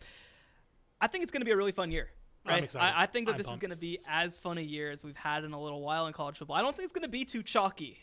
I 1.01 1.07
think 1.07 1.23
it's 1.23 1.33
going 1.33 1.41
to 1.41 1.45
be 1.47 1.51
a 1.53 1.57
really 1.57 1.73
fun 1.73 1.91
year. 1.91 2.09
Right? 2.47 2.77
I, 2.77 3.03
I 3.03 3.07
think 3.07 3.27
that 3.27 3.33
I'm 3.33 3.39
this 3.39 3.47
pumped. 3.49 3.63
is 3.63 3.69
going 3.69 3.77
to 3.77 3.81
be 3.81 3.99
as 4.09 4.39
fun 4.39 4.57
a 4.59 4.63
year 4.63 4.91
as 4.91 5.05
we've 5.05 5.17
had 5.17 5.43
in 5.45 5.53
a 5.53 5.61
little 5.61 5.83
while 5.83 6.07
in 6.07 6.13
college 6.13 6.39
football. 6.39 6.57
I 6.57 6.63
don't 6.63 6.77
think 6.77 6.85
it's 6.85 6.93
going 6.93 7.03
to 7.03 7.09
be 7.09 7.25
too 7.25 7.43
chalky. 7.43 7.99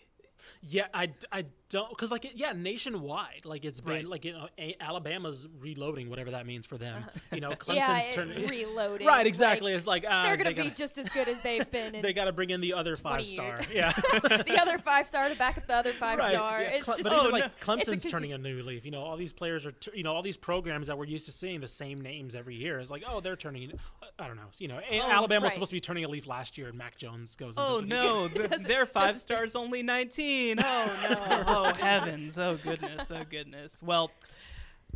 Yeah, 0.68 0.88
I, 0.94 1.12
I 1.32 1.46
don't 1.70 1.90
because 1.90 2.12
like 2.12 2.32
yeah, 2.36 2.54
nationwide 2.54 3.46
like 3.46 3.66
it's 3.66 3.80
been 3.80 3.94
Right. 3.94 4.08
like 4.08 4.26
you 4.26 4.34
know 4.34 4.48
a- 4.58 4.76
Alabama's 4.80 5.48
reloading 5.60 6.10
whatever 6.10 6.32
that 6.32 6.46
means 6.46 6.66
for 6.66 6.78
them. 6.78 7.04
You 7.32 7.42
know, 7.42 7.52
Uh-huh. 7.54 7.74
yeah, 7.74 8.02
Clemson's 8.02 8.16
turning 8.16 8.48
reloading. 8.48 9.08
right 9.08 9.18
like, 9.20 9.28
exactly. 9.28 9.74
it's 9.74 9.88
like 9.88 10.06
uh, 10.08 10.24
they're 10.24 10.38
gonna 10.38 10.52
they 10.52 10.56
be 10.56 10.64
gotta, 10.70 10.76
just 10.76 10.98
as 10.98 11.10
good 11.10 11.28
as 11.28 11.40
they've 11.40 11.70
been. 11.72 11.94
They 12.02 12.14
got 12.14 12.26
to 12.26 12.32
bring 12.34 12.50
in 12.50 12.62
the 12.62 12.74
other 12.74 12.96
five 12.96 13.26
star. 13.26 13.60
years. 13.60 13.68
Yeah, 13.74 13.92
the 13.92 14.58
other 14.62 14.78
five 14.78 15.08
star 15.08 15.30
to 15.30 15.36
back 15.36 15.58
up 15.58 15.68
the 15.68 15.76
other 15.76 15.94
five 15.94 16.20
Right, 16.20 16.34
star. 16.34 16.62
yeah, 16.62 16.70
It's 16.70 16.86
Cle- 16.86 16.96
just 16.98 17.04
but 17.04 17.14
Oh, 17.14 17.28
even 17.28 17.32
no. 17.32 17.38
like 17.38 17.46
a 17.46 17.50
Clemson's 17.66 17.86
conti- 17.90 18.10
turning 18.10 18.34
a 18.34 18.38
new 18.38 18.62
leaf. 18.64 18.86
You 18.86 18.92
know, 18.92 19.02
all 19.02 19.18
these 19.18 19.34
players 19.34 19.66
are, 19.66 19.72
tur- 19.72 19.96
you 19.96 20.04
know, 20.04 20.14
all 20.14 20.22
these 20.24 20.38
programs 20.38 20.88
that 20.88 20.98
we're 20.98 21.06
used 21.06 21.26
to 21.26 21.32
seeing 21.32 21.60
the 21.62 21.68
same 21.68 22.02
names 22.02 22.36
every 22.36 22.56
year. 22.56 22.80
It's 22.80 22.92
like, 22.92 23.04
oh, 23.08 23.20
they're 23.22 23.36
turning. 23.36 23.74
I 24.20 24.28
don't 24.28 24.36
know. 24.38 24.44
You 24.60 24.68
know, 24.68 24.80
Oh, 24.92 25.10
Alabama 25.10 25.46
was 25.46 25.54
supposed 25.54 25.72
to 25.72 25.76
be 25.76 25.80
turning 25.82 26.06
a 26.06 26.08
leaf 26.08 26.28
last 26.28 26.58
year, 26.58 26.68
and 26.70 26.78
Mac 26.78 26.98
Jones 26.98 27.36
goes. 27.36 27.56
Oh 27.58 27.82
does 27.82 27.82
what 27.82 27.84
he 27.84 27.90
no, 27.90 28.28
does. 28.28 28.32
th- 28.38 28.50
Doesn't- 28.50 28.68
their 28.68 28.86
five 28.86 29.08
doesn't- 29.16 29.22
stars 29.22 29.56
only 29.56 29.82
19. 29.84 30.60
Oh 30.64 31.08
no. 31.10 31.44
oh 31.48 31.74
heavens. 31.74 32.38
Oh 32.38 32.56
goodness. 32.64 33.10
Oh 33.12 33.24
goodness. 33.30 33.82
Well, 33.82 34.12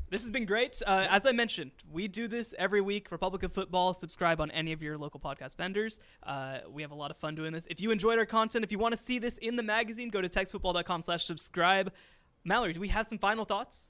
this 0.10 0.22
has 0.22 0.30
been 0.32 0.46
great. 0.46 0.82
Uh, 0.86 1.08
as 1.10 1.26
I 1.26 1.32
mentioned, 1.34 1.72
we 1.92 2.08
do 2.08 2.28
this 2.28 2.54
every 2.58 2.80
week. 2.80 3.12
Republic 3.12 3.44
of 3.44 3.52
Football. 3.52 3.94
Subscribe 3.96 4.40
on 4.40 4.52
any 4.52 4.72
of 4.72 4.82
your 4.82 4.98
local 4.98 5.20
podcast 5.20 5.58
vendors. 5.58 6.00
Uh, 6.24 6.60
we 6.70 6.82
have 6.84 6.92
a 6.92 6.96
lot 6.96 7.10
of 7.12 7.18
fun 7.18 7.34
doing 7.36 7.52
this. 7.52 7.66
If 7.70 7.82
you 7.82 7.92
enjoyed 7.92 8.18
our 8.20 8.26
content, 8.26 8.64
if 8.64 8.72
you 8.72 8.78
want 8.80 8.96
to 8.96 9.04
see 9.04 9.20
this 9.20 9.38
in 9.40 9.56
the 9.58 9.64
magazine, 9.64 10.10
go 10.10 10.22
to 10.22 10.30
texasfootball.com/subscribe. 10.30 11.92
Mallory, 12.46 12.74
do 12.74 12.80
we 12.80 12.88
have 12.90 13.08
some 13.08 13.18
final 13.18 13.44
thoughts? 13.46 13.90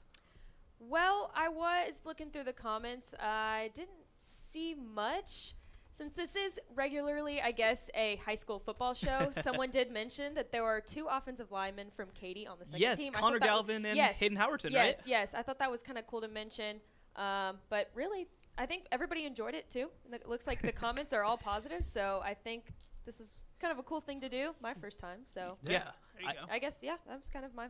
Well, 0.80 1.30
I 1.36 1.48
was 1.48 2.02
looking 2.04 2.30
through 2.30 2.44
the 2.44 2.52
comments. 2.52 3.14
I 3.20 3.70
didn't 3.74 3.90
see 4.18 4.74
much. 4.74 5.54
Since 5.90 6.12
this 6.14 6.36
is 6.36 6.60
regularly, 6.76 7.40
I 7.40 7.50
guess, 7.50 7.90
a 7.94 8.16
high 8.24 8.34
school 8.36 8.58
football 8.60 8.94
show, 8.94 9.28
someone 9.32 9.70
did 9.70 9.90
mention 9.90 10.34
that 10.34 10.52
there 10.52 10.64
are 10.64 10.80
two 10.80 11.06
offensive 11.10 11.50
linemen 11.50 11.88
from 11.96 12.08
Katy 12.14 12.46
on 12.46 12.56
the 12.60 12.66
second 12.66 12.80
Yes, 12.80 12.98
team. 12.98 13.12
I 13.16 13.18
Connor 13.20 13.38
thought 13.38 13.46
that 13.46 13.52
was- 13.52 13.58
Galvin 13.66 13.86
and 13.86 13.96
yes, 13.96 14.18
Hayden 14.20 14.38
Howerton, 14.38 14.70
Yes, 14.70 14.98
right? 14.98 15.06
yes. 15.06 15.34
I 15.34 15.42
thought 15.42 15.58
that 15.58 15.70
was 15.70 15.82
kind 15.82 15.98
of 15.98 16.06
cool 16.06 16.20
to 16.20 16.28
mention. 16.28 16.76
Um, 17.16 17.56
but 17.68 17.90
really, 17.94 18.28
I 18.56 18.66
think 18.66 18.84
everybody 18.92 19.24
enjoyed 19.24 19.54
it 19.54 19.68
too. 19.70 19.88
And 20.04 20.14
It 20.14 20.28
looks 20.28 20.46
like 20.46 20.62
the 20.62 20.72
comments 20.86 21.12
are 21.12 21.24
all 21.24 21.36
positive, 21.38 21.84
so 21.84 22.20
I 22.24 22.34
think 22.34 22.72
this 23.04 23.20
is 23.20 23.40
kind 23.60 23.72
of 23.72 23.78
a 23.78 23.82
cool 23.82 24.00
thing 24.00 24.20
to 24.20 24.28
do. 24.28 24.54
My 24.62 24.74
first 24.74 25.00
time, 25.00 25.20
so 25.24 25.56
Yeah. 25.64 25.90
There 26.14 26.22
you 26.22 26.28
I- 26.28 26.32
go. 26.34 26.40
I 26.50 26.58
guess 26.60 26.80
yeah, 26.82 26.96
that 27.08 27.16
was 27.18 27.28
kind 27.28 27.44
of 27.44 27.54
my 27.54 27.66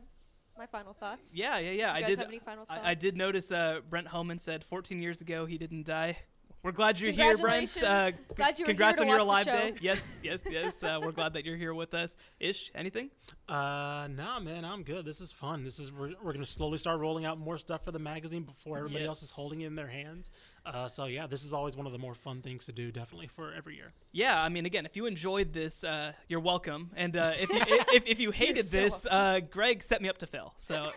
my 0.57 0.65
final 0.67 0.93
thoughts. 0.93 1.35
Yeah, 1.35 1.57
yeah, 1.57 1.71
yeah. 1.71 1.93
I 1.93 2.01
guys 2.01 2.09
did. 2.09 2.19
have 2.19 2.27
any 2.27 2.39
final 2.39 2.65
I, 2.69 2.91
I 2.91 2.93
did 2.93 3.15
notice. 3.15 3.49
Uh, 3.49 3.79
Brent 3.89 4.07
Holman 4.07 4.39
said 4.39 4.63
14 4.65 5.01
years 5.01 5.21
ago 5.21 5.45
he 5.45 5.57
didn't 5.57 5.85
die. 5.85 6.17
We're 6.61 6.73
glad 6.73 6.99
you're 6.99 7.13
here, 7.13 7.37
Brent. 7.37 7.69
Uh, 7.77 8.11
Congratulations. 8.11 8.21
Glad 8.35 8.59
you 8.59 8.63
were 8.63 8.67
congrats 8.67 8.99
here 8.99 9.09
on 9.09 9.09
your 9.09 9.25
watch 9.25 9.45
alive 9.47 9.65
the 9.65 9.71
day. 9.71 9.77
Yes, 9.81 10.11
yes, 10.21 10.39
yes. 10.49 10.83
Uh, 10.83 10.99
we're 11.01 11.13
glad 11.13 11.33
that 11.33 11.45
you're 11.45 11.55
here 11.55 11.73
with 11.73 11.93
us. 11.93 12.15
Ish, 12.39 12.71
anything? 12.75 13.09
Uh, 13.49 14.07
nah, 14.15 14.39
man, 14.39 14.63
I'm 14.63 14.83
good. 14.83 15.05
This 15.05 15.19
is 15.21 15.31
fun. 15.31 15.63
This 15.63 15.79
is 15.79 15.91
we're, 15.91 16.13
we're 16.21 16.33
gonna 16.33 16.45
slowly 16.45 16.77
start 16.77 16.99
rolling 16.99 17.25
out 17.25 17.39
more 17.39 17.57
stuff 17.57 17.83
for 17.83 17.91
the 17.91 17.97
magazine 17.97 18.43
before 18.43 18.77
everybody 18.77 19.05
else 19.05 19.23
is 19.23 19.31
holding 19.31 19.61
it 19.61 19.65
in 19.65 19.73
their 19.73 19.87
hands. 19.87 20.29
Uh, 20.67 20.87
so 20.87 21.05
yeah, 21.05 21.25
this 21.25 21.43
is 21.43 21.51
always 21.51 21.75
one 21.75 21.87
of 21.87 21.91
the 21.91 21.97
more 21.97 22.13
fun 22.13 22.43
things 22.43 22.67
to 22.67 22.71
do, 22.71 22.91
definitely 22.91 23.25
for 23.25 23.51
every 23.51 23.75
year. 23.75 23.91
Yeah, 24.11 24.39
I 24.39 24.49
mean, 24.49 24.67
again, 24.67 24.85
if 24.85 24.95
you 24.95 25.07
enjoyed 25.07 25.51
this, 25.51 25.83
uh, 25.83 26.11
you're 26.27 26.39
welcome. 26.39 26.91
And 26.95 27.17
uh, 27.17 27.33
if, 27.39 27.49
you, 27.49 27.59
if, 27.91 28.05
if 28.05 28.19
you 28.19 28.29
hated 28.29 28.67
so 28.67 28.77
this, 28.77 29.07
uh, 29.09 29.39
Greg 29.49 29.81
set 29.81 29.99
me 29.99 30.09
up 30.09 30.19
to 30.19 30.27
fail. 30.27 30.53
So 30.59 30.91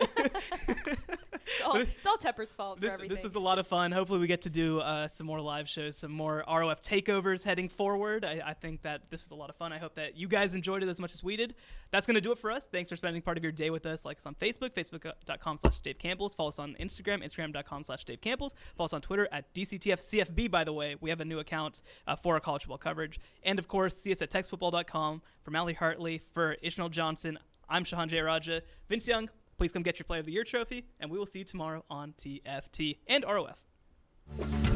It's 1.45 1.61
all, 1.61 1.75
it's 1.75 2.07
all 2.07 2.17
Tepper's 2.17 2.53
fault 2.53 2.79
this 2.79 2.97
this 2.97 3.23
was 3.23 3.35
a 3.35 3.39
lot 3.39 3.59
of 3.59 3.67
fun. 3.67 3.91
Hopefully, 3.91 4.19
we 4.19 4.27
get 4.27 4.41
to 4.43 4.49
do 4.49 4.79
uh, 4.79 5.07
some 5.07 5.27
more 5.27 5.41
live 5.41 5.67
shows, 5.67 5.97
some 5.97 6.11
more 6.11 6.43
ROF 6.47 6.81
takeovers 6.81 7.43
heading 7.43 7.69
forward. 7.69 8.25
I, 8.25 8.41
I 8.45 8.53
think 8.53 8.81
that 8.83 9.09
this 9.09 9.23
was 9.23 9.31
a 9.31 9.35
lot 9.35 9.49
of 9.49 9.55
fun. 9.55 9.73
I 9.73 9.77
hope 9.77 9.95
that 9.95 10.17
you 10.17 10.27
guys 10.27 10.55
enjoyed 10.55 10.83
it 10.83 10.89
as 10.89 10.99
much 10.99 11.13
as 11.13 11.23
we 11.23 11.35
did. 11.35 11.55
That's 11.91 12.07
going 12.07 12.15
to 12.15 12.21
do 12.21 12.31
it 12.31 12.39
for 12.39 12.51
us. 12.51 12.65
Thanks 12.65 12.89
for 12.89 12.95
spending 12.95 13.21
part 13.21 13.37
of 13.37 13.43
your 13.43 13.51
day 13.51 13.69
with 13.69 13.85
us. 13.85 14.05
Like 14.05 14.17
us 14.17 14.25
on 14.25 14.35
Facebook, 14.35 14.71
facebook.com 14.71 15.57
slash 15.57 15.79
Dave 15.81 15.99
Campbell's. 15.99 16.33
Follow 16.33 16.49
us 16.49 16.59
on 16.59 16.75
Instagram, 16.79 17.23
instagram.com 17.23 17.83
slash 17.83 18.03
Dave 18.05 18.21
Campbell's. 18.21 18.55
Follow 18.75 18.85
us 18.85 18.93
on 18.93 19.01
Twitter 19.01 19.27
at 19.31 19.53
DCTFCFB, 19.53 20.49
by 20.49 20.63
the 20.63 20.73
way. 20.73 20.95
We 20.99 21.09
have 21.09 21.21
a 21.21 21.25
new 21.25 21.39
account 21.39 21.81
uh, 22.07 22.15
for 22.15 22.33
our 22.35 22.39
college 22.39 22.63
football 22.63 22.77
coverage. 22.77 23.19
And, 23.43 23.59
of 23.59 23.67
course, 23.67 23.95
see 23.95 24.11
us 24.11 24.21
at 24.21 24.31
texasfootball.com. 24.31 25.21
For 25.43 25.51
Mally 25.51 25.73
Hartley, 25.73 26.21
for 26.33 26.55
Ishmael 26.61 26.89
Johnson, 26.89 27.37
I'm 27.69 27.83
Shehan 27.83 28.09
Jeyarajah. 28.09 28.61
Vince 28.87 29.07
Young, 29.07 29.29
please 29.57 29.71
come 29.71 29.83
get 29.83 29.99
your 29.99 30.05
Player 30.05 30.19
of 30.19 30.25
the 30.25 30.33
Year 30.33 30.43
trophy, 30.43 30.85
and 30.99 31.09
we 31.09 31.17
will 31.17 31.25
see 31.25 31.39
you 31.39 31.45
tomorrow 31.45 31.83
on 31.89 32.13
TFT 32.13 32.97
and 33.07 33.23
ROF. 33.25 34.72